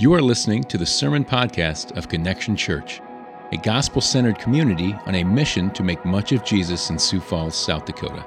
You 0.00 0.14
are 0.14 0.22
listening 0.22 0.62
to 0.62 0.78
the 0.78 0.86
Sermon 0.86 1.24
Podcast 1.24 1.96
of 1.96 2.08
Connection 2.08 2.54
Church, 2.54 3.00
a 3.50 3.56
gospel 3.56 4.00
centered 4.00 4.38
community 4.38 4.96
on 5.06 5.16
a 5.16 5.24
mission 5.24 5.72
to 5.72 5.82
make 5.82 6.04
much 6.04 6.30
of 6.30 6.44
Jesus 6.44 6.90
in 6.90 7.00
Sioux 7.00 7.18
Falls, 7.18 7.56
South 7.56 7.84
Dakota. 7.84 8.24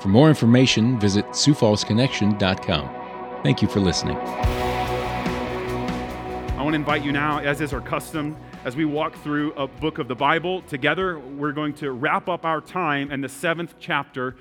For 0.00 0.08
more 0.08 0.28
information, 0.28 0.98
visit 0.98 1.24
SiouxFallsConnection.com. 1.26 3.42
Thank 3.44 3.62
you 3.62 3.68
for 3.68 3.78
listening. 3.78 4.16
I 6.56 6.62
want 6.64 6.70
to 6.70 6.80
invite 6.80 7.04
you 7.04 7.12
now, 7.12 7.38
as 7.38 7.60
is 7.60 7.72
our 7.72 7.80
custom, 7.80 8.36
as 8.64 8.74
we 8.74 8.84
walk 8.84 9.14
through 9.18 9.52
a 9.52 9.68
book 9.68 10.00
of 10.00 10.08
the 10.08 10.16
Bible 10.16 10.62
together. 10.62 11.20
We're 11.20 11.52
going 11.52 11.74
to 11.74 11.92
wrap 11.92 12.28
up 12.28 12.44
our 12.44 12.60
time 12.60 13.12
in 13.12 13.20
the 13.20 13.28
seventh 13.28 13.76
chapter 13.78 14.34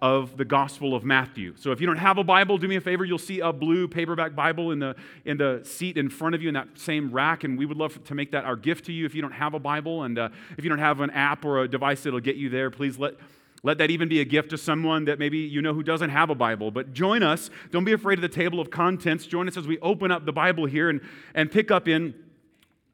of 0.00 0.36
the 0.36 0.44
Gospel 0.44 0.94
of 0.94 1.04
Matthew. 1.04 1.54
So 1.56 1.72
if 1.72 1.80
you 1.80 1.86
don't 1.86 1.96
have 1.96 2.18
a 2.18 2.24
Bible, 2.24 2.56
do 2.56 2.68
me 2.68 2.76
a 2.76 2.80
favor. 2.80 3.04
You'll 3.04 3.18
see 3.18 3.40
a 3.40 3.52
blue 3.52 3.88
paperback 3.88 4.34
Bible 4.34 4.70
in 4.70 4.78
the, 4.78 4.94
in 5.24 5.38
the 5.38 5.60
seat 5.64 5.96
in 5.96 6.08
front 6.08 6.34
of 6.34 6.42
you 6.42 6.48
in 6.48 6.54
that 6.54 6.68
same 6.74 7.10
rack, 7.10 7.44
and 7.44 7.58
we 7.58 7.66
would 7.66 7.76
love 7.76 8.02
to 8.04 8.14
make 8.14 8.30
that 8.32 8.44
our 8.44 8.56
gift 8.56 8.86
to 8.86 8.92
you 8.92 9.06
if 9.06 9.14
you 9.14 9.22
don't 9.22 9.32
have 9.32 9.54
a 9.54 9.58
Bible. 9.58 10.04
And 10.04 10.18
uh, 10.18 10.28
if 10.56 10.64
you 10.64 10.70
don't 10.70 10.78
have 10.78 11.00
an 11.00 11.10
app 11.10 11.44
or 11.44 11.62
a 11.62 11.68
device 11.68 12.02
that'll 12.02 12.20
get 12.20 12.36
you 12.36 12.48
there, 12.48 12.70
please 12.70 12.98
let, 12.98 13.14
let 13.62 13.78
that 13.78 13.90
even 13.90 14.08
be 14.08 14.20
a 14.20 14.24
gift 14.24 14.50
to 14.50 14.58
someone 14.58 15.06
that 15.06 15.18
maybe 15.18 15.38
you 15.38 15.60
know 15.60 15.74
who 15.74 15.82
doesn't 15.82 16.10
have 16.10 16.30
a 16.30 16.34
Bible. 16.34 16.70
But 16.70 16.92
join 16.92 17.24
us. 17.24 17.50
Don't 17.72 17.84
be 17.84 17.92
afraid 17.92 18.18
of 18.18 18.22
the 18.22 18.28
table 18.28 18.60
of 18.60 18.70
contents. 18.70 19.26
Join 19.26 19.48
us 19.48 19.56
as 19.56 19.66
we 19.66 19.78
open 19.80 20.12
up 20.12 20.24
the 20.24 20.32
Bible 20.32 20.66
here 20.66 20.90
and, 20.90 21.00
and 21.34 21.50
pick 21.50 21.72
up 21.72 21.88
in 21.88 22.14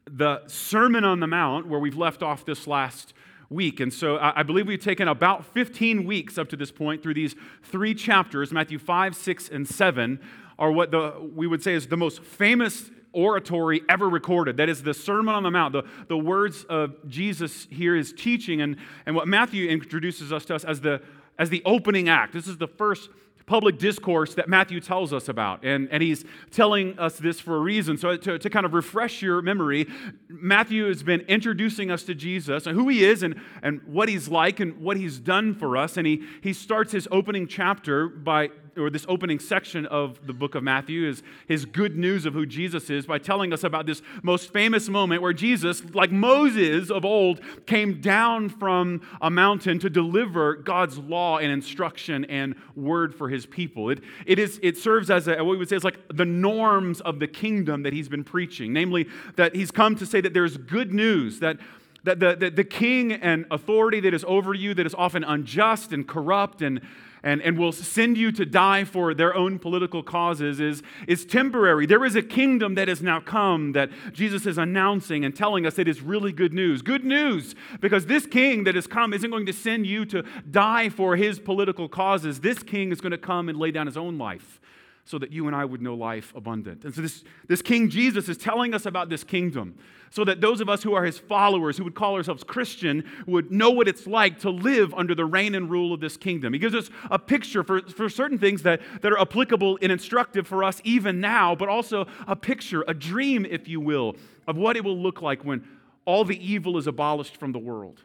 the 0.07 0.47
Sermon 0.47 1.05
on 1.05 1.21
the 1.21 1.27
Mount, 1.27 1.67
where 1.67 1.81
we've 1.81 1.97
left 1.97 2.23
off 2.23 2.45
this 2.45 2.67
last 2.67 3.15
week. 3.51 3.81
And 3.81 3.93
so 3.93 4.19
I 4.21 4.43
believe 4.43 4.67
we've 4.67 4.83
taken 4.83 5.09
about 5.09 5.45
15 5.45 6.05
weeks 6.05 6.39
up 6.39 6.49
to 6.51 6.57
this 6.57 6.71
point 6.71 7.03
through 7.03 7.15
these 7.15 7.35
three 7.63 7.95
chapters 7.95 8.53
Matthew 8.53 8.79
5, 8.79 9.15
6, 9.15 9.49
and 9.51 9.69
7 9.69 10.21
are 10.59 10.71
what 10.71 10.91
the, 10.91 11.15
we 11.35 11.47
would 11.47 11.63
say 11.63 11.75
is 11.75 11.89
the 11.89 11.97
most 11.97 12.23
famous 12.23 12.91
oratory 13.13 13.83
ever 13.89 14.09
recorded. 14.09 14.57
That 14.57 14.69
is 14.69 14.83
the 14.83 14.95
Sermon 14.95 15.35
on 15.35 15.43
the 15.43 15.51
Mount, 15.51 15.73
the, 15.73 15.85
the 16.09 16.19
words 16.19 16.65
of 16.65 17.09
Jesus 17.09 17.67
here 17.71 17.97
is 17.97 18.13
teaching, 18.13 18.61
and, 18.61 18.77
and 19.07 19.15
what 19.15 19.29
Matthew 19.29 19.69
introduces 19.69 20.33
us 20.33 20.45
to 20.47 20.55
us 20.55 20.65
as 20.65 20.81
the, 20.81 21.01
as 21.39 21.51
the 21.51 21.63
opening 21.65 22.09
act. 22.09 22.33
This 22.33 22.49
is 22.49 22.59
the 22.59 22.69
first 22.69 23.09
public 23.47 23.79
discourse 23.79 24.35
that 24.35 24.49
Matthew 24.49 24.81
tells 24.81 25.13
us 25.13 25.29
about. 25.29 25.65
And, 25.65 25.89
and 25.91 26.03
he's 26.03 26.25
telling 26.51 26.99
us 26.99 27.19
this 27.19 27.41
for 27.41 27.57
a 27.57 27.61
reason. 27.61 27.99
So, 27.99 28.17
to, 28.17 28.39
to 28.39 28.51
kind 28.51 28.65
of 28.65 28.73
refresh 28.73 29.23
your 29.23 29.43
memory, 29.43 29.87
Matthew 30.29 30.87
has 30.87 31.03
been 31.03 31.21
introducing 31.23 31.91
us 31.91 32.05
to 32.05 32.15
Jesus 32.15 32.67
and 32.67 32.77
who 32.77 32.89
he 32.89 33.05
is 33.05 33.23
and, 33.23 33.41
and 33.63 33.83
what 33.87 34.09
he's 34.09 34.29
like 34.29 34.61
and 34.61 34.81
what 34.81 34.97
he's 34.97 35.19
done 35.19 35.55
for 35.55 35.77
us. 35.77 35.97
And 35.97 36.07
he, 36.07 36.25
he 36.43 36.53
starts 36.53 36.93
his 36.93 37.07
opening 37.11 37.47
chapter 37.47 38.09
by 38.09 38.51
or 38.77 38.91
this 38.91 39.07
opening 39.09 39.39
section 39.39 39.87
of 39.87 40.25
the 40.27 40.33
book 40.33 40.55
of 40.55 40.63
Matthew 40.63 41.09
is 41.09 41.23
his 41.47 41.65
good 41.65 41.97
news 41.97 42.27
of 42.27 42.35
who 42.35 42.47
Jesus 42.47 42.91
is 42.91 43.07
by 43.07 43.19
telling 43.19 43.53
us 43.53 43.65
about 43.65 43.87
this 43.87 44.03
most 44.23 44.53
famous 44.53 44.89
moment 44.89 45.23
where 45.23 45.33
Jesus, 45.33 45.83
like 45.95 46.11
Moses 46.11 46.91
of 46.91 47.05
old, 47.05 47.41
came 47.67 48.01
down 48.01 48.49
from 48.49 49.01
a 49.21 49.31
mountain 49.31 49.79
to 49.81 49.91
deliver 49.91 50.55
God's 50.55 50.99
law 50.99 51.39
and 51.39 51.51
instruction 51.51 52.25
and 52.27 52.55
word 52.75 53.15
for 53.15 53.29
his 53.29 53.47
people. 53.47 53.91
It, 53.91 54.01
it, 54.27 54.39
is, 54.39 54.59
it 54.63 54.77
serves 54.77 55.11
as 55.11 55.29
a, 55.29 55.37
what 55.37 55.53
we 55.53 55.57
would 55.59 55.69
say 55.69 55.77
is 55.77 55.85
like 55.85 55.99
the 56.13 56.25
norms 56.25 57.01
of 57.01 57.19
the 57.19 57.29
kingdom 57.29 57.83
that 57.83 57.93
he's 57.93 58.09
been 58.09 58.25
preaching, 58.25 58.73
namely 58.73 59.09
that 59.37 59.55
he's 59.55 59.71
come 59.71 59.97
to 59.97 60.07
say 60.07 60.21
that 60.21 60.35
there's 60.35 60.57
good 60.57 60.93
news, 60.93 61.41
that 61.41 61.59
that 62.05 62.21
the, 62.21 62.37
the, 62.37 62.51
the 62.51 62.65
king 62.65 63.13
and 63.13 63.47
authority 63.51 63.99
that 64.01 64.15
is 64.15 64.25
over 64.29 64.55
you 64.55 64.75
that 64.75 64.87
is 64.87 64.95
often 64.95 65.25
unjust 65.25 65.93
and 65.93 66.07
corrupt 66.07 66.63
and 66.63 66.81
and, 67.25 67.43
and 67.43 67.59
will 67.59 67.73
send 67.73 68.17
you 68.17 68.31
to 68.31 68.45
die 68.45 68.85
for 68.85 69.15
their 69.15 69.35
own 69.35 69.59
political 69.59 70.03
causes 70.03 70.61
is, 70.61 70.83
is 71.09 71.25
temporary. 71.25 71.87
There 71.87 72.05
is 72.05 72.15
a 72.15 72.23
kingdom 72.23 72.75
that 72.77 72.87
has 72.87 73.03
now 73.03 73.19
come 73.19 73.73
that 73.73 73.91
Jesus 74.13 74.47
is 74.47 74.59
announcing 74.59 75.25
and 75.25 75.35
telling 75.35 75.67
us 75.67 75.79
it 75.79 75.89
is 75.89 76.03
really 76.03 76.33
good 76.33 76.53
news. 76.53 76.83
Good 76.83 77.05
news, 77.05 77.55
because 77.81 78.07
this 78.07 78.27
king 78.27 78.65
that 78.65 78.75
has 78.75 78.87
come 78.87 79.13
isn't 79.13 79.31
going 79.31 79.47
to 79.47 79.53
send 79.53 79.87
you 79.87 80.05
to 80.07 80.23
die 80.51 80.91
for 80.91 81.17
his 81.17 81.41
political 81.41 81.89
causes. 81.89 82.41
This 82.41 82.63
king 82.63 82.93
is 82.93 83.01
going 83.01 83.13
to 83.13 83.19
come 83.19 83.49
and 83.49 83.59
lay 83.59 83.71
down 83.71 83.87
his 83.87 83.97
own 83.97 84.19
life 84.19 84.61
so 85.05 85.19
that 85.19 85.31
you 85.31 85.47
and 85.47 85.55
I 85.55 85.65
would 85.65 85.83
know 85.83 85.95
life 85.95 86.33
abundant. 86.35 86.85
And 86.85 86.95
so 86.95 87.03
this, 87.03 87.25
this 87.47 87.61
King 87.61 87.91
Jesus 87.91 88.29
is 88.29 88.39
telling 88.39 88.73
us 88.73 88.87
about 88.87 89.11
this 89.11 89.23
kingdom 89.23 89.77
so 90.11 90.25
that 90.25 90.41
those 90.41 90.61
of 90.61 90.69
us 90.69 90.83
who 90.83 90.95
are 90.95 91.05
his 91.05 91.19
followers, 91.19 91.77
who 91.77 91.85
would 91.85 91.95
call 91.95 92.15
ourselves 92.15 92.45
Christian, 92.45 93.05
would 93.27 93.51
know 93.51 93.71
what 93.71 93.89
it's 93.89 94.07
like 94.07 94.39
to 94.41 94.51
live 94.51 94.95
under 94.95 95.15
the 95.15 95.25
reign 95.25 95.55
and 95.55 95.69
rule 95.71 95.93
of 95.93 96.01
this 96.01 96.17
kingdom. 96.17 96.53
He 96.53 96.59
gives 96.59 96.75
us 96.75 96.89
a 97.11 97.19
picture 97.19 97.63
for, 97.63 97.83
for 97.83 98.09
certain 98.09 98.39
things 98.39 98.63
that, 98.63 98.81
that 99.03 99.13
are 99.13 99.21
applicable 99.21 99.79
and 99.83 99.91
instructive 99.91 100.47
for 100.47 100.65
us 100.65 100.81
even 100.85 101.21
now, 101.21 101.55
but 101.55 101.69
also 101.69 102.07
a 102.27 102.37
picture, 102.37 102.85
a 102.87 102.95
dream, 102.95 103.45
if 103.45 103.69
you 103.69 103.81
will, 103.81 104.17
of 104.47 104.57
what 104.57 104.77
it 104.77 104.85
will 104.85 104.97
look 104.97 105.21
like 105.21 105.45
when 105.45 105.67
all 106.05 106.25
the 106.25 106.53
evil 106.53 106.79
is 106.79 106.87
abolished 106.87 107.37
from 107.37 107.53
the 107.53 107.59
world 107.59 108.01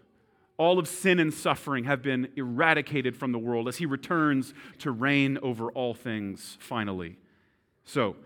all 0.59 0.77
of 0.77 0.87
sin 0.87 1.19
and 1.19 1.33
suffering 1.33 1.85
have 1.85 2.03
been 2.03 2.27
eradicated 2.35 3.15
from 3.15 3.31
the 3.31 3.39
world 3.39 3.67
as 3.69 3.77
he 3.77 3.85
returns 3.85 4.53
to 4.77 4.91
reign 4.91 5.39
over 5.41 5.71
all 5.71 5.93
things 5.93 6.57
finally. 6.59 7.17
So, 7.85 8.17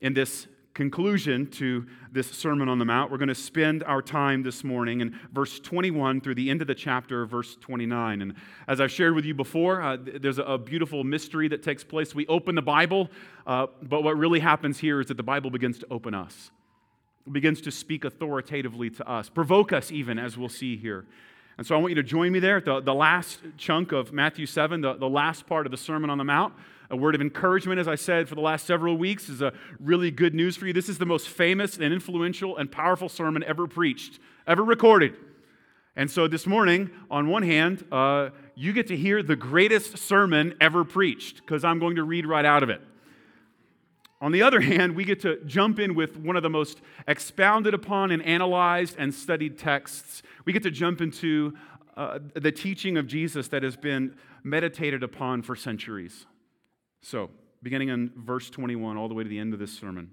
in 0.00 0.12
this 0.12 0.46
conclusion 0.74 1.46
to 1.46 1.86
this 2.10 2.30
Sermon 2.30 2.68
on 2.68 2.78
the 2.78 2.84
Mount, 2.84 3.10
we're 3.10 3.18
going 3.18 3.28
to 3.28 3.34
spend 3.34 3.82
our 3.84 4.02
time 4.02 4.42
this 4.42 4.62
morning 4.62 5.00
in 5.00 5.18
verse 5.32 5.60
21 5.60 6.20
through 6.20 6.34
the 6.34 6.50
end 6.50 6.60
of 6.60 6.66
the 6.66 6.74
chapter, 6.74 7.24
verse 7.24 7.56
29. 7.60 8.20
And 8.20 8.34
as 8.68 8.80
I've 8.80 8.90
shared 8.90 9.14
with 9.14 9.24
you 9.24 9.34
before, 9.34 9.80
uh, 9.80 9.96
there's 9.98 10.38
a, 10.38 10.58
beautiful 10.58 11.04
mystery 11.04 11.48
that 11.48 11.62
takes 11.62 11.84
place. 11.84 12.14
We 12.14 12.26
open 12.26 12.54
the 12.54 12.62
Bible, 12.62 13.10
uh, 13.46 13.66
but 13.82 14.02
what 14.02 14.16
really 14.18 14.40
happens 14.40 14.78
here 14.78 15.00
is 15.00 15.06
that 15.06 15.16
the 15.16 15.22
Bible 15.22 15.50
begins 15.50 15.78
to 15.78 15.86
open 15.90 16.12
us, 16.12 16.50
it 17.26 17.32
begins 17.32 17.62
to 17.62 17.70
speak 17.70 18.04
authoritatively 18.04 18.90
to 18.90 19.08
us, 19.08 19.30
provoke 19.30 19.72
us 19.72 19.90
even, 19.90 20.18
as 20.18 20.36
we'll 20.36 20.50
see 20.50 20.76
here. 20.76 21.06
And 21.62 21.66
so 21.68 21.76
I 21.76 21.78
want 21.78 21.92
you 21.92 21.94
to 21.94 22.02
join 22.02 22.32
me 22.32 22.40
there 22.40 22.56
at 22.56 22.64
the, 22.64 22.80
the 22.80 22.92
last 22.92 23.38
chunk 23.56 23.92
of 23.92 24.12
Matthew 24.12 24.46
7, 24.46 24.80
the, 24.80 24.94
the 24.94 25.08
last 25.08 25.46
part 25.46 25.64
of 25.64 25.70
the 25.70 25.76
Sermon 25.76 26.10
on 26.10 26.18
the 26.18 26.24
Mount. 26.24 26.52
A 26.90 26.96
word 26.96 27.14
of 27.14 27.20
encouragement, 27.20 27.78
as 27.78 27.86
I 27.86 27.94
said, 27.94 28.28
for 28.28 28.34
the 28.34 28.40
last 28.40 28.66
several 28.66 28.96
weeks 28.96 29.28
is 29.28 29.42
a 29.42 29.52
really 29.78 30.10
good 30.10 30.34
news 30.34 30.56
for 30.56 30.66
you. 30.66 30.72
This 30.72 30.88
is 30.88 30.98
the 30.98 31.06
most 31.06 31.28
famous 31.28 31.76
and 31.76 31.94
influential 31.94 32.56
and 32.56 32.68
powerful 32.68 33.08
sermon 33.08 33.44
ever 33.44 33.68
preached, 33.68 34.18
ever 34.44 34.64
recorded. 34.64 35.14
And 35.94 36.10
so 36.10 36.26
this 36.26 36.48
morning, 36.48 36.90
on 37.08 37.28
one 37.28 37.44
hand, 37.44 37.84
uh, 37.92 38.30
you 38.56 38.72
get 38.72 38.88
to 38.88 38.96
hear 38.96 39.22
the 39.22 39.36
greatest 39.36 39.98
sermon 39.98 40.56
ever 40.60 40.82
preached 40.82 41.42
because 41.42 41.62
I'm 41.62 41.78
going 41.78 41.94
to 41.94 42.02
read 42.02 42.26
right 42.26 42.44
out 42.44 42.64
of 42.64 42.70
it. 42.70 42.80
On 44.22 44.30
the 44.30 44.40
other 44.40 44.60
hand, 44.60 44.94
we 44.94 45.04
get 45.04 45.20
to 45.22 45.44
jump 45.46 45.80
in 45.80 45.96
with 45.96 46.16
one 46.16 46.36
of 46.36 46.44
the 46.44 46.48
most 46.48 46.80
expounded 47.08 47.74
upon 47.74 48.12
and 48.12 48.22
analyzed 48.22 48.94
and 48.96 49.12
studied 49.12 49.58
texts. 49.58 50.22
We 50.44 50.52
get 50.52 50.62
to 50.62 50.70
jump 50.70 51.00
into 51.00 51.54
uh, 51.96 52.20
the 52.34 52.52
teaching 52.52 52.96
of 52.96 53.08
Jesus 53.08 53.48
that 53.48 53.64
has 53.64 53.76
been 53.76 54.14
meditated 54.44 55.02
upon 55.02 55.42
for 55.42 55.56
centuries. 55.56 56.24
So, 57.02 57.30
beginning 57.64 57.88
in 57.88 58.12
verse 58.16 58.48
21 58.48 58.96
all 58.96 59.08
the 59.08 59.14
way 59.14 59.24
to 59.24 59.28
the 59.28 59.40
end 59.40 59.54
of 59.54 59.58
this 59.58 59.76
sermon. 59.76 60.12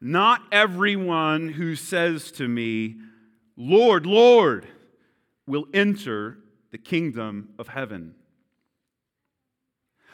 Not 0.00 0.42
everyone 0.52 1.48
who 1.48 1.74
says 1.74 2.30
to 2.32 2.46
me, 2.46 2.98
Lord, 3.56 4.06
Lord, 4.06 4.68
will 5.44 5.66
enter 5.74 6.38
the 6.70 6.78
kingdom 6.78 7.48
of 7.58 7.66
heaven 7.66 8.14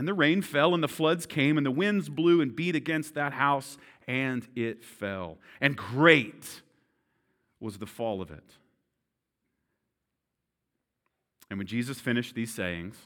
And 0.00 0.08
the 0.08 0.14
rain 0.14 0.40
fell, 0.40 0.72
and 0.72 0.82
the 0.82 0.88
floods 0.88 1.26
came, 1.26 1.58
and 1.58 1.66
the 1.66 1.70
winds 1.70 2.08
blew 2.08 2.40
and 2.40 2.56
beat 2.56 2.74
against 2.74 3.12
that 3.16 3.34
house, 3.34 3.76
and 4.08 4.48
it 4.56 4.82
fell. 4.82 5.36
And 5.60 5.76
great 5.76 6.62
was 7.60 7.76
the 7.76 7.84
fall 7.84 8.22
of 8.22 8.30
it. 8.30 8.54
And 11.50 11.58
when 11.58 11.66
Jesus 11.66 12.00
finished 12.00 12.34
these 12.34 12.54
sayings, 12.54 12.96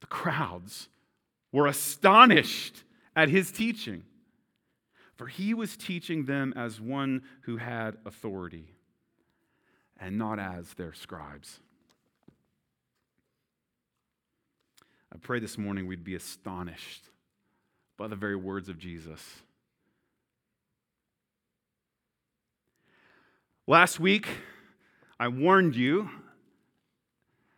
the 0.00 0.08
crowds 0.08 0.88
were 1.52 1.68
astonished 1.68 2.82
at 3.14 3.28
his 3.28 3.52
teaching, 3.52 4.02
for 5.14 5.28
he 5.28 5.54
was 5.54 5.76
teaching 5.76 6.24
them 6.24 6.52
as 6.56 6.80
one 6.80 7.22
who 7.42 7.58
had 7.58 7.98
authority 8.04 8.74
and 9.96 10.18
not 10.18 10.40
as 10.40 10.74
their 10.74 10.92
scribes. 10.92 11.60
I 15.14 15.18
pray 15.18 15.40
this 15.40 15.58
morning 15.58 15.86
we'd 15.86 16.04
be 16.04 16.14
astonished 16.14 17.02
by 17.98 18.08
the 18.08 18.16
very 18.16 18.34
words 18.34 18.70
of 18.70 18.78
Jesus. 18.78 19.20
Last 23.66 24.00
week, 24.00 24.26
I 25.20 25.28
warned 25.28 25.76
you 25.76 26.08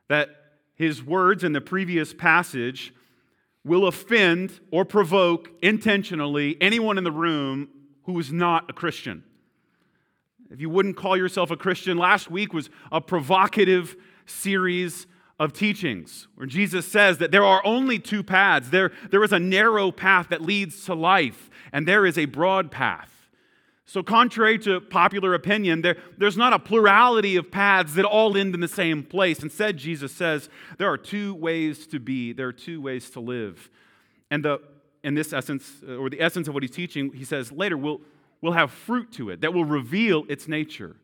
that 0.08 0.30
his 0.74 1.00
words 1.00 1.44
in 1.44 1.52
the 1.52 1.60
previous 1.60 2.12
passage 2.12 2.92
will 3.64 3.86
offend 3.86 4.58
or 4.72 4.84
provoke 4.84 5.48
intentionally 5.62 6.56
anyone 6.60 6.98
in 6.98 7.04
the 7.04 7.12
room 7.12 7.68
who 8.02 8.18
is 8.18 8.32
not 8.32 8.68
a 8.68 8.72
Christian. 8.72 9.22
If 10.50 10.60
you 10.60 10.70
wouldn't 10.70 10.96
call 10.96 11.16
yourself 11.16 11.52
a 11.52 11.56
Christian, 11.56 11.98
last 11.98 12.28
week 12.28 12.52
was 12.52 12.68
a 12.90 13.00
provocative 13.00 13.94
series 14.26 15.06
of 15.38 15.52
teachings 15.52 16.28
where 16.36 16.46
Jesus 16.46 16.86
says 16.86 17.18
that 17.18 17.30
there 17.30 17.44
are 17.44 17.60
only 17.64 17.98
two 17.98 18.22
paths. 18.22 18.70
There, 18.70 18.92
there 19.10 19.24
is 19.24 19.32
a 19.32 19.38
narrow 19.38 19.90
path 19.90 20.28
that 20.28 20.42
leads 20.42 20.84
to 20.84 20.94
life, 20.94 21.50
and 21.72 21.88
there 21.88 22.06
is 22.06 22.16
a 22.16 22.26
broad 22.26 22.70
path. 22.70 23.10
So, 23.86 24.02
contrary 24.02 24.58
to 24.60 24.80
popular 24.80 25.34
opinion, 25.34 25.82
there, 25.82 25.96
there's 26.16 26.38
not 26.38 26.54
a 26.54 26.58
plurality 26.58 27.36
of 27.36 27.50
paths 27.50 27.94
that 27.94 28.04
all 28.04 28.36
end 28.36 28.54
in 28.54 28.60
the 28.60 28.68
same 28.68 29.02
place. 29.02 29.42
Instead, 29.42 29.76
Jesus 29.76 30.10
says 30.12 30.48
there 30.78 30.88
are 30.88 30.96
two 30.96 31.34
ways 31.34 31.86
to 31.88 32.00
be, 32.00 32.32
there 32.32 32.48
are 32.48 32.52
two 32.52 32.80
ways 32.80 33.10
to 33.10 33.20
live. 33.20 33.68
And 34.30 34.44
the, 34.44 34.60
in 35.02 35.14
this 35.14 35.34
essence, 35.34 35.82
uh, 35.86 35.96
or 35.96 36.08
the 36.08 36.20
essence 36.20 36.48
of 36.48 36.54
what 36.54 36.62
he's 36.62 36.72
teaching, 36.72 37.12
he 37.12 37.24
says 37.24 37.52
later, 37.52 37.76
we'll, 37.76 38.00
we'll 38.40 38.52
have 38.52 38.70
fruit 38.70 39.12
to 39.12 39.28
it 39.28 39.42
that 39.42 39.52
will 39.52 39.66
reveal 39.66 40.24
its 40.30 40.48
nature. 40.48 40.96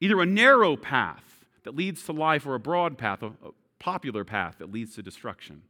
Either 0.00 0.20
a 0.20 0.26
narrow 0.26 0.76
path 0.76 1.44
that 1.64 1.76
leads 1.76 2.04
to 2.04 2.12
life 2.12 2.46
or 2.46 2.54
a 2.54 2.60
broad 2.60 2.96
path, 2.96 3.22
popular 3.84 4.24
path 4.24 4.56
that 4.60 4.72
leads 4.72 4.94
to 4.94 5.02
destruction. 5.02 5.60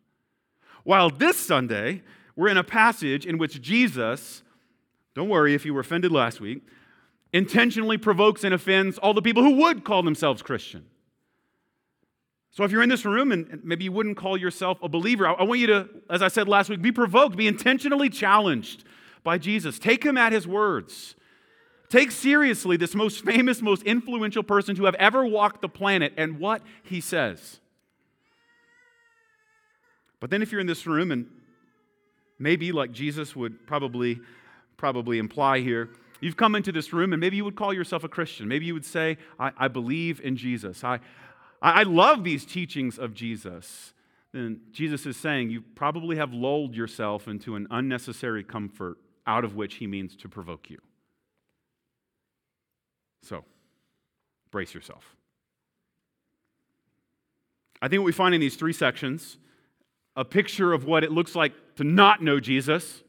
While 0.84 1.11
this 1.11 1.37
Sunday, 1.37 2.02
we're 2.37 2.49
in 2.49 2.56
a 2.56 2.62
passage 2.62 3.26
in 3.26 3.38
which 3.38 3.61
Jesus 3.61 4.44
don't 5.16 5.28
worry 5.28 5.52
if 5.52 5.64
you 5.64 5.75
were 5.75 5.81
offended 5.81 6.12
last 6.12 6.40
week, 6.40 6.62
intentionally 7.32 7.99
provokes 7.99 8.44
and 8.44 8.55
offends 8.55 8.99
all 8.99 9.14
the 9.14 9.22
people 9.22 9.43
who 9.43 9.56
would 9.56 9.84
call 9.84 10.05
themselves 10.05 10.43
Christian. 10.43 10.87
So 12.52 12.62
if 12.62 12.70
you're 12.70 12.84
in 12.84 12.88
this 12.88 13.05
room 13.05 13.32
and 13.32 13.61
maybe 13.64 13.82
you 13.82 13.90
wouldn't 13.90 14.16
call 14.16 14.37
yourself 14.37 14.78
a 14.81 14.88
believer, 14.88 15.26
I 15.26 15.43
want 15.43 15.58
you 15.58 15.66
to, 15.66 15.88
as 16.08 16.22
I 16.22 16.28
said 16.28 16.46
last 16.46 16.70
week, 16.70 16.81
be 16.81 16.93
provoked, 16.93 17.37
be 17.37 17.49
intentionally 17.49 18.11
challenged 18.11 18.84
by 19.25 19.38
Jesus. 19.38 19.81
Take 19.81 20.05
him 20.05 20.16
at 20.16 20.32
his 20.32 20.46
words. 20.46 21.16
Take 21.88 22.12
seriously 22.12 22.76
this 22.76 22.94
most 22.94 23.25
famous, 23.25 23.61
most 23.61 23.82
influential 23.82 24.44
person 24.44 24.76
to 24.76 24.84
have 24.84 24.94
ever 24.96 25.26
walked 25.26 25.62
the 25.62 25.69
planet 25.69 26.12
and 26.16 26.38
what 26.38 26.62
he 26.84 27.00
says. 27.00 27.58
But 30.25 30.31
then 30.31 30.41
if 30.41 30.50
you're 30.50 30.61
in 30.62 30.67
this 30.67 30.87
room 30.87 31.12
and 31.12 31.26
maybe 32.38 32.73
like 32.73 32.93
Jesus 32.93 33.37
would 33.37 33.67
probably 33.67 34.21
probably 34.79 35.19
imply 35.19 35.61
here. 35.61 35.91
You've 36.19 36.38
come 36.38 36.55
into 36.55 36.73
this 36.73 36.94
room 36.94 37.12
and 37.12 37.21
maybe 37.21 37.37
you 37.37 37.44
would 37.44 37.56
call 37.56 37.75
yourself 37.75 38.05
a 38.05 38.09
Christian. 38.09 38.49
Maybe 38.49 38.65
you 38.65 38.73
would 38.73 38.87
say, 38.87 39.19
I, 39.38 39.53
I 39.59 39.69
believe 39.69 40.23
in 40.23 40.38
Jesus. 40.38 40.82
I, 40.82 41.00
I 41.61 41.82
love 41.82 42.25
these 42.25 42.47
teachings 42.47 42.99
of 42.99 43.12
Jesus. 43.12 43.93
Then 44.32 44.62
Jesus 44.73 45.05
is 45.05 45.19
saying 45.19 45.50
you 45.50 45.61
probably 45.61 46.17
have 46.17 46.32
lulled 46.32 46.75
yourself 46.75 47.29
into 47.29 47.55
an 47.55 47.67
unnecessary 47.71 48.44
comfort 48.44 48.97
out 49.26 49.44
of 49.44 49.55
which 49.55 49.75
he 49.75 49.87
means 49.87 50.17
to 50.17 50.29
provoke 50.31 50.71
you. 50.71 50.79
So, 53.23 53.44
brace 54.50 54.73
yourself. 54.73 55.05
I 57.82 57.88
think 57.88 58.00
what 58.00 58.06
we 58.06 58.12
find 58.12 58.35
in 58.35 58.41
these 58.41 58.56
three 58.56 58.73
sections 58.73 59.37
a 60.16 60.25
picture 60.25 60.72
of 60.72 60.84
what 60.84 61.05
it 61.05 61.12
looks 61.12 61.34
like 61.34 61.52
to 61.76 61.84
not 61.84 62.22
know 62.22 62.40
Jesus, 62.40 63.02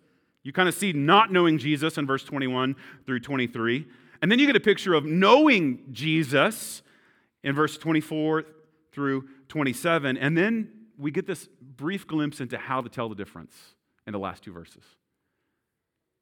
you 0.44 0.54
kind 0.54 0.70
of 0.70 0.76
see 0.76 0.94
not 0.94 1.32
knowing 1.32 1.58
Jesus 1.58 1.98
in 1.98 2.06
verse 2.06 2.24
21 2.24 2.76
through 3.06 3.20
23. 3.20 3.86
And 4.22 4.32
then 4.32 4.40
you 4.40 4.46
get 4.46 4.56
a 4.56 4.60
picture 4.62 4.94
of 4.94 5.06
knowing 5.06 5.84
Jesus 5.92 6.82
in 7.44 7.54
verse 7.54 7.78
24 7.78 8.46
through 8.92 9.28
27. 9.50 10.18
And 10.18 10.38
then 10.38 10.70
we 10.98 11.12
get 11.12 11.28
this 11.28 11.48
brief 11.62 12.08
glimpse 12.08 12.42
into 12.42 12.58
how 12.58 12.82
to 12.82 12.90
tell 12.90 13.10
the 13.10 13.16
difference 13.16 13.54
in 14.08 14.14
the 14.14 14.20
last 14.20 14.44
two 14.44 14.54
verses. 14.54 14.84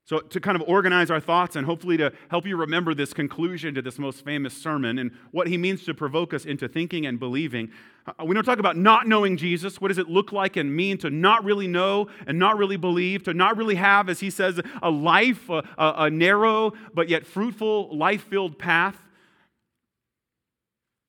So, 0.05 0.19
to 0.19 0.41
kind 0.41 0.57
of 0.57 0.67
organize 0.67 1.09
our 1.09 1.21
thoughts 1.21 1.55
and 1.55 1.65
hopefully 1.65 1.95
to 1.95 2.11
help 2.29 2.45
you 2.45 2.57
remember 2.57 2.94
this 2.94 3.13
conclusion 3.13 3.73
to 3.75 3.81
this 3.81 3.97
most 3.97 4.25
famous 4.25 4.53
sermon 4.53 5.00
and 5.00 5.11
what 5.31 5.47
he 5.47 5.57
means 5.57 5.85
to 5.85 5.94
provoke 5.94 6.33
us 6.33 6.44
into 6.44 6.67
thinking 6.67 7.05
and 7.05 7.17
believing, 7.17 7.71
uh, 8.05 8.25
we 8.25 8.35
don't 8.35 8.44
talk 8.44 8.59
about 8.59 8.75
not 8.75 9.07
knowing 9.07 9.38
Jesus. 9.38 9.79
What 9.79 9.88
does 9.88 9.97
it 9.97 10.09
look 10.09 10.33
like 10.33 10.57
and 10.57 10.75
mean 10.75 10.97
to 10.97 11.09
not 11.09 11.45
really 11.45 11.67
know 11.67 12.09
and 12.27 12.38
not 12.38 12.57
really 12.57 12.75
believe, 12.75 13.23
to 13.23 13.33
not 13.33 13.55
really 13.55 13.75
have, 13.75 14.09
as 14.09 14.19
he 14.19 14.29
says, 14.29 14.59
a 14.81 14.89
life, 14.89 15.50
a, 15.50 15.63
a, 15.77 15.94
a 15.97 16.09
narrow 16.09 16.73
but 16.94 17.07
yet 17.07 17.25
fruitful, 17.25 17.95
life 17.95 18.23
filled 18.23 18.59
path? 18.59 18.97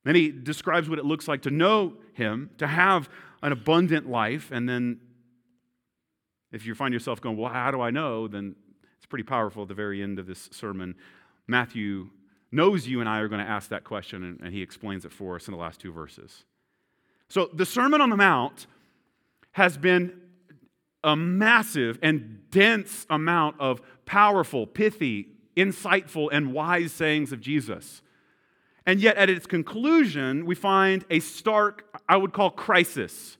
Then 0.05 0.14
he 0.14 0.31
describes 0.31 0.88
what 0.88 1.00
it 1.00 1.05
looks 1.05 1.26
like 1.26 1.43
to 1.43 1.50
know 1.50 1.94
him, 2.12 2.50
to 2.58 2.69
have 2.69 3.08
an 3.43 3.50
abundant 3.50 4.08
life, 4.08 4.52
and 4.52 4.69
then 4.69 5.00
if 6.52 6.64
you 6.64 6.76
find 6.76 6.94
yourself 6.94 7.20
going, 7.20 7.37
Well, 7.37 7.52
how 7.52 7.73
do 7.73 7.81
I 7.81 7.90
know? 7.90 8.29
then 8.29 8.55
it's 9.05 9.11
pretty 9.11 9.25
powerful 9.25 9.65
at 9.65 9.69
the 9.69 9.75
very 9.75 10.03
end 10.03 10.19
of 10.19 10.27
this 10.27 10.49
sermon. 10.51 10.95
Matthew 11.47 12.09
knows 12.51 12.89
you 12.89 13.01
and 13.01 13.09
I 13.09 13.19
are 13.19 13.29
going 13.29 13.45
to 13.45 13.51
ask 13.51 13.69
that 13.69 13.85
question, 13.85 14.25
and, 14.25 14.41
and 14.41 14.51
he 14.51 14.62
explains 14.62 15.05
it 15.05 15.12
for 15.12 15.37
us 15.37 15.47
in 15.47 15.53
the 15.53 15.61
last 15.61 15.79
two 15.79 15.93
verses. 15.93 16.45
So, 17.29 17.51
the 17.53 17.67
Sermon 17.67 18.01
on 18.01 18.09
the 18.09 18.17
Mount 18.17 18.67
has 19.53 19.77
been 19.77 20.19
a 21.03 21.15
massive 21.15 21.99
and 22.01 22.51
dense 22.51 23.05
amount 23.11 23.61
of 23.61 23.83
powerful, 24.06 24.67
pithy, 24.67 25.29
insightful, 25.55 26.31
and 26.33 26.55
wise 26.55 26.91
sayings 26.91 27.31
of 27.31 27.43
Jesus. 27.43 28.00
And 28.87 29.00
yet, 29.00 29.19
at 29.19 29.28
its 29.28 29.47
conclusion, 29.47 30.47
we 30.47 30.55
find 30.55 31.05
a 31.11 31.21
stark, 31.21 32.00
I 32.09 32.17
would 32.17 32.33
call, 32.33 32.50
crisis. 32.50 33.37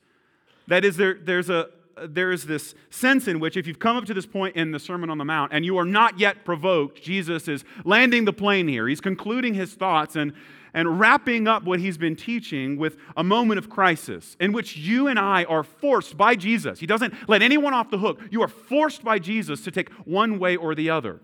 That 0.67 0.85
is, 0.85 0.99
there, 0.99 1.15
there's 1.15 1.49
a, 1.49 1.71
there 2.09 2.33
is 2.33 2.45
this 2.45 2.75
sense 2.91 3.29
in 3.29 3.41
which 3.41 3.57
if 3.57 3.67
you've 3.67 3.79
come 3.79 3.97
up 3.97 4.05
to 4.07 4.15
this 4.15 4.27
point 4.27 4.57
in 4.57 4.73
the 4.73 4.79
Sermon 4.79 5.11
on 5.11 5.19
the 5.19 5.25
Mount 5.25 5.53
and 5.53 5.65
you 5.65 5.77
are 5.79 5.85
not 5.85 6.19
yet 6.19 6.45
provoked, 6.45 7.03
Jesus 7.03 7.49
is 7.49 7.65
landing 7.85 8.25
the 8.25 8.33
plane 8.33 8.69
here. 8.69 8.89
He's 8.89 9.01
concluding 9.01 9.55
his 9.55 9.75
thoughts 9.75 10.17
and, 10.17 10.33
and 10.73 10.99
wrapping 10.99 11.47
up 11.47 11.65
what 11.65 11.81
he's 11.81 11.97
been 11.97 12.17
teaching 12.17 12.77
with 12.77 12.97
a 13.17 13.25
moment 13.25 13.59
of 13.59 13.71
crisis 13.71 14.37
in 14.41 14.53
which 14.53 14.77
you 14.77 15.07
and 15.07 15.19
I 15.19 15.45
are 15.45 15.63
forced 15.63 16.17
by 16.17 16.35
Jesus. 16.35 16.81
He 16.81 16.87
doesn't 16.87 17.15
let 17.29 17.43
anyone 17.43 17.75
off 17.75 17.91
the 17.91 17.99
hook. 17.99 18.21
You 18.31 18.43
are 18.43 18.49
forced 18.49 19.05
by 19.05 19.19
Jesus 19.19 19.63
to 19.63 19.71
take 19.71 19.91
one 20.05 20.39
way 20.39 20.57
or 20.57 20.75
the 20.75 20.91
other. 20.91 21.21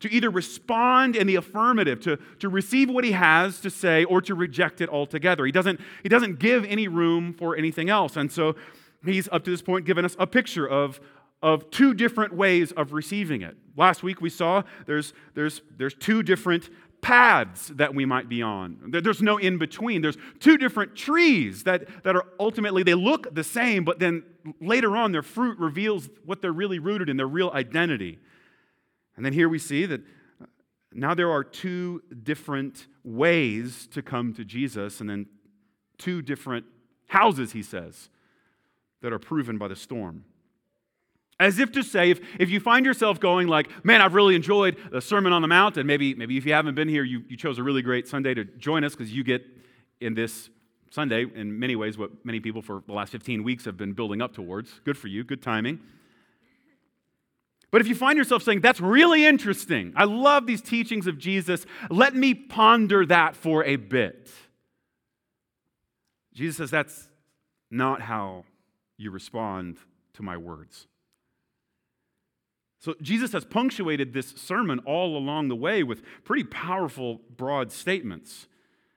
To 0.00 0.12
either 0.12 0.30
respond 0.30 1.16
in 1.16 1.26
the 1.26 1.34
affirmative, 1.34 2.00
to, 2.02 2.18
to 2.38 2.48
receive 2.48 2.88
what 2.88 3.02
he 3.02 3.10
has 3.12 3.58
to 3.60 3.70
say, 3.70 4.04
or 4.04 4.22
to 4.22 4.34
reject 4.36 4.80
it 4.80 4.88
altogether. 4.88 5.44
He 5.44 5.50
doesn't, 5.50 5.80
he 6.04 6.08
doesn't 6.08 6.38
give 6.38 6.64
any 6.66 6.86
room 6.86 7.32
for 7.32 7.56
anything 7.56 7.90
else. 7.90 8.16
And 8.16 8.30
so 8.30 8.54
he's 9.04 9.28
up 9.30 9.44
to 9.44 9.50
this 9.50 9.62
point 9.62 9.84
given 9.84 10.04
us 10.04 10.16
a 10.18 10.26
picture 10.26 10.66
of, 10.66 11.00
of 11.42 11.70
two 11.70 11.94
different 11.94 12.34
ways 12.34 12.72
of 12.72 12.92
receiving 12.92 13.42
it. 13.42 13.56
Last 13.76 14.02
week 14.02 14.20
we 14.20 14.30
saw 14.30 14.62
there's, 14.86 15.12
there's, 15.34 15.62
there's 15.76 15.94
two 15.94 16.22
different 16.22 16.68
paths 17.00 17.68
that 17.76 17.94
we 17.94 18.04
might 18.04 18.28
be 18.28 18.42
on. 18.42 18.78
There's 18.88 19.22
no 19.22 19.36
in 19.36 19.56
between. 19.58 20.02
There's 20.02 20.16
two 20.40 20.58
different 20.58 20.96
trees 20.96 21.62
that, 21.64 22.02
that 22.02 22.16
are 22.16 22.24
ultimately, 22.40 22.82
they 22.82 22.94
look 22.94 23.32
the 23.34 23.44
same, 23.44 23.84
but 23.84 24.00
then 24.00 24.24
later 24.60 24.96
on 24.96 25.12
their 25.12 25.22
fruit 25.22 25.58
reveals 25.58 26.08
what 26.24 26.42
they're 26.42 26.52
really 26.52 26.80
rooted 26.80 27.08
in, 27.08 27.16
their 27.16 27.28
real 27.28 27.50
identity. 27.50 28.18
And 29.16 29.24
then 29.24 29.32
here 29.32 29.48
we 29.48 29.58
see 29.58 29.86
that 29.86 30.00
now 30.92 31.14
there 31.14 31.30
are 31.30 31.44
two 31.44 32.02
different 32.22 32.88
ways 33.04 33.86
to 33.92 34.02
come 34.02 34.34
to 34.34 34.44
Jesus, 34.44 35.00
and 35.00 35.08
then 35.08 35.26
two 35.98 36.22
different 36.22 36.66
houses, 37.06 37.52
he 37.52 37.62
says 37.62 38.10
that 39.02 39.12
are 39.12 39.18
proven 39.18 39.58
by 39.58 39.68
the 39.68 39.76
storm. 39.76 40.24
As 41.40 41.60
if 41.60 41.70
to 41.72 41.84
say, 41.84 42.10
if, 42.10 42.20
if 42.40 42.50
you 42.50 42.58
find 42.58 42.84
yourself 42.84 43.20
going 43.20 43.46
like, 43.46 43.68
man, 43.84 44.00
I've 44.00 44.14
really 44.14 44.34
enjoyed 44.34 44.76
the 44.90 45.00
Sermon 45.00 45.32
on 45.32 45.40
the 45.40 45.48
Mount, 45.48 45.76
and 45.76 45.86
maybe, 45.86 46.14
maybe 46.14 46.36
if 46.36 46.44
you 46.44 46.52
haven't 46.52 46.74
been 46.74 46.88
here, 46.88 47.04
you, 47.04 47.22
you 47.28 47.36
chose 47.36 47.58
a 47.58 47.62
really 47.62 47.82
great 47.82 48.08
Sunday 48.08 48.34
to 48.34 48.44
join 48.44 48.82
us 48.82 48.92
because 48.92 49.12
you 49.12 49.22
get 49.22 49.46
in 50.00 50.14
this 50.14 50.50
Sunday, 50.90 51.26
in 51.34 51.58
many 51.58 51.76
ways, 51.76 51.96
what 51.96 52.24
many 52.24 52.40
people 52.40 52.62
for 52.62 52.82
the 52.86 52.92
last 52.92 53.12
15 53.12 53.44
weeks 53.44 53.64
have 53.66 53.76
been 53.76 53.92
building 53.92 54.20
up 54.20 54.34
towards. 54.34 54.80
Good 54.84 54.98
for 54.98 55.06
you, 55.06 55.22
good 55.22 55.42
timing. 55.42 55.80
But 57.70 57.82
if 57.82 57.86
you 57.86 57.94
find 57.94 58.16
yourself 58.16 58.42
saying, 58.42 58.62
that's 58.62 58.80
really 58.80 59.26
interesting, 59.26 59.92
I 59.94 60.04
love 60.04 60.46
these 60.46 60.62
teachings 60.62 61.06
of 61.06 61.18
Jesus, 61.18 61.66
let 61.90 62.14
me 62.14 62.32
ponder 62.32 63.04
that 63.06 63.36
for 63.36 63.62
a 63.64 63.76
bit. 63.76 64.30
Jesus 66.32 66.56
says, 66.56 66.70
that's 66.70 67.08
not 67.70 68.00
how 68.00 68.44
you 68.98 69.10
respond 69.10 69.78
to 70.14 70.22
my 70.22 70.36
words. 70.36 70.86
So 72.80 72.94
Jesus 73.00 73.32
has 73.32 73.44
punctuated 73.44 74.12
this 74.12 74.34
sermon 74.36 74.80
all 74.80 75.16
along 75.16 75.48
the 75.48 75.56
way 75.56 75.82
with 75.82 76.02
pretty 76.24 76.44
powerful, 76.44 77.20
broad 77.36 77.72
statements. 77.72 78.46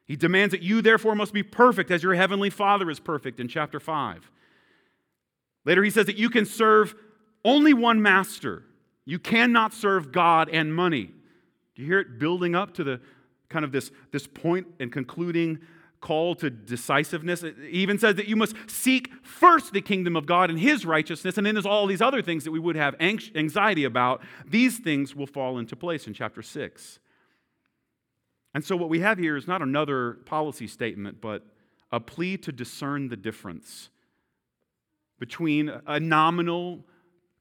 He 0.06 0.16
demands 0.16 0.52
that 0.52 0.62
you, 0.62 0.82
therefore, 0.82 1.16
must 1.16 1.34
be 1.34 1.42
perfect 1.42 1.90
as 1.90 2.04
your 2.04 2.14
heavenly 2.16 2.50
Father 2.50 2.90
is 2.90 3.00
perfect 3.00 3.40
in 3.40 3.48
chapter 3.48 3.80
5. 3.80 4.30
Later, 5.66 5.84
he 5.84 5.90
says 5.90 6.06
that 6.08 6.18
you 6.18 6.30
can 6.30 6.46
serve 6.46 6.96
only 7.46 7.74
one 7.74 8.02
master. 8.02 8.64
You 9.06 9.20
cannot 9.20 9.74
serve 9.74 10.12
God 10.12 10.50
and 10.50 10.76
money. 10.76 11.12
Do 11.76 11.82
you 11.82 11.88
hear 11.88 12.00
it 12.00 12.20
building 12.20 12.56
up 12.56 12.74
to 12.76 12.84
the 12.84 13.00
kind 13.50 13.66
of 13.66 13.72
this, 13.72 13.92
this 14.12 14.28
point 14.28 14.68
and 14.80 14.92
concluding 14.92 15.60
call 16.02 16.36
to 16.36 16.50
decisiveness. 16.50 17.44
It 17.44 17.56
even 17.70 17.98
says 18.00 18.16
that 18.16 18.28
you 18.28 18.36
must 18.36 18.56
seek 18.68 19.12
first 19.24 19.72
the 19.72 19.82
kingdom 19.82 20.16
of 20.16 20.26
God 20.26 20.50
and 20.50 20.60
his 20.60 20.86
righteousness, 20.86 21.38
and 21.38 21.46
then 21.46 21.56
there's 21.56 21.66
all 21.66 21.88
these 21.88 22.02
other 22.02 22.22
things 22.22 22.44
that 22.44 22.52
we 22.52 22.60
would 22.60 22.76
have 22.76 22.96
anxiety 23.00 23.84
about. 23.84 24.22
These 24.46 24.80
things 24.80 25.16
will 25.16 25.28
fall 25.28 25.58
into 25.58 25.76
place 25.76 26.08
in 26.08 26.14
chapter 26.14 26.42
6. 26.42 27.00
And 28.54 28.66
so, 28.66 28.76
what 28.76 28.90
we 28.90 29.00
have 29.00 29.18
here 29.18 29.38
is 29.38 29.48
not 29.48 29.62
another 29.62 30.14
policy 30.26 30.68
statement, 30.68 31.22
but 31.22 31.46
a 31.92 32.00
plea 32.00 32.36
to 32.38 32.52
discern 32.52 33.08
the 33.08 33.16
difference 33.16 33.90
between 35.20 35.72
a 35.86 36.00
nominal 36.00 36.86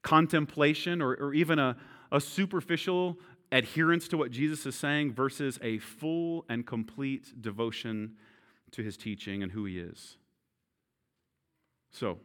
contemplation 0.02 1.00
or, 1.00 1.14
or 1.14 1.34
even 1.34 1.58
a, 1.58 1.76
a 2.12 2.20
superficial 2.20 3.18
adherence 3.52 4.06
to 4.08 4.16
what 4.16 4.30
Jesus 4.30 4.66
is 4.66 4.74
saying 4.74 5.12
versus 5.12 5.58
a 5.62 5.78
full 5.78 6.44
and 6.48 6.66
complete 6.66 7.40
devotion 7.40 8.16
to 8.72 8.82
his 8.82 8.96
teaching 8.96 9.42
and 9.42 9.52
who 9.52 9.64
he 9.64 9.78
is. 9.78 10.16
So, 11.90 12.18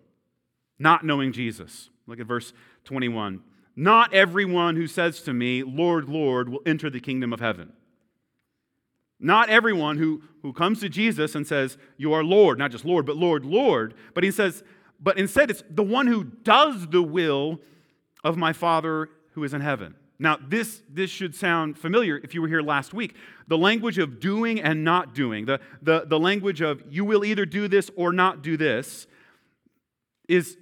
not 0.77 1.05
knowing 1.05 1.31
Jesus. 1.31 1.89
Look 2.07 2.19
at 2.19 2.27
verse 2.27 2.53
21. 2.83 3.41
Not 3.75 4.13
everyone 4.13 4.75
who 4.75 4.87
says 4.87 5.21
to 5.21 5.33
me, 5.33 5.63
Lord, 5.63 6.07
Lord, 6.07 6.49
will 6.49 6.61
enter 6.65 6.89
the 6.89 6.99
kingdom 6.99 7.33
of 7.33 7.39
heaven. 7.39 7.73
Not 9.19 9.49
everyone 9.49 9.97
who, 9.97 10.21
who 10.41 10.53
comes 10.53 10.79
to 10.81 10.89
Jesus 10.89 11.35
and 11.35 11.47
says, 11.47 11.77
You 11.97 12.13
are 12.13 12.23
Lord, 12.23 12.57
not 12.57 12.71
just 12.71 12.85
Lord, 12.85 13.05
but 13.05 13.17
Lord, 13.17 13.45
Lord. 13.45 13.95
But 14.13 14.23
he 14.23 14.31
says, 14.31 14.63
but 14.99 15.17
instead 15.17 15.49
it's 15.49 15.63
the 15.69 15.83
one 15.83 16.07
who 16.07 16.23
does 16.23 16.87
the 16.87 17.01
will 17.01 17.59
of 18.23 18.37
my 18.37 18.53
Father 18.53 19.09
who 19.33 19.43
is 19.43 19.53
in 19.53 19.61
heaven. 19.61 19.95
Now, 20.17 20.37
this, 20.47 20.81
this 20.89 21.09
should 21.09 21.35
sound 21.35 21.77
familiar 21.77 22.17
if 22.23 22.33
you 22.33 22.41
were 22.41 22.47
here 22.47 22.61
last 22.61 22.93
week. 22.93 23.15
The 23.47 23.57
language 23.57 23.97
of 23.97 24.19
doing 24.19 24.61
and 24.61 24.83
not 24.83 25.13
doing, 25.13 25.45
the, 25.45 25.59
the, 25.81 26.05
the 26.07 26.19
language 26.19 26.61
of 26.61 26.81
you 26.89 27.03
will 27.03 27.25
either 27.25 27.45
do 27.45 27.67
this 27.67 27.91
or 27.95 28.13
not 28.13 28.41
do 28.41 28.55
this, 28.55 29.07
is 30.29 30.57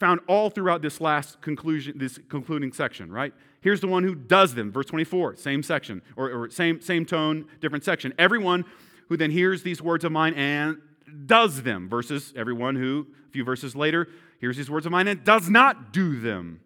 found 0.00 0.20
all 0.26 0.50
throughout 0.50 0.82
this 0.82 1.00
last 1.00 1.40
conclusion, 1.40 1.98
this 1.98 2.18
concluding 2.28 2.72
section, 2.72 3.12
right? 3.12 3.32
Here's 3.60 3.80
the 3.80 3.88
one 3.88 4.02
who 4.02 4.14
does 4.14 4.54
them, 4.54 4.72
verse 4.72 4.86
24, 4.86 5.36
same 5.36 5.62
section, 5.62 6.02
or, 6.16 6.30
or 6.30 6.50
same, 6.50 6.80
same 6.80 7.06
tone, 7.06 7.46
different 7.60 7.84
section. 7.84 8.12
Everyone 8.18 8.64
who 9.08 9.16
then 9.16 9.30
hears 9.30 9.62
these 9.62 9.80
words 9.80 10.04
of 10.04 10.12
mine 10.12 10.34
and 10.34 10.78
does 11.26 11.62
them, 11.62 11.88
versus 11.88 12.32
everyone 12.36 12.76
who, 12.76 13.06
a 13.28 13.32
few 13.32 13.44
verses 13.44 13.76
later, 13.76 14.08
hears 14.40 14.56
these 14.56 14.70
words 14.70 14.86
of 14.86 14.92
mine 14.92 15.08
and 15.08 15.24
does 15.24 15.48
not 15.48 15.92
do 15.92 16.20
them. 16.20 16.60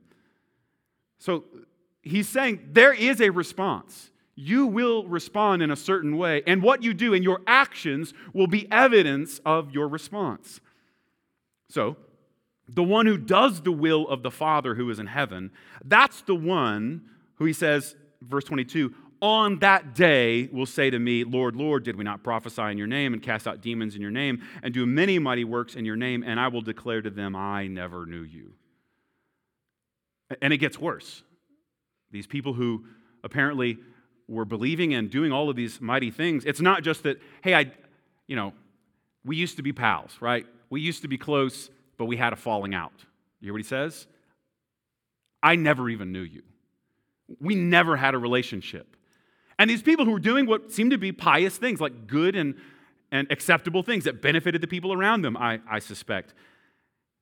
So 1.18 1.45
he's 2.10 2.28
saying 2.28 2.70
there 2.72 2.92
is 2.92 3.20
a 3.20 3.30
response. 3.30 4.10
You 4.34 4.66
will 4.66 5.06
respond 5.08 5.62
in 5.62 5.70
a 5.70 5.76
certain 5.76 6.16
way, 6.16 6.42
and 6.46 6.62
what 6.62 6.82
you 6.82 6.94
do 6.94 7.12
and 7.12 7.24
your 7.24 7.40
actions 7.46 8.14
will 8.32 8.46
be 8.46 8.70
evidence 8.70 9.40
of 9.44 9.72
your 9.72 9.88
response. 9.88 10.60
So, 11.68 11.96
the 12.68 12.84
one 12.84 13.06
who 13.06 13.16
does 13.16 13.62
the 13.62 13.72
will 13.72 14.06
of 14.08 14.22
the 14.22 14.30
Father 14.30 14.74
who 14.74 14.90
is 14.90 14.98
in 14.98 15.06
heaven, 15.06 15.50
that's 15.84 16.22
the 16.22 16.34
one 16.34 17.02
who 17.36 17.46
he 17.46 17.52
says, 17.52 17.96
verse 18.20 18.44
22, 18.44 18.94
on 19.20 19.58
that 19.60 19.94
day 19.94 20.48
will 20.52 20.66
say 20.66 20.90
to 20.90 20.98
me, 20.98 21.24
Lord, 21.24 21.56
Lord, 21.56 21.82
did 21.82 21.96
we 21.96 22.04
not 22.04 22.22
prophesy 22.22 22.62
in 22.62 22.78
your 22.78 22.86
name 22.86 23.12
and 23.14 23.22
cast 23.22 23.48
out 23.48 23.60
demons 23.60 23.96
in 23.96 24.02
your 24.02 24.10
name 24.10 24.42
and 24.62 24.72
do 24.72 24.86
many 24.86 25.18
mighty 25.18 25.44
works 25.44 25.74
in 25.74 25.84
your 25.84 25.96
name? 25.96 26.22
And 26.24 26.38
I 26.38 26.48
will 26.48 26.62
declare 26.62 27.02
to 27.02 27.10
them, 27.10 27.34
I 27.34 27.66
never 27.66 28.06
knew 28.06 28.22
you. 28.22 28.52
And 30.40 30.52
it 30.52 30.58
gets 30.58 30.78
worse. 30.78 31.22
These 32.10 32.26
people 32.26 32.54
who 32.54 32.84
apparently 33.22 33.78
were 34.28 34.44
believing 34.44 34.94
and 34.94 35.10
doing 35.10 35.32
all 35.32 35.48
of 35.48 35.56
these 35.56 35.80
mighty 35.80 36.10
things. 36.10 36.44
It's 36.44 36.60
not 36.60 36.82
just 36.82 37.02
that, 37.04 37.20
hey, 37.42 37.54
I, 37.54 37.72
you 38.26 38.36
know, 38.36 38.52
we 39.24 39.36
used 39.36 39.56
to 39.56 39.62
be 39.62 39.72
pals, 39.72 40.16
right? 40.20 40.46
We 40.70 40.80
used 40.80 41.02
to 41.02 41.08
be 41.08 41.18
close, 41.18 41.70
but 41.96 42.04
we 42.04 42.16
had 42.16 42.32
a 42.32 42.36
falling 42.36 42.74
out. 42.74 42.92
You 43.40 43.46
hear 43.46 43.52
what 43.54 43.60
he 43.60 43.66
says? 43.66 44.06
I 45.42 45.56
never 45.56 45.88
even 45.88 46.12
knew 46.12 46.22
you. 46.22 46.42
We 47.40 47.54
never 47.54 47.96
had 47.96 48.14
a 48.14 48.18
relationship. 48.18 48.96
And 49.58 49.68
these 49.68 49.82
people 49.82 50.04
who 50.04 50.12
were 50.12 50.20
doing 50.20 50.46
what 50.46 50.72
seemed 50.72 50.92
to 50.92 50.98
be 50.98 51.12
pious 51.12 51.56
things, 51.56 51.80
like 51.80 52.06
good 52.06 52.36
and, 52.36 52.54
and 53.10 53.30
acceptable 53.30 53.82
things 53.82 54.04
that 54.04 54.22
benefited 54.22 54.60
the 54.60 54.66
people 54.66 54.92
around 54.92 55.22
them, 55.22 55.36
I, 55.36 55.60
I 55.68 55.78
suspect. 55.78 56.34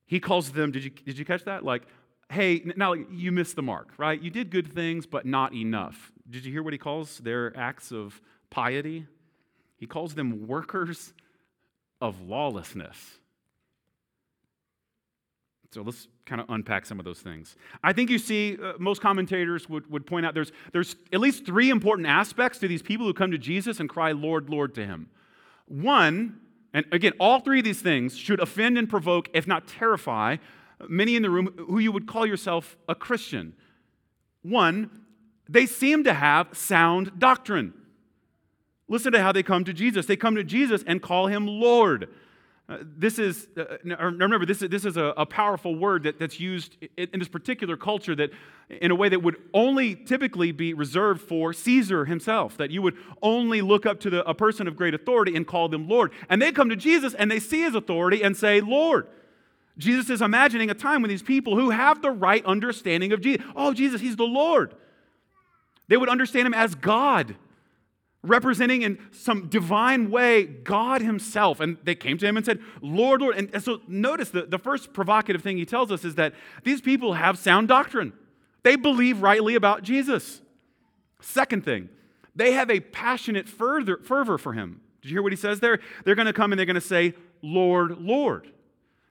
He 0.06 0.20
calls 0.20 0.50
them, 0.50 0.70
did 0.70 0.84
you, 0.84 0.90
did 0.90 1.18
you 1.18 1.24
catch 1.24 1.44
that? 1.44 1.64
Like 1.64 1.82
hey, 2.30 2.62
now 2.76 2.92
you 2.92 3.32
missed 3.32 3.56
the 3.56 3.62
mark, 3.62 3.90
right? 3.98 4.20
You 4.20 4.30
did 4.30 4.50
good 4.50 4.72
things, 4.72 5.06
but 5.06 5.26
not 5.26 5.54
enough. 5.54 6.12
Did 6.28 6.44
you 6.44 6.52
hear 6.52 6.62
what 6.62 6.72
he 6.72 6.78
calls 6.78 7.18
their 7.18 7.56
acts 7.56 7.92
of 7.92 8.20
piety? 8.50 9.06
He 9.76 9.86
calls 9.86 10.14
them 10.14 10.46
workers 10.46 11.12
of 12.00 12.20
lawlessness. 12.22 12.96
So 15.72 15.82
let's 15.82 16.08
kind 16.24 16.40
of 16.40 16.48
unpack 16.48 16.86
some 16.86 16.98
of 16.98 17.04
those 17.04 17.20
things. 17.20 17.54
I 17.84 17.92
think 17.92 18.08
you 18.08 18.18
see, 18.18 18.56
uh, 18.62 18.72
most 18.78 19.02
commentators 19.02 19.68
would, 19.68 19.90
would 19.90 20.06
point 20.06 20.24
out 20.24 20.32
there's, 20.32 20.52
there's 20.72 20.96
at 21.12 21.20
least 21.20 21.44
three 21.44 21.70
important 21.70 22.08
aspects 22.08 22.58
to 22.60 22.68
these 22.68 22.82
people 22.82 23.06
who 23.06 23.12
come 23.12 23.30
to 23.30 23.38
Jesus 23.38 23.78
and 23.78 23.88
cry, 23.88 24.12
Lord, 24.12 24.48
Lord, 24.48 24.74
to 24.76 24.86
him. 24.86 25.10
One, 25.66 26.40
and 26.72 26.86
again, 26.92 27.12
all 27.20 27.40
three 27.40 27.58
of 27.58 27.64
these 27.64 27.82
things 27.82 28.16
should 28.16 28.40
offend 28.40 28.78
and 28.78 28.88
provoke, 28.88 29.28
if 29.34 29.46
not 29.46 29.66
terrify, 29.66 30.36
many 30.88 31.16
in 31.16 31.22
the 31.22 31.30
room 31.30 31.54
who 31.56 31.78
you 31.78 31.92
would 31.92 32.06
call 32.06 32.26
yourself 32.26 32.76
a 32.88 32.94
Christian. 32.94 33.54
One, 34.42 34.90
they 35.48 35.66
seem 35.66 36.04
to 36.04 36.14
have 36.14 36.56
sound 36.56 37.18
doctrine. 37.18 37.72
Listen 38.88 39.12
to 39.12 39.22
how 39.22 39.32
they 39.32 39.42
come 39.42 39.64
to 39.64 39.72
Jesus. 39.72 40.06
They 40.06 40.16
come 40.16 40.36
to 40.36 40.44
Jesus 40.44 40.84
and 40.86 41.02
call 41.02 41.26
him 41.26 41.46
Lord. 41.46 42.08
Uh, 42.68 42.78
this 42.82 43.18
is, 43.20 43.46
uh, 43.56 43.76
remember, 43.84 44.44
this 44.44 44.60
is, 44.60 44.68
this 44.68 44.84
is 44.84 44.96
a, 44.96 45.14
a 45.16 45.24
powerful 45.24 45.76
word 45.76 46.02
that, 46.02 46.18
that's 46.18 46.40
used 46.40 46.76
in, 46.96 47.18
this 47.18 47.28
particular 47.28 47.76
culture 47.76 48.16
that, 48.16 48.30
in 48.68 48.90
a 48.90 48.94
way 48.94 49.08
that 49.08 49.22
would 49.22 49.36
only 49.54 49.94
typically 49.94 50.50
be 50.50 50.74
reserved 50.74 51.20
for 51.20 51.52
Caesar 51.52 52.04
himself, 52.04 52.56
that 52.56 52.72
you 52.72 52.82
would 52.82 52.96
only 53.22 53.62
look 53.62 53.86
up 53.86 54.00
to 54.00 54.10
the, 54.10 54.28
a 54.28 54.34
person 54.34 54.66
of 54.66 54.74
great 54.74 54.94
authority 54.94 55.36
and 55.36 55.46
call 55.46 55.68
them 55.68 55.88
Lord. 55.88 56.10
And 56.28 56.42
they 56.42 56.50
come 56.50 56.68
to 56.68 56.76
Jesus 56.76 57.14
and 57.14 57.30
they 57.30 57.38
see 57.38 57.62
his 57.62 57.76
authority 57.76 58.22
and 58.22 58.36
say, 58.36 58.60
Lord. 58.60 59.06
Jesus 59.78 60.08
is 60.08 60.22
imagining 60.22 60.70
a 60.70 60.74
time 60.74 61.02
when 61.02 61.10
these 61.10 61.22
people 61.22 61.56
who 61.56 61.70
have 61.70 62.00
the 62.00 62.10
right 62.10 62.44
understanding 62.46 63.12
of 63.12 63.20
Jesus, 63.20 63.44
oh, 63.54 63.74
Jesus, 63.74 64.00
he's 64.00 64.16
the 64.16 64.24
Lord. 64.24 64.74
They 65.88 65.96
would 65.96 66.08
understand 66.08 66.46
him 66.46 66.54
as 66.54 66.74
God, 66.74 67.36
representing 68.22 68.82
in 68.82 68.98
some 69.12 69.48
divine 69.48 70.10
way 70.10 70.44
God 70.44 71.02
himself. 71.02 71.60
And 71.60 71.76
they 71.84 71.94
came 71.94 72.18
to 72.18 72.26
him 72.26 72.36
and 72.36 72.46
said, 72.46 72.58
Lord, 72.80 73.20
Lord. 73.20 73.36
And, 73.36 73.62
so 73.62 73.80
notice 73.86 74.30
the, 74.30 74.42
the 74.42 74.58
first 74.58 74.92
provocative 74.92 75.42
thing 75.42 75.58
he 75.58 75.66
tells 75.66 75.92
us 75.92 76.04
is 76.04 76.14
that 76.14 76.32
these 76.64 76.80
people 76.80 77.12
have 77.12 77.38
sound 77.38 77.68
doctrine. 77.68 78.12
They 78.62 78.76
believe 78.76 79.22
rightly 79.22 79.54
about 79.54 79.82
Jesus. 79.82 80.40
Second 81.20 81.64
thing, 81.64 81.88
they 82.34 82.52
have 82.52 82.70
a 82.70 82.80
passionate 82.80 83.48
fervor, 83.48 84.00
fervor 84.02 84.38
for 84.38 84.54
him. 84.54 84.80
Did 85.02 85.10
you 85.10 85.16
hear 85.16 85.22
what 85.22 85.32
he 85.32 85.36
says 85.36 85.60
there? 85.60 85.78
They're 86.04 86.14
going 86.14 86.26
to 86.26 86.32
come 86.32 86.52
and 86.52 86.58
they're 86.58 86.66
going 86.66 86.74
to 86.74 86.80
say, 86.80 87.14
Lord, 87.42 87.98
Lord. 88.00 88.50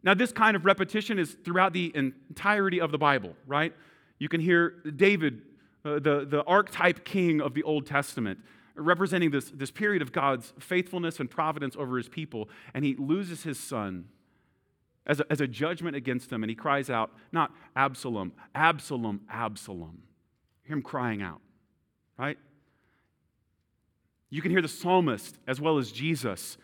Now, 0.05 0.13
this 0.13 0.31
kind 0.31 0.55
of 0.55 0.65
repetition 0.65 1.17
is 1.17 1.35
throughout 1.43 1.73
the 1.73 1.91
entirety 1.95 2.79
of 2.79 2.91
the 2.91 2.97
Bible, 2.99 3.35
right? 3.47 3.73
You 4.19 4.29
can 4.29 4.39
hear 4.39 4.75
David, 4.95 5.41
uh, 5.83 5.95
the, 5.95 6.27
the 6.29 6.43
archetype 6.45 7.03
king 7.03 7.41
of 7.41 7.55
the 7.55 7.63
Old 7.63 7.87
Testament, 7.87 8.39
representing 8.75 9.31
this, 9.31 9.49
this 9.49 9.71
period 9.71 10.03
of 10.03 10.11
God's 10.11 10.53
faithfulness 10.59 11.19
and 11.19 11.29
providence 11.29 11.75
over 11.75 11.97
his 11.97 12.07
people, 12.07 12.49
and 12.75 12.85
he 12.85 12.95
loses 12.95 13.41
his 13.41 13.59
son 13.59 14.05
as 15.07 15.21
a, 15.21 15.25
as 15.31 15.41
a 15.41 15.47
judgment 15.47 15.95
against 15.95 16.29
them, 16.29 16.43
and 16.43 16.51
he 16.51 16.55
cries 16.55 16.91
out, 16.91 17.11
not 17.31 17.51
Absalom, 17.75 18.31
Absalom, 18.53 19.21
Absalom. 19.27 20.03
You 20.63 20.67
hear 20.67 20.77
him 20.77 20.83
crying 20.83 21.23
out, 21.23 21.41
right? 22.17 22.37
You 24.29 24.43
can 24.43 24.51
hear 24.51 24.61
the 24.61 24.67
psalmist 24.67 25.37
as 25.47 25.59
well 25.59 25.79
as 25.79 25.91
Jesus. 25.91 26.59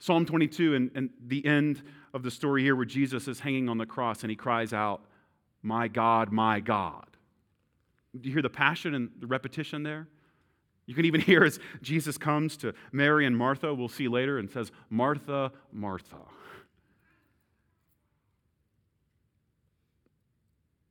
Psalm 0.00 0.26
22 0.26 0.74
and, 0.74 0.90
and 0.96 1.10
the 1.24 1.44
end 1.46 1.82
of 2.14 2.22
the 2.22 2.30
story 2.30 2.62
here 2.62 2.76
where 2.76 2.86
Jesus 2.86 3.28
is 3.28 3.40
hanging 3.40 3.68
on 3.68 3.76
the 3.76 3.84
cross 3.84 4.22
and 4.22 4.30
he 4.30 4.36
cries 4.36 4.72
out, 4.72 5.02
My 5.62 5.88
God, 5.88 6.32
my 6.32 6.60
God. 6.60 7.04
Do 8.18 8.28
you 8.28 8.32
hear 8.32 8.42
the 8.42 8.48
passion 8.48 8.94
and 8.94 9.10
the 9.18 9.26
repetition 9.26 9.82
there? 9.82 10.06
You 10.86 10.94
can 10.94 11.04
even 11.04 11.20
hear 11.20 11.42
as 11.42 11.58
Jesus 11.82 12.16
comes 12.16 12.56
to 12.58 12.72
Mary 12.92 13.26
and 13.26 13.36
Martha, 13.36 13.74
we'll 13.74 13.88
see 13.88 14.08
later, 14.08 14.38
and 14.38 14.48
says, 14.48 14.70
Martha, 14.88 15.50
Martha. 15.72 16.16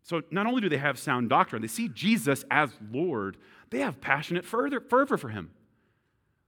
So 0.03 0.22
not 0.30 0.46
only 0.46 0.60
do 0.60 0.68
they 0.68 0.77
have 0.77 1.00
sound 1.00 1.30
doctrine, 1.30 1.62
they 1.62 1.70
see 1.70 1.88
Jesus 1.88 2.44
as 2.51 2.72
Lord, 2.92 3.38
they 3.70 3.80
have 3.80 4.01
passionate 4.01 4.44
fervor 4.44 5.18
for 5.18 5.30
him. 5.30 5.51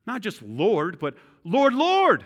Not 0.05 0.21
just 0.21 0.41
Lord, 0.41 0.99
but 0.99 1.15
Lord, 1.45 1.73
Lord. 1.73 2.25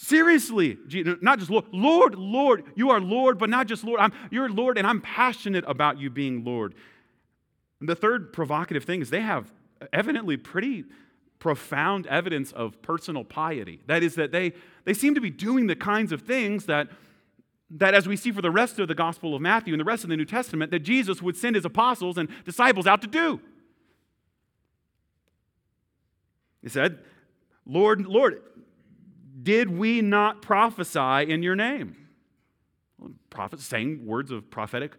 Seriously, 0.00 0.76
not 1.22 1.38
just 1.38 1.50
Lord, 1.50 1.64
Lord, 1.72 2.14
Lord. 2.16 2.64
You 2.74 2.90
are 2.90 3.00
Lord, 3.00 3.38
but 3.38 3.48
not 3.48 3.66
just 3.66 3.84
Lord. 3.84 4.00
I'm, 4.00 4.12
you're 4.30 4.50
Lord, 4.50 4.76
and 4.76 4.86
I'm 4.86 5.00
passionate 5.00 5.64
about 5.66 5.98
you 5.98 6.10
being 6.10 6.44
Lord. 6.44 6.74
And 7.80 7.88
the 7.88 7.94
third 7.94 8.32
provocative 8.32 8.84
thing 8.84 9.00
is 9.00 9.08
they 9.08 9.22
have 9.22 9.50
evidently 9.92 10.36
pretty 10.36 10.84
profound 11.38 12.06
evidence 12.08 12.52
of 12.52 12.82
personal 12.82 13.24
piety. 13.24 13.80
That 13.86 14.02
is, 14.02 14.16
that 14.16 14.32
they, 14.32 14.52
they 14.84 14.94
seem 14.94 15.14
to 15.14 15.20
be 15.20 15.30
doing 15.30 15.68
the 15.68 15.76
kinds 15.76 16.12
of 16.12 16.22
things 16.22 16.66
that, 16.66 16.88
that, 17.70 17.94
as 17.94 18.08
we 18.08 18.16
see 18.16 18.32
for 18.32 18.42
the 18.42 18.50
rest 18.50 18.78
of 18.78 18.88
the 18.88 18.94
Gospel 18.94 19.34
of 19.34 19.40
Matthew 19.40 19.72
and 19.72 19.80
the 19.80 19.84
rest 19.84 20.04
of 20.04 20.10
the 20.10 20.16
New 20.16 20.24
Testament, 20.24 20.70
that 20.70 20.80
Jesus 20.80 21.22
would 21.22 21.36
send 21.36 21.54
his 21.54 21.64
apostles 21.64 22.18
and 22.18 22.28
disciples 22.44 22.86
out 22.86 23.00
to 23.02 23.08
do. 23.08 23.40
He 26.62 26.68
said, 26.68 26.98
Lord, 27.66 28.06
Lord, 28.06 28.42
did 29.42 29.68
we 29.68 30.00
not 30.00 30.42
prophesy 30.42 31.30
in 31.30 31.42
your 31.42 31.56
name? 31.56 32.04
prophets 33.30 33.66
saying 33.66 34.06
words 34.06 34.30
of 34.30 34.50
prophetic, 34.50 34.96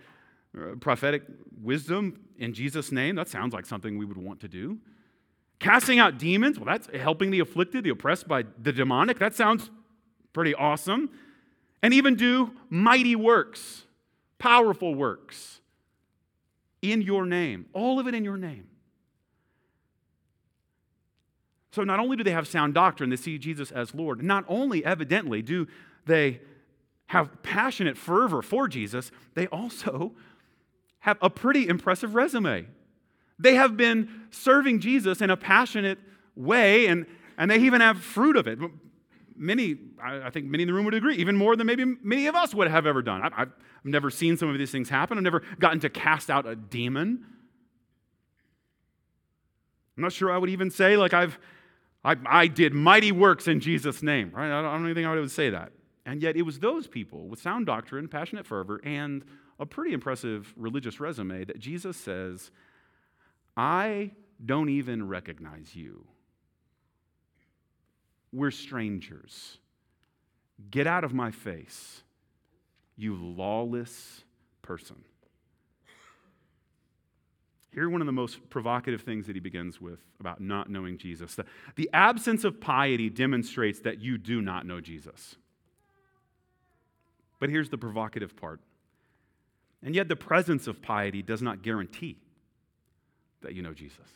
uh, 0.57 0.75
prophetic 0.79 1.23
wisdom 1.61 2.19
in 2.37 2.53
Jesus' 2.53 2.91
name. 2.91 3.15
That 3.15 3.27
sounds 3.27 3.53
like 3.53 3.65
something 3.65 3.97
we 3.97 4.05
would 4.05 4.17
want 4.17 4.41
to 4.41 4.47
do. 4.47 4.79
Casting 5.59 5.99
out 5.99 6.19
demons, 6.19 6.59
well, 6.59 6.65
that's 6.65 6.87
helping 6.95 7.31
the 7.31 7.39
afflicted, 7.39 7.85
the 7.85 7.89
oppressed 7.89 8.27
by 8.27 8.43
the 8.61 8.73
demonic. 8.73 9.19
That 9.19 9.33
sounds 9.33 9.69
pretty 10.33 10.53
awesome. 10.53 11.09
And 11.81 11.93
even 11.93 12.15
do 12.15 12.51
mighty 12.69 13.15
works, 13.15 13.85
powerful 14.37 14.93
works 14.93 15.61
in 16.81 17.01
your 17.01 17.25
name. 17.25 17.67
All 17.73 17.99
of 17.99 18.07
it 18.07 18.13
in 18.13 18.23
your 18.25 18.37
name. 18.37 18.67
So 21.75 21.83
not 21.83 21.99
only 21.99 22.15
do 22.15 22.23
they 22.23 22.31
have 22.31 22.47
sound 22.47 22.73
doctrine, 22.73 23.09
they 23.09 23.17
see 23.17 23.37
Jesus 23.37 23.69
as 23.69 23.93
Lord, 23.93 24.23
not 24.23 24.45
only 24.47 24.85
evidently 24.85 25.41
do 25.41 25.67
they 26.05 26.39
have 27.07 27.43
passionate 27.43 27.97
fervor 27.97 28.41
for 28.41 28.69
Jesus, 28.69 29.11
they 29.33 29.47
also 29.47 30.13
have 30.99 31.17
a 31.21 31.29
pretty 31.29 31.67
impressive 31.67 32.15
resume. 32.15 32.67
They 33.37 33.55
have 33.55 33.75
been 33.75 34.09
serving 34.31 34.79
Jesus 34.79 35.19
in 35.19 35.29
a 35.29 35.35
passionate 35.35 35.99
way, 36.33 36.87
and, 36.87 37.05
and 37.37 37.51
they 37.51 37.57
even 37.57 37.81
have 37.81 37.99
fruit 37.99 38.37
of 38.37 38.47
it. 38.47 38.57
Many, 39.35 39.75
I 40.01 40.29
think 40.29 40.45
many 40.45 40.63
in 40.63 40.67
the 40.67 40.73
room 40.73 40.85
would 40.85 40.93
agree, 40.93 41.17
even 41.17 41.35
more 41.35 41.57
than 41.57 41.67
maybe 41.67 41.83
many 41.83 42.27
of 42.27 42.35
us 42.35 42.55
would 42.55 42.69
have 42.69 42.85
ever 42.85 43.01
done. 43.01 43.21
I've, 43.21 43.33
I've 43.35 43.51
never 43.83 44.09
seen 44.09 44.37
some 44.37 44.47
of 44.47 44.57
these 44.57 44.71
things 44.71 44.87
happen. 44.87 45.17
I've 45.17 45.25
never 45.25 45.43
gotten 45.59 45.81
to 45.81 45.89
cast 45.89 46.29
out 46.29 46.47
a 46.47 46.55
demon. 46.55 47.25
I'm 49.97 50.03
not 50.03 50.13
sure 50.13 50.31
I 50.31 50.37
would 50.37 50.49
even 50.49 50.71
say, 50.71 50.95
like, 50.95 51.13
I've 51.13 51.37
I, 52.05 52.15
I 52.27 52.47
did 52.47 52.73
mighty 52.73 53.11
works 53.11 53.47
in 53.47 53.59
Jesus' 53.59 54.03
name, 54.03 54.31
right? 54.33 54.45
I 54.45 54.61
don't, 54.61 54.65
I 54.65 54.73
don't 54.73 54.83
even 54.83 54.95
think 54.95 55.07
I 55.07 55.15
would 55.15 55.31
say 55.31 55.49
that. 55.49 55.71
And 56.05 56.21
yet 56.21 56.35
it 56.35 56.43
was 56.43 56.59
those 56.59 56.85
people 56.85 57.27
with 57.27 57.41
sound 57.41 57.65
doctrine, 57.65 58.07
passionate 58.07 58.45
fervor, 58.45 58.79
and 58.83 59.25
a 59.59 59.65
pretty 59.65 59.91
impressive 59.91 60.53
religious 60.55 60.99
resume 60.99 61.45
that 61.45 61.57
Jesus 61.57 61.97
says, 61.97 62.51
I 63.57 64.11
don't 64.45 64.69
even 64.69 65.07
recognize 65.07 65.75
you. 65.75 66.05
We're 68.31 68.51
strangers. 68.51 69.57
Get 70.69 70.85
out 70.85 71.03
of 71.03 71.13
my 71.13 71.31
face, 71.31 72.03
you 72.95 73.15
lawless 73.15 74.23
person. 74.61 75.03
Here, 77.75 77.89
one 77.89 78.01
of 78.01 78.05
the 78.05 78.13
most 78.13 78.49
provocative 78.49 79.01
things 79.01 79.27
that 79.27 79.35
he 79.35 79.41
begins 79.41 79.81
with 79.81 79.99
about 80.21 80.39
not 80.39 80.69
knowing 80.69 80.97
Jesus. 80.97 81.35
The, 81.35 81.43
the 81.75 81.89
absence 81.91 82.45
of 82.45 82.61
piety 82.61 83.09
demonstrates 83.09 83.81
that 83.81 83.99
you 83.99 84.17
do 84.17 84.41
not 84.41 84.65
know 84.65 84.79
Jesus. 84.79 85.35
But 87.37 87.49
here's 87.49 87.69
the 87.69 87.77
provocative 87.77 88.37
part. 88.37 88.61
And 89.83 89.93
yet, 89.93 90.07
the 90.07 90.15
presence 90.15 90.67
of 90.67 90.81
piety 90.81 91.21
does 91.21 91.41
not 91.41 91.63
guarantee 91.63 92.15
that 93.41 93.53
you 93.53 93.61
know 93.61 93.73
Jesus. 93.73 94.07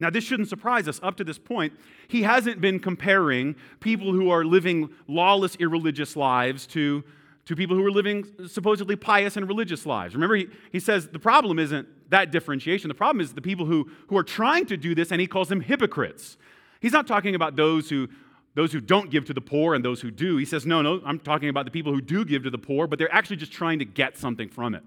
Now, 0.00 0.10
this 0.10 0.24
shouldn't 0.24 0.48
surprise 0.48 0.88
us. 0.88 0.98
Up 1.04 1.16
to 1.18 1.24
this 1.24 1.38
point, 1.38 1.74
he 2.08 2.22
hasn't 2.22 2.60
been 2.60 2.80
comparing 2.80 3.54
people 3.78 4.12
who 4.12 4.30
are 4.30 4.44
living 4.44 4.90
lawless, 5.06 5.54
irreligious 5.60 6.16
lives 6.16 6.66
to 6.68 7.04
to 7.50 7.56
people 7.56 7.74
who 7.74 7.82
were 7.82 7.90
living 7.90 8.24
supposedly 8.46 8.94
pious 8.94 9.36
and 9.36 9.48
religious 9.48 9.84
lives. 9.84 10.14
Remember, 10.14 10.36
he, 10.36 10.46
he 10.70 10.78
says 10.78 11.08
the 11.08 11.18
problem 11.18 11.58
isn't 11.58 11.88
that 12.08 12.30
differentiation. 12.30 12.86
The 12.86 12.94
problem 12.94 13.20
is 13.20 13.34
the 13.34 13.42
people 13.42 13.66
who, 13.66 13.90
who 14.06 14.16
are 14.16 14.22
trying 14.22 14.66
to 14.66 14.76
do 14.76 14.94
this, 14.94 15.10
and 15.10 15.20
he 15.20 15.26
calls 15.26 15.48
them 15.48 15.60
hypocrites. 15.60 16.36
He's 16.78 16.92
not 16.92 17.08
talking 17.08 17.34
about 17.34 17.56
those 17.56 17.90
who, 17.90 18.08
those 18.54 18.72
who 18.72 18.80
don't 18.80 19.10
give 19.10 19.24
to 19.24 19.34
the 19.34 19.40
poor 19.40 19.74
and 19.74 19.84
those 19.84 20.00
who 20.00 20.12
do. 20.12 20.36
He 20.36 20.44
says, 20.44 20.64
no, 20.64 20.80
no, 20.80 21.02
I'm 21.04 21.18
talking 21.18 21.48
about 21.48 21.64
the 21.64 21.72
people 21.72 21.92
who 21.92 22.00
do 22.00 22.24
give 22.24 22.44
to 22.44 22.50
the 22.50 22.58
poor, 22.58 22.86
but 22.86 23.00
they're 23.00 23.12
actually 23.12 23.36
just 23.36 23.50
trying 23.50 23.80
to 23.80 23.84
get 23.84 24.16
something 24.16 24.48
from 24.48 24.76
it. 24.76 24.84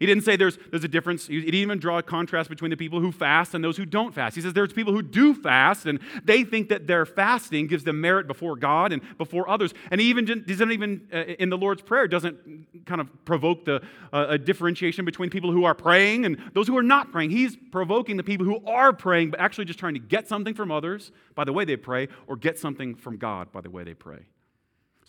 He 0.00 0.06
didn't 0.06 0.24
say 0.24 0.36
there's, 0.36 0.58
there's 0.70 0.82
a 0.82 0.88
difference. 0.88 1.26
He 1.26 1.42
didn't 1.42 1.54
even 1.54 1.78
draw 1.78 1.98
a 1.98 2.02
contrast 2.02 2.48
between 2.48 2.70
the 2.70 2.76
people 2.76 3.00
who 3.00 3.12
fast 3.12 3.54
and 3.54 3.62
those 3.62 3.76
who 3.76 3.84
don't 3.84 4.14
fast. 4.14 4.34
He 4.34 4.40
says 4.40 4.54
there's 4.54 4.72
people 4.72 4.94
who 4.94 5.02
do 5.02 5.34
fast, 5.34 5.84
and 5.84 6.00
they 6.24 6.42
think 6.42 6.70
that 6.70 6.86
their 6.86 7.04
fasting 7.04 7.66
gives 7.66 7.84
them 7.84 8.00
merit 8.00 8.26
before 8.26 8.56
God 8.56 8.92
and 8.92 9.02
before 9.18 9.46
others. 9.48 9.74
And 9.90 10.00
he 10.00 10.08
even 10.08 10.24
doesn't 10.24 10.72
even, 10.72 11.06
uh, 11.12 11.18
in 11.38 11.50
the 11.50 11.58
Lord's 11.58 11.82
Prayer, 11.82 12.08
doesn't 12.08 12.86
kind 12.86 13.02
of 13.02 13.24
provoke 13.26 13.66
the, 13.66 13.82
uh, 14.10 14.26
a 14.30 14.38
differentiation 14.38 15.04
between 15.04 15.28
people 15.28 15.52
who 15.52 15.64
are 15.64 15.74
praying 15.74 16.24
and 16.24 16.38
those 16.54 16.66
who 16.66 16.78
are 16.78 16.82
not 16.82 17.12
praying. 17.12 17.28
He's 17.28 17.58
provoking 17.70 18.16
the 18.16 18.24
people 18.24 18.46
who 18.46 18.66
are 18.66 18.94
praying, 18.94 19.32
but 19.32 19.40
actually 19.40 19.66
just 19.66 19.78
trying 19.78 19.94
to 19.94 20.00
get 20.00 20.26
something 20.26 20.54
from 20.54 20.72
others 20.72 21.12
by 21.34 21.44
the 21.44 21.52
way 21.52 21.66
they 21.66 21.76
pray, 21.76 22.08
or 22.26 22.36
get 22.36 22.58
something 22.58 22.94
from 22.94 23.18
God 23.18 23.52
by 23.52 23.60
the 23.60 23.70
way 23.70 23.84
they 23.84 23.94
pray. 23.94 24.20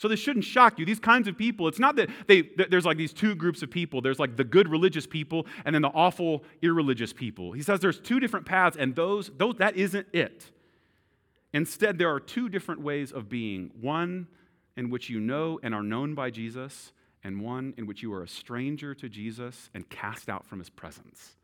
So 0.02 0.08
this 0.08 0.20
shouldn't 0.20 0.46
shock 0.46 0.80
you. 0.80 0.86
These 0.88 1.00
kinds 1.00 1.28
of 1.28 1.38
people, 1.38 1.68
it's 1.68 1.78
not 1.78 1.96
that 1.98 2.10
they, 2.26 2.42
there's 2.42 2.86
like 2.86 2.98
these 2.98 3.14
two 3.14 3.36
groups 3.36 3.62
of 3.62 3.70
people. 3.70 4.02
There's 4.02 4.18
like 4.18 4.36
the 4.36 4.44
good 4.44 4.68
religious 4.68 5.06
people 5.06 5.46
and 5.64 5.76
then 5.76 5.84
the 5.84 5.90
awful 5.90 6.44
irreligious 6.64 7.14
people. 7.14 7.52
He 7.52 7.62
says 7.62 7.82
there's 7.82 8.00
two 8.00 8.20
different 8.20 8.48
paths, 8.48 8.76
and 8.76 8.96
those, 8.96 9.30
those 9.38 9.58
that 9.58 9.78
isn't 9.78 10.08
it. 10.12 10.50
Instead, 11.54 12.00
there 12.00 12.12
are 12.12 12.20
two 12.20 12.50
different 12.50 12.82
ways 12.82 13.12
of 13.12 13.30
being 13.30 13.70
one 13.80 14.26
in 14.76 14.90
which 14.90 15.08
you 15.08 15.20
know 15.20 15.60
and 15.62 15.76
are 15.76 15.84
known 15.84 16.16
by 16.16 16.32
Jesus, 16.32 16.94
and 17.24 17.40
one 17.40 17.76
in 17.78 17.86
which 17.86 18.02
you 18.02 18.12
are 18.12 18.24
a 18.24 18.28
stranger 18.28 18.96
to 18.96 19.08
Jesus 19.08 19.70
and 19.76 19.88
cast 19.88 20.30
out 20.30 20.48
from 20.48 20.58
his 20.58 20.72
presence. 20.72 21.36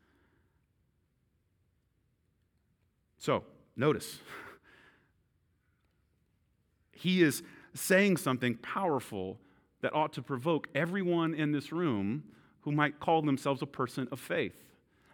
So, 3.18 3.44
notice. 3.76 4.18
He 7.00 7.22
is 7.22 7.44
saying 7.74 8.16
something 8.16 8.56
powerful 8.56 9.38
that 9.80 9.94
ought 9.94 10.12
to 10.14 10.22
provoke 10.22 10.68
everyone 10.74 11.34
in 11.34 11.52
this 11.52 11.72
room 11.72 12.24
who 12.62 12.72
might 12.72 13.00
call 13.00 13.22
themselves 13.22 13.62
a 13.62 13.66
person 13.66 14.08
of 14.10 14.18
faith. 14.18 14.64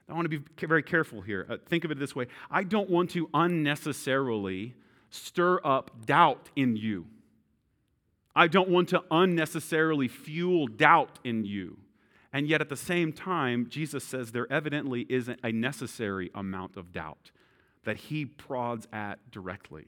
I 0.09 0.13
want 0.13 0.31
to 0.31 0.39
be 0.39 0.67
very 0.67 0.83
careful 0.83 1.23
here. 1.23 1.47
Uh, 1.49 1.57
think 1.67 1.85
of 1.85 1.91
it 1.91 1.99
this 1.99 2.15
way 2.15 2.27
I 2.51 2.63
don't 2.63 2.91
want 2.91 3.11
to 3.11 3.29
unnecessarily 3.33 4.75
stir 5.11 5.61
up 5.65 6.07
doubt 6.07 6.51
in 6.57 6.77
you. 6.77 7.07
I 8.37 8.49
don't 8.49 8.69
want 8.69 8.89
to 8.89 9.03
unnecessarily 9.11 10.09
fuel 10.09 10.67
doubt 10.67 11.21
in 11.23 11.45
you. 11.45 11.79
And 12.33 12.49
yet, 12.49 12.61
at 12.61 12.69
the 12.69 12.77
same 12.77 13.13
time, 13.13 13.69
Jesus 13.69 14.03
says 14.03 14.33
there 14.33 14.51
evidently 14.53 15.07
isn't 15.09 15.39
a 15.45 15.53
necessary 15.53 16.33
amount 16.35 16.77
of 16.77 16.93
doubt 16.93 17.31
that 17.85 17.97
he 17.97 18.27
prods 18.27 18.89
at 18.93 19.31
directly. 19.31 19.87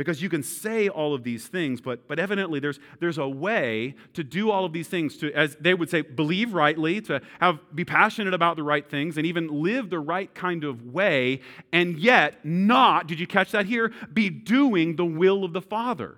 Because 0.00 0.22
you 0.22 0.30
can 0.30 0.42
say 0.42 0.88
all 0.88 1.12
of 1.12 1.24
these 1.24 1.46
things, 1.46 1.78
but, 1.78 2.08
but 2.08 2.18
evidently 2.18 2.58
there's, 2.58 2.80
there's 3.00 3.18
a 3.18 3.28
way 3.28 3.94
to 4.14 4.24
do 4.24 4.50
all 4.50 4.64
of 4.64 4.72
these 4.72 4.88
things, 4.88 5.18
to, 5.18 5.30
as 5.34 5.58
they 5.60 5.74
would 5.74 5.90
say, 5.90 6.00
believe 6.00 6.54
rightly, 6.54 7.02
to 7.02 7.20
have, 7.38 7.58
be 7.74 7.84
passionate 7.84 8.32
about 8.32 8.56
the 8.56 8.62
right 8.62 8.88
things, 8.88 9.18
and 9.18 9.26
even 9.26 9.48
live 9.62 9.90
the 9.90 9.98
right 9.98 10.34
kind 10.34 10.64
of 10.64 10.86
way, 10.86 11.42
and 11.70 11.98
yet 11.98 12.42
not, 12.42 13.08
did 13.08 13.20
you 13.20 13.26
catch 13.26 13.50
that 13.50 13.66
here, 13.66 13.92
be 14.10 14.30
doing 14.30 14.96
the 14.96 15.04
will 15.04 15.44
of 15.44 15.52
the 15.52 15.60
Father. 15.60 16.16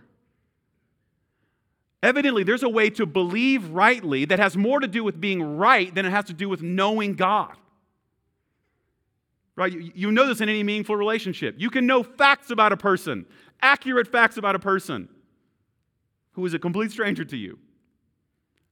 Evidently, 2.05 2.45
there's 2.45 2.63
a 2.63 2.69
way 2.69 2.89
to 2.91 3.05
believe 3.05 3.69
rightly 3.71 4.27
that 4.27 4.39
has 4.39 4.57
more 4.57 4.79
to 4.79 4.87
do 4.87 5.03
with 5.03 5.21
being 5.21 5.57
right 5.57 5.93
than 5.93 6.07
it 6.07 6.11
has 6.11 6.27
to 6.27 6.33
do 6.33 6.49
with 6.49 6.63
knowing 6.63 7.15
God. 7.15 7.57
Right? 9.57 9.73
You, 9.73 9.93
you 9.93 10.13
know 10.13 10.27
this 10.27 10.41
in 10.41 10.49
any 10.49 10.63
meaningful 10.63 10.97
relationship. 10.97 11.57
You 11.59 11.69
can 11.69 11.85
know 11.87 12.05
facts 12.05 12.51
about 12.51 12.73
a 12.73 12.77
person 12.77 13.27
accurate 13.63 14.09
facts 14.09 14.37
about 14.37 14.55
a 14.55 14.59
person. 14.59 15.09
who 16.33 16.47
is 16.47 16.55
a 16.55 16.59
complete 16.59 16.91
stranger 16.91 17.25
to 17.25 17.37
you. 17.37 17.59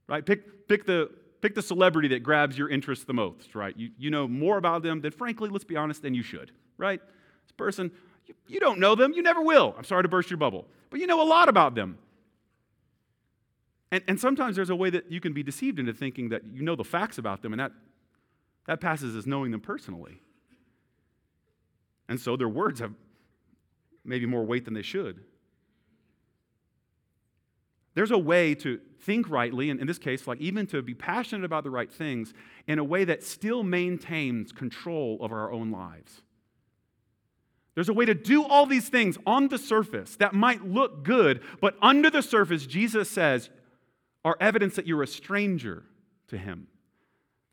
Right? 0.09 0.25
Pick, 0.25 0.67
pick, 0.69 0.87
the, 0.87 1.11
pick 1.41 1.55
the 1.55 1.63
celebrity 1.63 2.09
that 2.09 2.23
grabs 2.23 2.59
your 2.59 2.69
interest 2.69 3.07
the 3.07 3.15
most, 3.15 3.55
right? 3.55 3.77
You, 3.77 3.91
you 3.99 4.11
know 4.11 4.27
more 4.27 4.59
about 4.59 4.83
them 4.83 5.01
than, 5.01 5.13
frankly, 5.13 5.49
let's 5.51 5.65
be 5.65 5.77
honest, 5.77 6.03
than 6.03 6.15
you 6.15 6.23
should, 6.23 6.51
right? 6.79 7.01
This 7.45 7.53
person, 7.57 7.91
you, 8.27 8.35
you 8.49 8.61
don't 8.61 8.81
know 8.81 8.95
them, 8.95 9.13
you 9.13 9.23
never 9.23 9.41
will. 9.41 9.75
I'm 9.77 9.85
sorry 9.85 10.03
to 10.03 10.09
burst 10.09 10.31
your 10.31 10.39
bubble, 10.39 10.67
but 10.91 11.01
you 11.01 11.07
know 11.07 11.23
a 11.23 11.29
lot 11.29 11.49
about 11.49 11.75
them. 11.75 11.99
And, 13.93 14.03
and 14.09 14.21
sometimes 14.21 14.57
there's 14.57 14.71
a 14.71 14.77
way 14.77 14.91
that 14.91 15.11
you 15.11 15.21
can 15.21 15.33
be 15.33 15.43
deceived 15.43 15.79
into 15.79 15.93
thinking 15.93 16.29
that 16.31 16.43
you 16.53 16.63
know 16.63 16.77
the 16.77 16.85
facts 16.85 17.19
about 17.19 17.43
them, 17.43 17.53
and 17.53 17.61
that, 17.61 17.73
that 18.67 18.81
passes 18.81 19.15
as 19.17 19.27
knowing 19.27 19.51
them 19.51 19.61
personally. 19.61 20.21
And 22.09 22.21
so 22.21 22.37
their 22.37 22.49
words 22.49 22.81
have 22.81 22.95
maybe 24.05 24.27
more 24.27 24.45
weight 24.45 24.65
than 24.65 24.75
they 24.75 24.83
should. 24.83 25.21
There's 27.95 28.11
a 28.11 28.19
way 28.19 28.55
to 28.57 28.81
think 29.01 29.29
rightly, 29.29 29.71
and 29.71 29.81
in 29.81 29.87
this 29.87 29.99
case, 29.99 30.27
like 30.27 30.41
even 30.41 30.67
to 30.69 30.81
be 30.83 30.95
passionate 30.95 31.45
about 31.45 31.65
the 31.65 31.71
right 31.71 31.91
things 31.91 32.33
in 32.67 32.79
a 32.79 32.85
way 32.85 33.05
that 33.05 33.25
still 33.25 33.63
maintains 33.63 34.53
control 34.53 35.19
of 35.21 35.33
our 35.33 35.53
own 35.53 35.71
lives. 35.71 36.23
There's 37.75 37.89
a 37.89 37.95
way 37.95 38.05
to 38.05 38.15
do 38.15 38.45
all 38.45 38.67
these 38.67 38.89
things 38.89 39.17
on 39.27 39.49
the 39.49 39.59
surface 39.59 40.17
that 40.17 40.35
might 40.35 40.65
look 40.65 41.03
good, 41.03 41.41
but 41.61 41.77
under 41.81 42.11
the 42.11 42.23
surface, 42.23 42.67
Jesus 42.67 43.11
says, 43.11 43.51
are 44.25 44.37
evidence 44.41 44.77
that 44.77 44.87
you're 44.87 45.03
a 45.03 45.07
stranger 45.07 45.85
to 46.29 46.37
Him. 46.37 46.67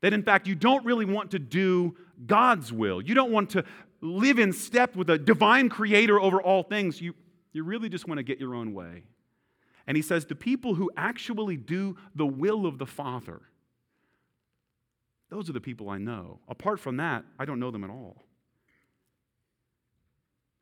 That 0.01 0.13
in 0.13 0.23
fact, 0.23 0.47
you 0.47 0.55
don't 0.55 0.85
really 0.85 1.05
want 1.05 1.31
to 1.31 1.39
do 1.39 1.95
God's 2.25 2.71
will. 2.71 3.01
You 3.01 3.15
don't 3.15 3.31
want 3.31 3.51
to 3.51 3.63
live 4.01 4.39
in 4.39 4.53
step 4.53 4.95
with 4.95 5.09
a 5.09 5.17
divine 5.17 5.69
creator 5.69 6.19
over 6.19 6.41
all 6.41 6.63
things. 6.63 7.01
You, 7.01 7.13
you 7.53 7.63
really 7.63 7.89
just 7.89 8.07
want 8.07 8.19
to 8.19 8.23
get 8.23 8.39
your 8.39 8.55
own 8.55 8.73
way. 8.73 9.03
And 9.87 9.95
he 9.95 10.03
says, 10.03 10.25
the 10.25 10.35
people 10.35 10.75
who 10.75 10.91
actually 10.97 11.57
do 11.57 11.97
the 12.13 12.25
will 12.25 12.65
of 12.65 12.77
the 12.77 12.85
Father, 12.85 13.41
those 15.29 15.49
are 15.49 15.53
the 15.53 15.61
people 15.61 15.89
I 15.89 15.97
know. 15.97 16.39
Apart 16.47 16.79
from 16.79 16.97
that, 16.97 17.23
I 17.39 17.45
don't 17.45 17.59
know 17.59 17.71
them 17.71 17.83
at 17.83 17.89
all. 17.89 18.23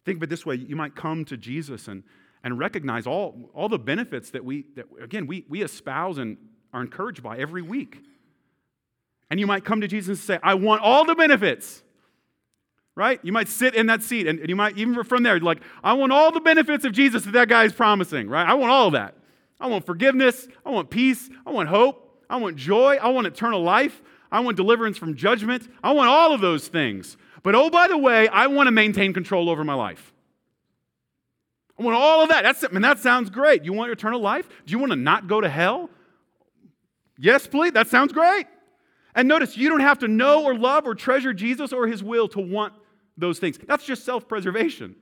Think 0.05 0.17
of 0.17 0.23
it 0.23 0.29
this 0.29 0.45
way 0.45 0.55
you 0.55 0.75
might 0.75 0.95
come 0.95 1.25
to 1.25 1.37
Jesus 1.37 1.87
and, 1.87 2.03
and 2.43 2.59
recognize 2.59 3.07
all, 3.07 3.49
all 3.53 3.67
the 3.67 3.79
benefits 3.79 4.29
that 4.31 4.45
we, 4.45 4.65
that, 4.75 4.85
again, 5.01 5.25
we, 5.25 5.45
we 5.49 5.63
espouse 5.63 6.19
and 6.19 6.37
are 6.71 6.81
encouraged 6.81 7.23
by 7.23 7.37
every 7.37 7.63
week. 7.63 8.03
And 9.31 9.39
you 9.39 9.47
might 9.47 9.65
come 9.65 9.81
to 9.81 9.87
Jesus 9.87 10.19
and 10.19 10.25
say, 10.25 10.39
I 10.43 10.53
want 10.53 10.83
all 10.83 11.05
the 11.05 11.15
benefits 11.15 11.81
right? 12.95 13.19
You 13.23 13.31
might 13.31 13.47
sit 13.47 13.75
in 13.75 13.87
that 13.87 14.01
seat 14.01 14.27
and, 14.27 14.47
you 14.47 14.55
might, 14.55 14.77
even 14.77 15.03
from 15.03 15.23
there, 15.23 15.39
like, 15.39 15.61
I 15.83 15.93
want 15.93 16.11
all 16.11 16.31
the 16.31 16.39
benefits 16.39 16.85
of 16.85 16.93
Jesus 16.93 17.25
that 17.25 17.31
that 17.33 17.49
guy 17.49 17.65
is 17.65 17.73
promising, 17.73 18.29
right? 18.29 18.47
I 18.47 18.53
want 18.53 18.71
all 18.71 18.87
of 18.87 18.93
that. 18.93 19.15
I 19.59 19.67
want 19.67 19.85
forgiveness. 19.85 20.47
I 20.65 20.71
want 20.71 20.89
peace. 20.89 21.29
I 21.45 21.51
want 21.51 21.69
hope. 21.69 22.23
I 22.29 22.37
want 22.37 22.55
joy. 22.55 22.97
I 23.01 23.09
want 23.09 23.27
eternal 23.27 23.61
life. 23.61 24.01
I 24.31 24.39
want 24.39 24.57
deliverance 24.57 24.97
from 24.97 25.15
judgment. 25.15 25.69
I 25.83 25.91
want 25.91 26.09
all 26.09 26.33
of 26.33 26.41
those 26.41 26.67
things. 26.67 27.17
But 27.43 27.55
oh, 27.55 27.69
by 27.69 27.87
the 27.87 27.97
way, 27.97 28.27
I 28.27 28.47
want 28.47 28.67
to 28.67 28.71
maintain 28.71 29.13
control 29.13 29.49
over 29.49 29.63
my 29.63 29.75
life. 29.75 30.13
I 31.77 31.83
want 31.83 31.95
all 31.95 32.23
of 32.23 32.29
that. 32.29 32.43
That's 32.43 32.63
I 32.63 32.69
mean, 32.69 32.81
that 32.81 32.99
sounds 32.99 33.29
great. 33.29 33.65
You 33.65 33.73
want 33.73 33.91
eternal 33.91 34.21
life? 34.21 34.47
Do 34.65 34.71
you 34.71 34.79
want 34.79 34.91
to 34.91 34.95
not 34.95 35.27
go 35.27 35.41
to 35.41 35.49
hell? 35.49 35.89
Yes, 37.17 37.47
please. 37.47 37.73
That 37.73 37.87
sounds 37.87 38.13
great. 38.13 38.47
And 39.13 39.27
notice, 39.27 39.55
you 39.55 39.69
don't 39.69 39.81
have 39.81 39.99
to 39.99 40.07
know 40.07 40.43
or 40.43 40.55
love 40.55 40.85
or 40.85 40.95
treasure 40.95 41.33
Jesus 41.33 41.71
or 41.71 41.87
his 41.87 42.03
will 42.03 42.27
to 42.29 42.39
want 42.39 42.73
those 43.17 43.39
things. 43.39 43.57
That's 43.65 43.85
just 43.85 44.03
self 44.03 44.27
preservation. 44.27 44.95